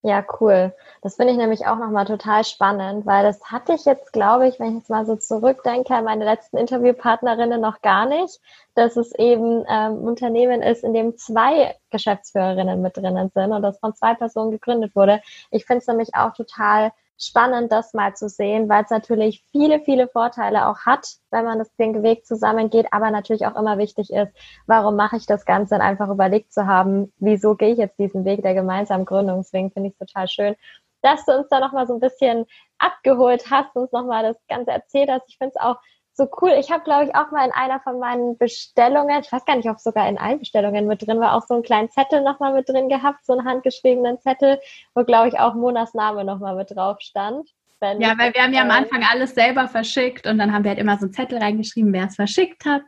ja, 0.02 0.24
cool. 0.40 0.74
Das 1.02 1.16
finde 1.16 1.32
ich 1.32 1.38
nämlich 1.38 1.66
auch 1.66 1.76
nochmal 1.76 2.06
total 2.06 2.42
spannend, 2.44 3.04
weil 3.04 3.22
das 3.22 3.44
hatte 3.44 3.74
ich 3.74 3.84
jetzt, 3.84 4.14
glaube 4.14 4.48
ich, 4.48 4.58
wenn 4.58 4.68
ich 4.68 4.74
jetzt 4.76 4.88
mal 4.88 5.04
so 5.04 5.14
zurückdenke, 5.16 5.94
an 5.94 6.04
meine 6.04 6.24
letzten 6.24 6.56
Interviewpartnerinnen 6.56 7.60
noch 7.60 7.82
gar 7.82 8.06
nicht, 8.06 8.40
dass 8.74 8.96
es 8.96 9.14
eben 9.14 9.62
ähm, 9.68 9.98
Unternehmen 9.98 10.62
ist, 10.62 10.84
in 10.84 10.94
dem 10.94 11.18
zwei 11.18 11.76
Geschäftsführerinnen 11.90 12.80
mit 12.80 12.96
drinnen 12.96 13.30
sind 13.34 13.52
und 13.52 13.60
das 13.60 13.78
von 13.78 13.94
zwei 13.94 14.14
Personen 14.14 14.50
gegründet 14.50 14.96
wurde. 14.96 15.20
Ich 15.50 15.66
finde 15.66 15.80
es 15.80 15.86
nämlich 15.86 16.14
auch 16.14 16.32
total 16.32 16.92
spannend, 17.22 17.70
das 17.70 17.92
mal 17.92 18.14
zu 18.14 18.28
sehen, 18.28 18.68
weil 18.68 18.84
es 18.84 18.90
natürlich 18.90 19.44
viele, 19.52 19.80
viele 19.80 20.08
Vorteile 20.08 20.66
auch 20.66 20.80
hat, 20.80 21.06
wenn 21.30 21.44
man 21.44 21.58
das 21.58 21.74
den 21.76 22.02
Weg 22.02 22.26
zusammengeht, 22.26 22.86
aber 22.92 23.10
natürlich 23.10 23.46
auch 23.46 23.56
immer 23.56 23.78
wichtig 23.78 24.10
ist, 24.10 24.32
warum 24.66 24.96
mache 24.96 25.16
ich 25.16 25.26
das 25.26 25.44
Ganze 25.44 25.74
und 25.74 25.82
einfach 25.82 26.08
überlegt 26.08 26.52
zu 26.52 26.66
haben, 26.66 27.12
wieso 27.18 27.54
gehe 27.54 27.72
ich 27.72 27.78
jetzt 27.78 27.98
diesen 27.98 28.24
Weg 28.24 28.42
der 28.42 28.54
gemeinsamen 28.54 29.04
Gründung. 29.04 29.38
Deswegen 29.38 29.70
finde 29.70 29.90
ich 29.90 29.94
es 29.98 30.08
total 30.08 30.28
schön, 30.28 30.56
dass 31.02 31.24
du 31.26 31.32
uns 31.32 31.48
da 31.48 31.60
nochmal 31.60 31.86
so 31.86 31.94
ein 31.94 32.00
bisschen 32.00 32.46
abgeholt 32.78 33.50
hast, 33.50 33.74
uns 33.76 33.92
nochmal 33.92 34.22
das 34.22 34.36
Ganze 34.48 34.70
erzählt 34.70 35.10
hast. 35.10 35.28
Ich 35.28 35.38
finde 35.38 35.52
es 35.54 35.60
auch 35.60 35.76
so 36.12 36.28
cool. 36.40 36.52
Ich 36.58 36.70
habe, 36.70 36.84
glaube 36.84 37.04
ich, 37.04 37.14
auch 37.14 37.30
mal 37.30 37.46
in 37.46 37.52
einer 37.52 37.80
von 37.80 37.98
meinen 37.98 38.36
Bestellungen, 38.36 39.20
ich 39.22 39.32
weiß 39.32 39.44
gar 39.44 39.56
nicht, 39.56 39.68
ob 39.68 39.80
sogar 39.80 40.08
in 40.08 40.18
allen 40.18 40.38
Bestellungen 40.38 40.86
mit 40.86 41.06
drin 41.06 41.20
war, 41.20 41.34
auch 41.34 41.46
so 41.46 41.54
einen 41.54 41.62
kleinen 41.62 41.90
Zettel 41.90 42.22
nochmal 42.22 42.52
mit 42.52 42.68
drin 42.68 42.88
gehabt, 42.88 43.24
so 43.24 43.32
einen 43.32 43.46
handgeschriebenen 43.46 44.20
Zettel, 44.20 44.60
wo, 44.94 45.04
glaube 45.04 45.28
ich, 45.28 45.38
auch 45.38 45.54
Monas 45.54 45.94
Name 45.94 46.24
nochmal 46.24 46.56
mit 46.56 46.70
drauf 46.70 46.98
stand. 47.00 47.48
Ja, 47.82 48.18
weil 48.18 48.34
wir 48.34 48.42
haben 48.42 48.52
ja 48.52 48.60
am 48.60 48.70
Anfang 48.70 49.02
alles 49.10 49.34
selber 49.34 49.66
verschickt 49.66 50.26
und 50.26 50.36
dann 50.36 50.52
haben 50.52 50.64
wir 50.64 50.70
halt 50.70 50.78
immer 50.78 50.98
so 50.98 51.06
einen 51.06 51.14
Zettel 51.14 51.38
reingeschrieben, 51.38 51.94
wer 51.94 52.06
es 52.06 52.16
verschickt 52.16 52.66
hat. 52.66 52.82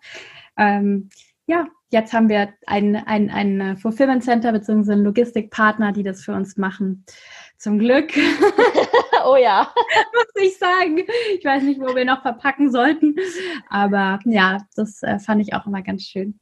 Ähm, 0.59 1.09
ja, 1.47 1.67
jetzt 1.91 2.13
haben 2.13 2.29
wir 2.29 2.53
ein, 2.67 2.97
ein, 2.97 3.31
ein 3.31 3.77
Fulfillment 3.79 4.23
Center 4.23 4.53
bzw. 4.53 4.93
einen 4.93 5.05
Logistikpartner, 5.05 5.93
die 5.93 6.03
das 6.03 6.23
für 6.23 6.33
uns 6.33 6.59
machen. 6.59 7.07
Zum 7.57 7.79
Glück. 7.79 8.13
oh 9.27 9.37
ja. 9.37 9.73
Muss 10.15 10.43
ich 10.43 10.59
sagen. 10.59 10.99
Ich 11.37 11.45
weiß 11.45 11.63
nicht, 11.63 11.81
wo 11.81 11.95
wir 11.95 12.05
noch 12.05 12.23
verpacken 12.23 12.71
sollten. 12.71 13.17
Aber 13.69 14.19
ja, 14.25 14.59
das 14.77 15.03
äh, 15.03 15.19
fand 15.19 15.41
ich 15.43 15.55
auch 15.55 15.67
immer 15.67 15.83
ganz 15.83 16.03
schön. 16.03 16.39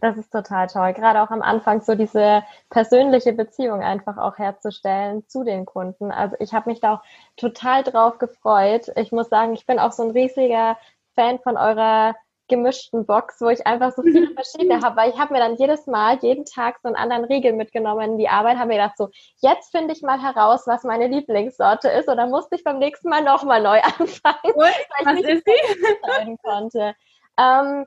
Das 0.00 0.16
ist 0.16 0.32
total 0.32 0.68
toll. 0.68 0.94
Gerade 0.94 1.22
auch 1.22 1.30
am 1.30 1.42
Anfang 1.42 1.82
so 1.82 1.94
diese 1.94 2.42
persönliche 2.70 3.32
Beziehung 3.32 3.82
einfach 3.82 4.16
auch 4.16 4.38
herzustellen 4.38 5.26
zu 5.28 5.44
den 5.44 5.66
Kunden. 5.66 6.10
Also 6.10 6.36
ich 6.40 6.54
habe 6.54 6.70
mich 6.70 6.80
da 6.80 6.94
auch 6.94 7.02
total 7.36 7.82
drauf 7.82 8.18
gefreut. 8.18 8.90
Ich 8.96 9.12
muss 9.12 9.28
sagen, 9.28 9.52
ich 9.54 9.66
bin 9.66 9.78
auch 9.78 9.92
so 9.92 10.02
ein 10.02 10.10
riesiger 10.10 10.78
Fan 11.14 11.38
von 11.40 11.56
eurer 11.56 12.14
gemischten 12.48 13.06
Box, 13.06 13.40
wo 13.40 13.48
ich 13.48 13.66
einfach 13.66 13.92
so 13.92 14.02
viele 14.02 14.30
verschiedene 14.34 14.80
habe, 14.82 14.96
weil 14.96 15.10
ich 15.10 15.18
habe 15.18 15.32
mir 15.32 15.40
dann 15.40 15.56
jedes 15.56 15.86
Mal, 15.86 16.18
jeden 16.20 16.44
Tag 16.44 16.78
so 16.82 16.88
einen 16.88 16.96
anderen 16.96 17.24
Riegel 17.24 17.52
mitgenommen 17.52 18.12
in 18.12 18.18
die 18.18 18.28
Arbeit, 18.28 18.56
habe 18.56 18.68
mir 18.68 18.74
gedacht, 18.74 18.96
so, 18.96 19.08
jetzt 19.38 19.70
finde 19.70 19.94
ich 19.94 20.02
mal 20.02 20.20
heraus, 20.20 20.66
was 20.66 20.84
meine 20.84 21.08
Lieblingssorte 21.08 21.88
ist 21.88 22.08
und 22.08 22.16
dann 22.16 22.30
musste 22.30 22.56
ich 22.56 22.64
beim 22.64 22.78
nächsten 22.78 23.08
Mal 23.08 23.22
nochmal 23.22 23.62
neu 23.62 23.80
anfangen, 23.98 24.54
Ui, 24.54 24.62
weil 24.62 24.70
ich 25.00 25.06
was 25.06 25.14
nicht 25.14 25.28
ist 25.28 26.42
konnte. 26.42 26.94
Ähm, 27.38 27.86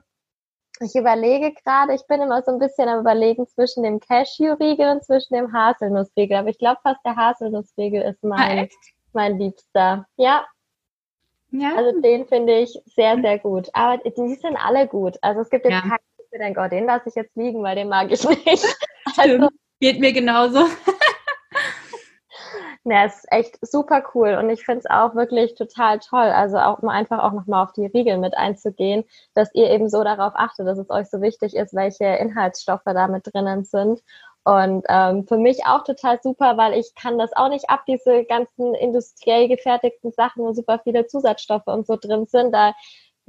ich 0.82 0.94
überlege 0.94 1.52
gerade, 1.52 1.94
ich 1.94 2.06
bin 2.06 2.22
immer 2.22 2.42
so 2.42 2.52
ein 2.52 2.58
bisschen 2.58 2.88
am 2.88 3.00
überlegen 3.00 3.46
zwischen 3.46 3.82
dem 3.82 4.00
Cashew-Riegel 4.00 4.90
und 4.90 5.04
zwischen 5.04 5.34
dem 5.34 5.52
Haselnussriegel, 5.52 6.38
aber 6.38 6.48
ich 6.48 6.58
glaube 6.58 6.80
fast 6.82 7.00
der 7.04 7.16
Haselnussriegel 7.16 8.02
ist 8.02 8.24
mein, 8.24 8.60
ah, 8.60 8.68
mein 9.12 9.38
Liebster. 9.38 10.06
Ja, 10.16 10.46
ja. 11.52 11.74
Also 11.76 12.00
den 12.00 12.26
finde 12.26 12.58
ich 12.58 12.78
sehr, 12.86 13.20
sehr 13.20 13.38
gut. 13.38 13.68
Aber 13.72 13.98
die 13.98 14.34
sind 14.34 14.56
alle 14.56 14.86
gut. 14.86 15.16
Also 15.22 15.40
es 15.40 15.50
gibt 15.50 15.64
jetzt 15.64 15.74
ja. 15.74 15.80
keinen, 15.80 15.98
ich 16.18 16.38
denke, 16.38 16.60
oh, 16.64 16.68
den 16.68 16.86
lasse 16.86 17.08
ich 17.08 17.14
jetzt 17.14 17.36
liegen, 17.36 17.62
weil 17.62 17.76
den 17.76 17.88
mag 17.88 18.10
ich 18.10 18.26
nicht. 18.46 18.66
Also, 19.16 19.48
Geht 19.80 20.00
mir 20.00 20.12
genauso. 20.12 20.66
Ja, 22.84 23.04
es 23.04 23.16
ist 23.16 23.30
echt 23.30 23.58
super 23.60 24.02
cool 24.14 24.36
und 24.40 24.48
ich 24.48 24.64
finde 24.64 24.80
es 24.80 24.86
auch 24.90 25.14
wirklich 25.14 25.54
total 25.54 25.98
toll. 25.98 26.28
Also 26.30 26.56
auch 26.56 26.80
mal 26.80 26.94
einfach 26.94 27.18
auch 27.22 27.32
nochmal 27.32 27.62
auf 27.62 27.72
die 27.72 27.84
Riegel 27.84 28.16
mit 28.16 28.34
einzugehen, 28.34 29.04
dass 29.34 29.54
ihr 29.54 29.68
eben 29.70 29.90
so 29.90 30.02
darauf 30.02 30.32
achtet, 30.34 30.66
dass 30.66 30.78
es 30.78 30.88
euch 30.88 31.10
so 31.10 31.20
wichtig 31.20 31.54
ist, 31.54 31.74
welche 31.74 32.06
Inhaltsstoffe 32.06 32.80
da 32.86 33.06
mit 33.06 33.26
drinnen 33.26 33.64
sind 33.64 34.00
und 34.44 34.84
ähm, 34.88 35.26
für 35.26 35.36
mich 35.36 35.66
auch 35.66 35.84
total 35.84 36.18
super, 36.22 36.56
weil 36.56 36.78
ich 36.78 36.94
kann 36.94 37.18
das 37.18 37.32
auch 37.34 37.48
nicht 37.48 37.68
ab, 37.68 37.82
diese 37.86 38.24
ganzen 38.24 38.74
industriell 38.74 39.48
gefertigten 39.48 40.12
Sachen, 40.12 40.42
wo 40.44 40.52
super 40.52 40.80
viele 40.82 41.06
Zusatzstoffe 41.06 41.66
und 41.66 41.86
so 41.86 41.96
drin 42.00 42.26
sind. 42.26 42.52
Da 42.52 42.74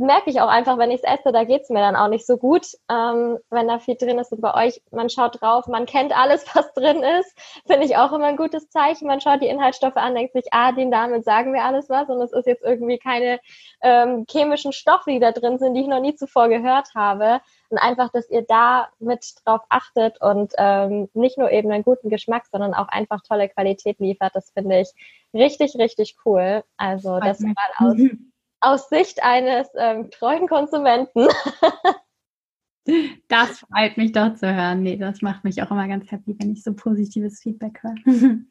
merke 0.01 0.29
ich 0.29 0.41
auch 0.41 0.47
einfach, 0.47 0.77
wenn 0.77 0.91
ich 0.91 1.01
es 1.03 1.19
esse, 1.19 1.31
da 1.31 1.43
geht 1.43 1.63
es 1.63 1.69
mir 1.69 1.79
dann 1.79 1.95
auch 1.95 2.07
nicht 2.07 2.25
so 2.25 2.37
gut, 2.37 2.65
ähm, 2.89 3.37
wenn 3.49 3.67
da 3.67 3.79
viel 3.79 3.95
drin 3.95 4.19
ist. 4.19 4.31
Und 4.31 4.41
bei 4.41 4.53
euch, 4.53 4.81
man 4.91 5.09
schaut 5.09 5.41
drauf, 5.41 5.67
man 5.67 5.85
kennt 5.85 6.15
alles, 6.17 6.45
was 6.55 6.73
drin 6.73 7.03
ist, 7.03 7.37
finde 7.67 7.85
ich 7.85 7.97
auch 7.97 8.11
immer 8.11 8.25
ein 8.25 8.37
gutes 8.37 8.69
Zeichen. 8.69 9.07
Man 9.07 9.21
schaut 9.21 9.41
die 9.41 9.47
Inhaltsstoffe 9.47 9.97
an, 9.97 10.15
denkt 10.15 10.33
sich, 10.33 10.45
ah, 10.51 10.71
den 10.71 10.91
damit 10.91 11.23
sagen 11.23 11.53
wir 11.53 11.63
alles 11.63 11.89
was 11.89 12.09
und 12.09 12.21
es 12.21 12.33
ist 12.33 12.47
jetzt 12.47 12.63
irgendwie 12.63 12.97
keine 12.97 13.39
ähm, 13.81 14.25
chemischen 14.29 14.73
Stoffe, 14.73 15.11
die 15.11 15.19
da 15.19 15.31
drin 15.31 15.59
sind, 15.59 15.73
die 15.75 15.81
ich 15.81 15.87
noch 15.87 16.01
nie 16.01 16.15
zuvor 16.15 16.49
gehört 16.49 16.89
habe. 16.95 17.39
Und 17.69 17.77
einfach, 17.77 18.09
dass 18.11 18.29
ihr 18.29 18.41
da 18.41 18.89
mit 18.99 19.25
drauf 19.45 19.61
achtet 19.69 20.19
und 20.21 20.53
ähm, 20.57 21.09
nicht 21.13 21.37
nur 21.37 21.51
eben 21.51 21.71
einen 21.71 21.83
guten 21.83 22.09
Geschmack, 22.09 22.45
sondern 22.51 22.73
auch 22.73 22.89
einfach 22.89 23.21
tolle 23.21 23.47
Qualität 23.47 23.99
liefert, 23.99 24.35
das 24.35 24.51
finde 24.51 24.81
ich 24.81 24.89
richtig, 25.33 25.75
richtig 25.75 26.17
cool. 26.25 26.63
Also 26.77 27.19
das 27.19 27.39
mal 27.39 27.55
aus 27.77 27.97
aus 28.61 28.89
Sicht 28.89 29.23
eines 29.23 29.67
ähm, 29.77 30.09
treuen 30.11 30.47
Konsumenten. 30.47 31.27
das 33.27 33.59
freut 33.59 33.97
mich 33.97 34.11
doch 34.11 34.35
zu 34.35 34.53
hören. 34.53 34.83
Nee, 34.83 34.97
das 34.97 35.21
macht 35.21 35.43
mich 35.43 35.61
auch 35.61 35.71
immer 35.71 35.87
ganz 35.87 36.09
happy, 36.11 36.35
wenn 36.39 36.53
ich 36.53 36.63
so 36.63 36.73
positives 36.73 37.41
Feedback 37.41 37.81
höre. 37.83 37.95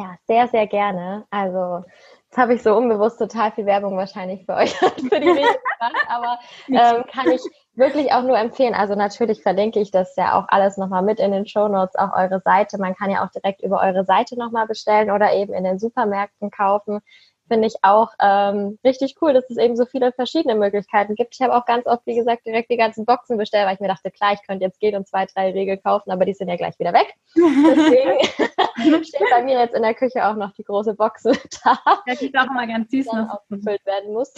Ja, 0.00 0.14
sehr, 0.28 0.46
sehr 0.46 0.68
gerne. 0.68 1.26
Also 1.28 1.84
Jetzt 2.30 2.36
habe 2.36 2.54
ich 2.54 2.62
so 2.62 2.76
unbewusst 2.76 3.18
total 3.18 3.52
viel 3.52 3.64
Werbung 3.64 3.96
wahrscheinlich 3.96 4.44
für 4.44 4.54
euch 4.54 4.74
für 4.78 5.18
die 5.18 5.26
gemacht, 5.26 6.06
aber 6.08 6.38
ähm, 6.68 7.04
kann 7.10 7.30
ich 7.30 7.40
wirklich 7.72 8.12
auch 8.12 8.22
nur 8.22 8.36
empfehlen. 8.38 8.74
Also 8.74 8.94
natürlich 8.94 9.42
verlinke 9.42 9.80
ich 9.80 9.90
das 9.90 10.14
ja 10.14 10.38
auch 10.38 10.44
alles 10.48 10.76
nochmal 10.76 11.02
mit 11.02 11.20
in 11.20 11.32
den 11.32 11.46
Show 11.46 11.68
Notes, 11.68 11.96
auch 11.96 12.12
eure 12.14 12.40
Seite. 12.40 12.76
Man 12.76 12.94
kann 12.94 13.10
ja 13.10 13.24
auch 13.24 13.30
direkt 13.30 13.62
über 13.62 13.80
eure 13.80 14.04
Seite 14.04 14.38
nochmal 14.38 14.66
bestellen 14.66 15.10
oder 15.10 15.32
eben 15.32 15.54
in 15.54 15.64
den 15.64 15.78
Supermärkten 15.78 16.50
kaufen 16.50 17.00
finde 17.48 17.66
ich 17.66 17.74
auch 17.82 18.12
ähm, 18.20 18.78
richtig 18.84 19.16
cool, 19.20 19.32
dass 19.32 19.48
es 19.50 19.56
eben 19.56 19.76
so 19.76 19.86
viele 19.86 20.12
verschiedene 20.12 20.54
Möglichkeiten 20.54 21.14
gibt. 21.14 21.34
Ich 21.34 21.40
habe 21.40 21.56
auch 21.56 21.64
ganz 21.64 21.86
oft, 21.86 22.06
wie 22.06 22.14
gesagt, 22.14 22.46
direkt 22.46 22.70
die 22.70 22.76
ganzen 22.76 23.04
Boxen 23.04 23.36
bestellt, 23.36 23.66
weil 23.66 23.74
ich 23.74 23.80
mir 23.80 23.88
dachte, 23.88 24.10
klar, 24.10 24.34
ich 24.34 24.46
könnte 24.46 24.64
jetzt 24.64 24.80
gehen 24.80 24.94
und 24.94 25.08
zwei, 25.08 25.26
drei 25.26 25.50
Riegel 25.50 25.78
kaufen, 25.78 26.10
aber 26.10 26.24
die 26.24 26.34
sind 26.34 26.48
ja 26.48 26.56
gleich 26.56 26.78
wieder 26.78 26.92
weg. 26.92 27.14
Deswegen 27.34 29.04
steht 29.04 29.30
bei 29.30 29.42
mir 29.42 29.58
jetzt 29.58 29.74
in 29.74 29.82
der 29.82 29.94
Küche 29.94 30.26
auch 30.26 30.34
noch 30.34 30.52
die 30.52 30.64
große 30.64 30.94
Box 30.94 31.22
da. 31.64 31.78
Das 32.06 32.22
ist 32.22 32.36
auch 32.36 32.46
immer 32.46 32.66
ganz 32.66 32.90
süß, 32.90 33.06
was 33.06 33.30
aufgefüllt 33.30 33.84
werden 33.86 34.12
muss. 34.12 34.32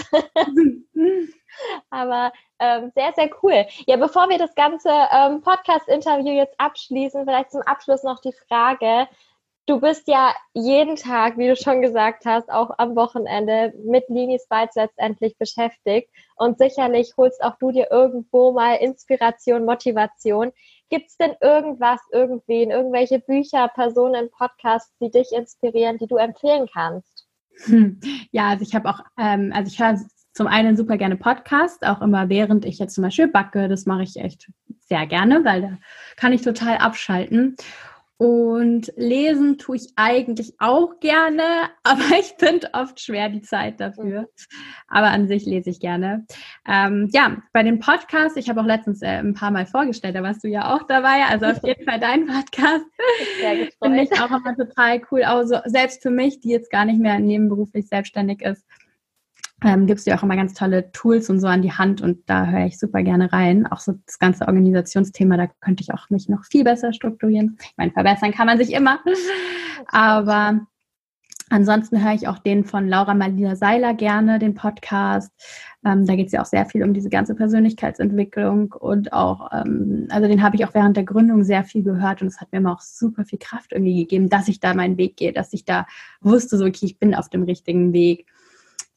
aber 1.91 2.33
ähm, 2.59 2.93
sehr, 2.95 3.13
sehr 3.17 3.31
cool. 3.43 3.67
Ja, 3.87 3.97
bevor 3.97 4.29
wir 4.29 4.39
das 4.39 4.55
ganze 4.55 4.89
ähm, 4.89 5.41
Podcast-Interview 5.43 6.33
jetzt 6.33 6.59
abschließen, 6.59 7.25
vielleicht 7.25 7.51
zum 7.51 7.63
Abschluss 7.63 8.03
noch 8.03 8.21
die 8.21 8.35
Frage, 8.49 9.09
Du 9.67 9.81
bist 9.81 10.09
ja 10.09 10.35
jeden 10.53 10.97
Tag, 10.97 11.39
wie 11.39 11.47
du 11.47 11.55
schon 11.55 11.81
gesagt 11.81 12.25
hast, 12.25 12.51
auch 12.51 12.71
am 12.79 12.97
Wochenende 12.97 13.73
mit 13.85 14.09
Linis 14.09 14.47
Bites 14.49 14.75
letztendlich 14.75 15.37
beschäftigt. 15.39 16.11
Und 16.37 16.59
sicherlich 16.59 17.13
holst 17.17 17.43
auch 17.43 17.57
du 17.59 17.71
dir 17.71 17.89
irgendwo 17.91 18.53
mal 18.53 18.75
Inspiration, 18.77 19.65
Motivation. 19.65 20.53
Gibt 20.89 21.11
es 21.11 21.17
denn 21.17 21.35
irgendwas, 21.41 22.01
irgendwen, 22.11 22.71
irgendwelche 22.71 23.21
Bücher, 23.21 23.69
Personen, 23.69 24.29
Podcasts, 24.31 24.93
die 25.01 25.11
dich 25.11 25.31
inspirieren, 25.33 25.99
die 25.99 26.09
du 26.09 26.17
empfehlen 26.17 26.67
kannst? 26.73 27.29
Hm. 27.67 28.01
Ja, 28.33 28.49
also 28.49 28.63
ich 28.63 28.75
habe 28.75 28.89
auch, 28.89 29.01
ähm, 29.19 29.53
also 29.55 29.71
ich 29.71 29.79
höre 29.81 30.01
zum 30.33 30.47
einen 30.47 30.77
super 30.77 30.97
gerne 30.97 31.17
Podcast, 31.17 31.85
auch 31.87 32.01
immer 32.01 32.29
während 32.29 32.65
ich 32.65 32.79
jetzt 32.79 32.95
zum 32.95 33.03
Beispiel 33.03 33.29
backe. 33.29 33.69
Das 33.69 33.87
mache 33.87 34.03
ich 34.03 34.17
echt 34.17 34.51
sehr 34.81 35.07
gerne, 35.07 35.45
weil 35.45 35.63
da 35.63 35.79
kann 36.17 36.33
ich 36.33 36.43
total 36.43 36.79
abschalten. 36.79 37.57
Und 38.21 38.93
lesen 38.97 39.57
tue 39.57 39.77
ich 39.77 39.95
eigentlich 39.97 40.53
auch 40.59 41.01
gerne, 41.01 41.43
aber 41.85 42.19
ich 42.21 42.35
finde 42.37 42.69
oft 42.75 43.01
schwer 43.01 43.31
die 43.31 43.41
Zeit 43.41 43.81
dafür. 43.81 44.21
Mhm. 44.21 44.27
Aber 44.89 45.07
an 45.07 45.27
sich 45.27 45.47
lese 45.47 45.71
ich 45.71 45.81
gerne. 45.81 46.27
Ähm, 46.69 47.09
ja, 47.13 47.39
bei 47.55 47.63
dem 47.63 47.79
Podcast, 47.79 48.37
ich 48.37 48.51
habe 48.51 48.61
auch 48.61 48.67
letztens 48.67 49.01
äh, 49.01 49.07
ein 49.07 49.33
paar 49.33 49.51
Mal 49.51 49.65
vorgestellt, 49.65 50.17
da 50.17 50.23
warst 50.23 50.45
du 50.45 50.49
ja 50.49 50.77
auch 50.77 50.83
dabei. 50.83 51.25
Also 51.31 51.47
auf 51.47 51.65
jeden 51.65 51.83
Fall 51.87 51.99
dein 51.99 52.27
Podcast. 52.27 52.85
Finde 53.83 54.03
ich 54.03 54.13
auch 54.21 54.29
immer 54.29 54.55
total 54.55 55.01
cool. 55.11 55.23
Also 55.23 55.57
selbst 55.65 56.03
für 56.03 56.11
mich, 56.11 56.41
die 56.41 56.51
jetzt 56.51 56.71
gar 56.71 56.85
nicht 56.85 57.01
mehr 57.01 57.19
nebenberuflich 57.21 57.89
selbstständig 57.89 58.43
ist, 58.43 58.67
ähm, 59.65 59.87
gibst 59.87 60.07
du 60.07 60.15
auch 60.15 60.23
immer 60.23 60.37
ganz 60.37 60.55
tolle 60.55 60.91
Tools 60.93 61.29
und 61.29 61.41
so 61.41 61.47
an 61.47 61.63
die 61.63 61.73
Hand 61.73 62.01
und 62.01 62.19
da 62.27 62.47
höre 62.47 62.67
ich 62.67 62.79
super 62.79 63.03
gerne 63.03 63.33
rein. 63.33 63.67
Auch 63.67 63.81
so 63.81 63.95
das 64.07 64.19
ganze 64.19 64.47
Organisationsthema, 64.47 65.37
da 65.37 65.49
könnte 65.61 65.83
ich 65.83 65.93
auch 65.93 66.09
mich 66.11 66.29
noch 66.29 66.45
viel 66.45 66.65
besser 66.65 66.93
strukturieren. 66.93 67.59
Ich 67.63 67.75
meine, 67.77 67.93
verbessern 67.93 68.33
kann 68.33 68.47
man 68.47 68.59
sich 68.59 68.73
immer. 68.73 69.01
Aber 69.87 70.61
ansonsten 71.51 72.03
höre 72.03 72.15
ich 72.15 72.27
auch 72.27 72.39
den 72.39 72.65
von 72.65 72.89
Laura 72.89 73.13
Malina 73.13 73.55
Seiler 73.55 73.93
gerne, 73.93 74.39
den 74.39 74.55
Podcast. 74.55 75.31
Ähm, 75.85 76.07
da 76.07 76.17
geht 76.17 76.27
es 76.27 76.33
ja 76.33 76.41
auch 76.41 76.47
sehr 76.47 76.65
viel 76.65 76.83
um 76.83 76.95
diese 76.95 77.11
ganze 77.11 77.35
Persönlichkeitsentwicklung 77.35 78.73
und 78.73 79.13
auch, 79.13 79.51
ähm, 79.53 80.07
also 80.11 80.27
den 80.27 80.43
habe 80.43 80.57
ich 80.57 80.65
auch 80.65 80.75
während 80.75 80.97
der 80.97 81.05
Gründung 81.05 81.45
sehr 81.45 81.65
viel 81.65 81.83
gehört 81.83 82.23
und 82.23 82.29
es 82.29 82.41
hat 82.41 82.53
mir 82.53 82.59
immer 82.59 82.73
auch 82.73 82.81
super 82.81 83.25
viel 83.25 83.39
Kraft 83.39 83.73
irgendwie 83.73 83.97
gegeben, 83.97 84.29
dass 84.29 84.49
ich 84.49 84.61
da 84.61 84.75
meinen 84.75 84.97
Weg 84.97 85.17
gehe, 85.17 85.33
dass 85.33 85.53
ich 85.53 85.65
da 85.65 85.87
wusste, 86.21 86.57
so, 86.57 86.65
okay, 86.65 86.87
ich 86.87 86.99
bin 86.99 87.15
auf 87.15 87.29
dem 87.29 87.43
richtigen 87.43 87.93
Weg 87.93 88.27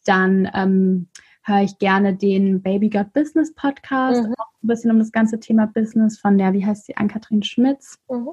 dann 0.03 0.49
ähm, 0.53 1.07
höre 1.43 1.63
ich 1.63 1.77
gerne 1.77 2.15
den 2.15 2.61
Baby 2.61 2.89
Got 2.89 3.13
Business 3.13 3.53
Podcast, 3.53 4.23
mhm. 4.23 4.33
auch 4.37 4.51
ein 4.63 4.67
bisschen 4.67 4.91
um 4.91 4.99
das 4.99 5.11
ganze 5.11 5.39
Thema 5.39 5.67
Business 5.67 6.19
von 6.19 6.37
der, 6.37 6.53
wie 6.53 6.65
heißt 6.65 6.85
sie, 6.85 6.97
Ann-Kathrin 6.97 7.43
Schmitz. 7.43 7.97
Mhm. 8.09 8.29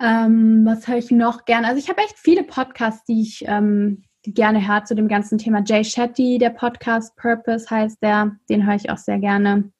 Ähm, 0.00 0.62
was 0.64 0.88
höre 0.88 0.96
ich 0.96 1.10
noch 1.10 1.44
gerne? 1.44 1.66
Also 1.66 1.78
ich 1.78 1.90
habe 1.90 2.00
echt 2.00 2.18
viele 2.18 2.42
Podcasts, 2.42 3.04
die 3.04 3.20
ich 3.20 3.44
ähm, 3.46 4.02
die 4.26 4.34
gerne 4.34 4.66
höre 4.66 4.84
zu 4.84 4.94
dem 4.94 5.08
ganzen 5.08 5.38
Thema. 5.38 5.62
Jay 5.64 5.84
Shetty, 5.84 6.38
der 6.38 6.50
Podcast 6.50 7.16
Purpose 7.16 7.70
heißt 7.70 8.02
der, 8.02 8.36
den 8.48 8.66
höre 8.66 8.74
ich 8.74 8.90
auch 8.90 8.98
sehr 8.98 9.18
gerne. 9.18 9.72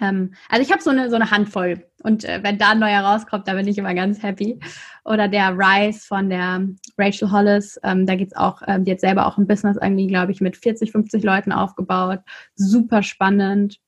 Ähm, 0.00 0.34
also 0.48 0.62
ich 0.62 0.72
habe 0.72 0.82
so 0.82 0.90
eine, 0.90 1.10
so 1.10 1.16
eine 1.16 1.30
Handvoll 1.30 1.84
und 2.02 2.24
äh, 2.24 2.40
wenn 2.42 2.58
da 2.58 2.70
ein 2.70 2.78
neuer 2.78 3.00
rauskommt, 3.00 3.48
da 3.48 3.54
bin 3.54 3.66
ich 3.66 3.78
immer 3.78 3.94
ganz 3.94 4.22
happy. 4.22 4.60
Oder 5.04 5.28
der 5.28 5.56
Rise 5.56 6.06
von 6.06 6.30
der 6.30 6.68
Rachel 6.96 7.30
Hollis, 7.30 7.80
ähm, 7.82 8.06
da 8.06 8.14
geht's 8.14 8.36
auch, 8.36 8.62
ähm, 8.66 8.84
die 8.84 8.92
hat 8.92 9.00
selber 9.00 9.26
auch 9.26 9.38
ein 9.38 9.46
Business 9.46 9.76
irgendwie, 9.80 10.06
glaube 10.06 10.32
ich, 10.32 10.40
mit 10.40 10.56
40, 10.56 10.92
50 10.92 11.24
Leuten 11.24 11.52
aufgebaut. 11.52 12.20
Super 12.54 13.02
spannend. 13.02 13.78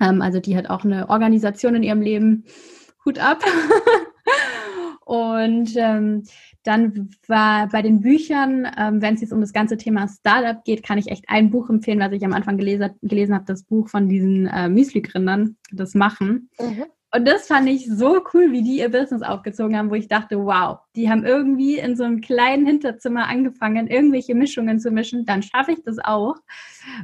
Ähm, 0.00 0.22
also 0.22 0.40
die 0.40 0.56
hat 0.56 0.70
auch 0.70 0.84
eine 0.84 1.08
Organisation 1.08 1.76
in 1.76 1.82
ihrem 1.82 2.00
Leben. 2.00 2.44
Hut 3.04 3.18
ab. 3.18 3.44
und 5.04 5.76
ähm, 5.76 6.24
dann 6.62 7.10
war 7.26 7.68
bei 7.68 7.82
den 7.82 8.00
Büchern, 8.00 8.66
ähm, 8.76 9.02
wenn 9.02 9.14
es 9.14 9.20
jetzt 9.20 9.32
um 9.32 9.40
das 9.40 9.52
ganze 9.52 9.76
Thema 9.76 10.08
Startup 10.08 10.64
geht, 10.64 10.82
kann 10.82 10.98
ich 10.98 11.08
echt 11.08 11.24
ein 11.28 11.50
Buch 11.50 11.68
empfehlen, 11.68 12.00
was 12.00 12.12
ich 12.12 12.24
am 12.24 12.32
Anfang 12.32 12.56
gelesen, 12.56 12.90
gelesen 13.02 13.34
habe, 13.34 13.44
das 13.46 13.64
Buch 13.64 13.88
von 13.88 14.08
diesen 14.08 14.46
äh, 14.46 14.68
Müsli-Gründern, 14.68 15.56
das 15.72 15.94
Machen. 15.94 16.48
Mhm. 16.58 16.84
Und 17.14 17.28
das 17.28 17.46
fand 17.46 17.68
ich 17.68 17.86
so 17.86 18.20
cool, 18.32 18.50
wie 18.50 18.62
die 18.62 18.78
ihr 18.78 18.88
Business 18.88 19.22
aufgezogen 19.22 19.76
haben, 19.76 19.88
wo 19.88 19.94
ich 19.94 20.08
dachte, 20.08 20.36
wow, 20.44 20.78
die 20.96 21.08
haben 21.08 21.24
irgendwie 21.24 21.78
in 21.78 21.94
so 21.94 22.02
einem 22.02 22.20
kleinen 22.20 22.66
Hinterzimmer 22.66 23.28
angefangen, 23.28 23.86
irgendwelche 23.86 24.34
Mischungen 24.34 24.80
zu 24.80 24.90
mischen, 24.90 25.24
dann 25.24 25.42
schaffe 25.42 25.72
ich 25.72 25.84
das 25.84 25.98
auch. 26.00 26.34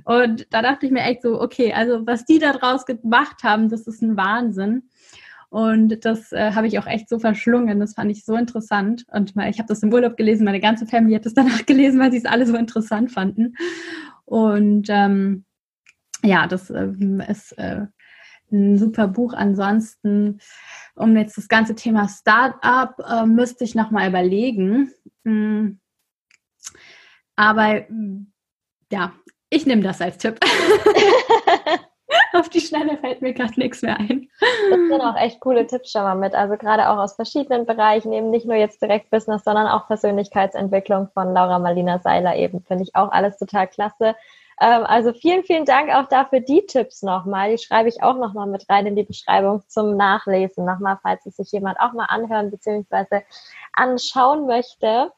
Und 0.04 0.48
da 0.50 0.62
dachte 0.62 0.86
ich 0.86 0.92
mir 0.92 1.02
echt 1.02 1.22
so, 1.22 1.40
okay, 1.40 1.72
also 1.72 2.04
was 2.08 2.24
die 2.24 2.40
da 2.40 2.52
draus 2.52 2.86
gemacht 2.86 3.44
haben, 3.44 3.68
das 3.68 3.86
ist 3.86 4.02
ein 4.02 4.16
Wahnsinn. 4.16 4.88
Und 5.50 6.04
das 6.04 6.30
äh, 6.30 6.52
habe 6.52 6.68
ich 6.68 6.78
auch 6.78 6.86
echt 6.86 7.08
so 7.08 7.18
verschlungen. 7.18 7.80
Das 7.80 7.94
fand 7.94 8.10
ich 8.10 8.24
so 8.24 8.36
interessant. 8.36 9.04
Und 9.12 9.34
mal, 9.34 9.50
ich 9.50 9.58
habe 9.58 9.66
das 9.66 9.82
im 9.82 9.92
Urlaub 9.92 10.16
gelesen, 10.16 10.44
meine 10.44 10.60
ganze 10.60 10.86
Familie 10.86 11.16
hat 11.16 11.26
das 11.26 11.34
danach 11.34 11.66
gelesen, 11.66 12.00
weil 12.00 12.12
sie 12.12 12.18
es 12.18 12.24
alle 12.24 12.46
so 12.46 12.56
interessant 12.56 13.10
fanden. 13.10 13.56
Und 14.24 14.86
ähm, 14.88 15.44
ja, 16.22 16.46
das 16.46 16.70
ähm, 16.70 17.20
ist 17.20 17.52
äh, 17.58 17.86
ein 18.52 18.78
super 18.78 19.08
Buch. 19.08 19.32
Ansonsten, 19.32 20.38
um 20.94 21.16
jetzt 21.16 21.36
das 21.36 21.48
ganze 21.48 21.74
Thema 21.74 22.08
Startup, 22.08 22.94
äh, 23.04 23.26
müsste 23.26 23.64
ich 23.64 23.74
nochmal 23.74 24.08
überlegen. 24.08 24.92
Hm. 25.24 25.80
Aber 27.34 27.86
ja, 28.92 29.12
ich 29.48 29.66
nehme 29.66 29.82
das 29.82 30.00
als 30.00 30.18
Tipp. 30.18 30.38
Auf 32.40 32.48
die 32.48 32.60
Schnelle 32.60 32.96
fällt 32.96 33.20
mir 33.20 33.34
gerade 33.34 33.60
nichts 33.60 33.82
mehr 33.82 33.98
ein. 33.98 34.30
Das 34.70 34.78
sind 34.78 35.00
auch 35.02 35.16
echt 35.16 35.40
coole 35.40 35.66
Tipps 35.66 35.92
schon 35.92 36.04
mal 36.04 36.14
mit. 36.14 36.34
Also 36.34 36.56
gerade 36.56 36.88
auch 36.88 36.96
aus 36.96 37.14
verschiedenen 37.14 37.66
Bereichen, 37.66 38.14
eben 38.14 38.30
nicht 38.30 38.46
nur 38.46 38.56
jetzt 38.56 38.80
direkt 38.80 39.10
Business, 39.10 39.44
sondern 39.44 39.66
auch 39.66 39.86
Persönlichkeitsentwicklung 39.86 41.08
von 41.12 41.34
Laura 41.34 41.58
Marlina 41.58 41.98
Seiler 41.98 42.36
eben. 42.36 42.62
Finde 42.62 42.84
ich 42.84 42.96
auch 42.96 43.12
alles 43.12 43.36
total 43.36 43.66
klasse. 43.66 44.16
Ähm, 44.58 44.84
also 44.84 45.12
vielen, 45.12 45.44
vielen 45.44 45.66
Dank 45.66 45.90
auch 45.90 46.08
dafür 46.08 46.40
die 46.40 46.64
Tipps 46.66 47.02
nochmal. 47.02 47.50
Die 47.50 47.58
schreibe 47.58 47.90
ich 47.90 48.02
auch 48.02 48.16
nochmal 48.16 48.46
mit 48.46 48.68
rein 48.70 48.86
in 48.86 48.96
die 48.96 49.04
Beschreibung 49.04 49.62
zum 49.68 49.96
Nachlesen 49.98 50.64
nochmal, 50.64 50.98
falls 51.02 51.26
es 51.26 51.36
sich 51.36 51.52
jemand 51.52 51.78
auch 51.78 51.92
mal 51.92 52.06
anhören 52.06 52.50
bzw. 52.50 53.20
anschauen 53.74 54.46
möchte. 54.46 55.12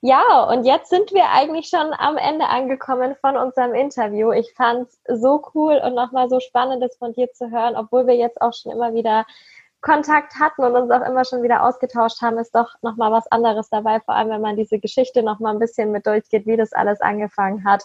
Ja, 0.00 0.44
und 0.44 0.64
jetzt 0.64 0.90
sind 0.90 1.12
wir 1.12 1.28
eigentlich 1.30 1.68
schon 1.68 1.92
am 1.92 2.16
Ende 2.16 2.46
angekommen 2.46 3.16
von 3.20 3.36
unserem 3.36 3.74
Interview. 3.74 4.30
Ich 4.30 4.52
fand 4.54 4.88
es 5.04 5.20
so 5.20 5.42
cool 5.54 5.80
und 5.84 5.94
nochmal 5.94 6.28
so 6.30 6.38
spannend, 6.38 6.82
das 6.82 6.96
von 6.96 7.12
dir 7.14 7.32
zu 7.32 7.50
hören, 7.50 7.74
obwohl 7.74 8.06
wir 8.06 8.14
jetzt 8.14 8.40
auch 8.40 8.52
schon 8.54 8.70
immer 8.70 8.94
wieder 8.94 9.26
Kontakt 9.80 10.34
hatten 10.38 10.62
und 10.62 10.76
uns 10.76 10.90
auch 10.92 11.04
immer 11.06 11.24
schon 11.24 11.42
wieder 11.42 11.64
ausgetauscht 11.64 12.22
haben, 12.22 12.38
ist 12.38 12.54
doch 12.54 12.74
nochmal 12.82 13.10
was 13.10 13.26
anderes 13.32 13.70
dabei, 13.70 14.00
vor 14.00 14.14
allem 14.14 14.30
wenn 14.30 14.40
man 14.40 14.56
diese 14.56 14.78
Geschichte 14.78 15.22
nochmal 15.22 15.54
ein 15.54 15.60
bisschen 15.60 15.90
mit 15.92 16.06
durchgeht, 16.06 16.46
wie 16.46 16.56
das 16.56 16.72
alles 16.72 17.00
angefangen 17.00 17.64
hat, 17.64 17.84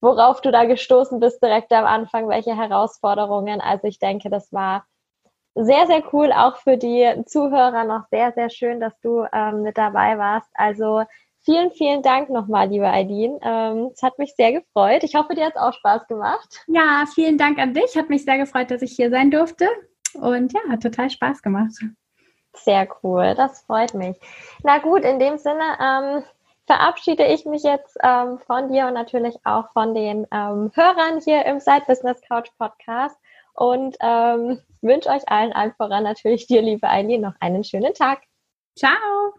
worauf 0.00 0.40
du 0.40 0.52
da 0.52 0.64
gestoßen 0.64 1.18
bist 1.20 1.42
direkt 1.42 1.72
am 1.72 1.84
Anfang, 1.84 2.28
welche 2.28 2.56
Herausforderungen. 2.56 3.60
Also 3.60 3.88
ich 3.88 3.98
denke, 3.98 4.30
das 4.30 4.52
war 4.52 4.86
sehr, 5.54 5.86
sehr 5.86 6.02
cool, 6.12 6.32
auch 6.32 6.56
für 6.58 6.76
die 6.76 7.24
Zuhörer 7.26 7.84
noch 7.84 8.06
sehr, 8.10 8.32
sehr 8.32 8.50
schön, 8.50 8.80
dass 8.80 8.98
du 9.00 9.26
ähm, 9.32 9.62
mit 9.62 9.78
dabei 9.78 10.18
warst. 10.18 10.48
Also 10.54 11.02
Vielen, 11.42 11.70
vielen 11.70 12.02
Dank 12.02 12.28
nochmal, 12.28 12.68
liebe 12.68 12.86
Eileen. 12.86 13.38
Ähm, 13.42 13.90
es 13.94 14.02
hat 14.02 14.18
mich 14.18 14.34
sehr 14.34 14.52
gefreut. 14.52 15.02
Ich 15.04 15.14
hoffe, 15.14 15.34
dir 15.34 15.46
hat 15.46 15.56
es 15.56 15.60
auch 15.60 15.72
Spaß 15.72 16.06
gemacht. 16.06 16.64
Ja, 16.66 17.04
vielen 17.14 17.38
Dank 17.38 17.58
an 17.58 17.72
dich. 17.72 17.96
Hat 17.96 18.10
mich 18.10 18.24
sehr 18.24 18.36
gefreut, 18.36 18.70
dass 18.70 18.82
ich 18.82 18.92
hier 18.92 19.10
sein 19.10 19.30
durfte. 19.30 19.66
Und 20.14 20.52
ja, 20.52 20.60
hat 20.68 20.82
total 20.82 21.08
Spaß 21.08 21.40
gemacht. 21.40 21.72
Sehr 22.54 22.88
cool, 23.02 23.34
das 23.36 23.62
freut 23.62 23.94
mich. 23.94 24.16
Na 24.64 24.78
gut, 24.78 25.02
in 25.02 25.18
dem 25.18 25.38
Sinne 25.38 25.78
ähm, 25.80 26.24
verabschiede 26.66 27.24
ich 27.24 27.46
mich 27.46 27.62
jetzt 27.62 27.96
ähm, 28.02 28.38
von 28.46 28.70
dir 28.70 28.86
und 28.86 28.94
natürlich 28.94 29.36
auch 29.44 29.70
von 29.72 29.94
den 29.94 30.26
ähm, 30.32 30.70
Hörern 30.74 31.20
hier 31.24 31.46
im 31.46 31.60
Side 31.60 31.84
Business 31.86 32.20
Couch 32.28 32.48
Podcast 32.58 33.16
und 33.54 33.96
ähm, 34.00 34.60
wünsche 34.82 35.08
euch 35.08 35.28
allen 35.28 35.52
allen 35.52 35.72
voran 35.74 36.04
natürlich 36.04 36.46
dir, 36.46 36.60
liebe 36.60 36.88
Eileen, 36.88 37.22
noch 37.22 37.34
einen 37.40 37.64
schönen 37.64 37.94
Tag. 37.94 38.22
Ciao. 38.76 39.34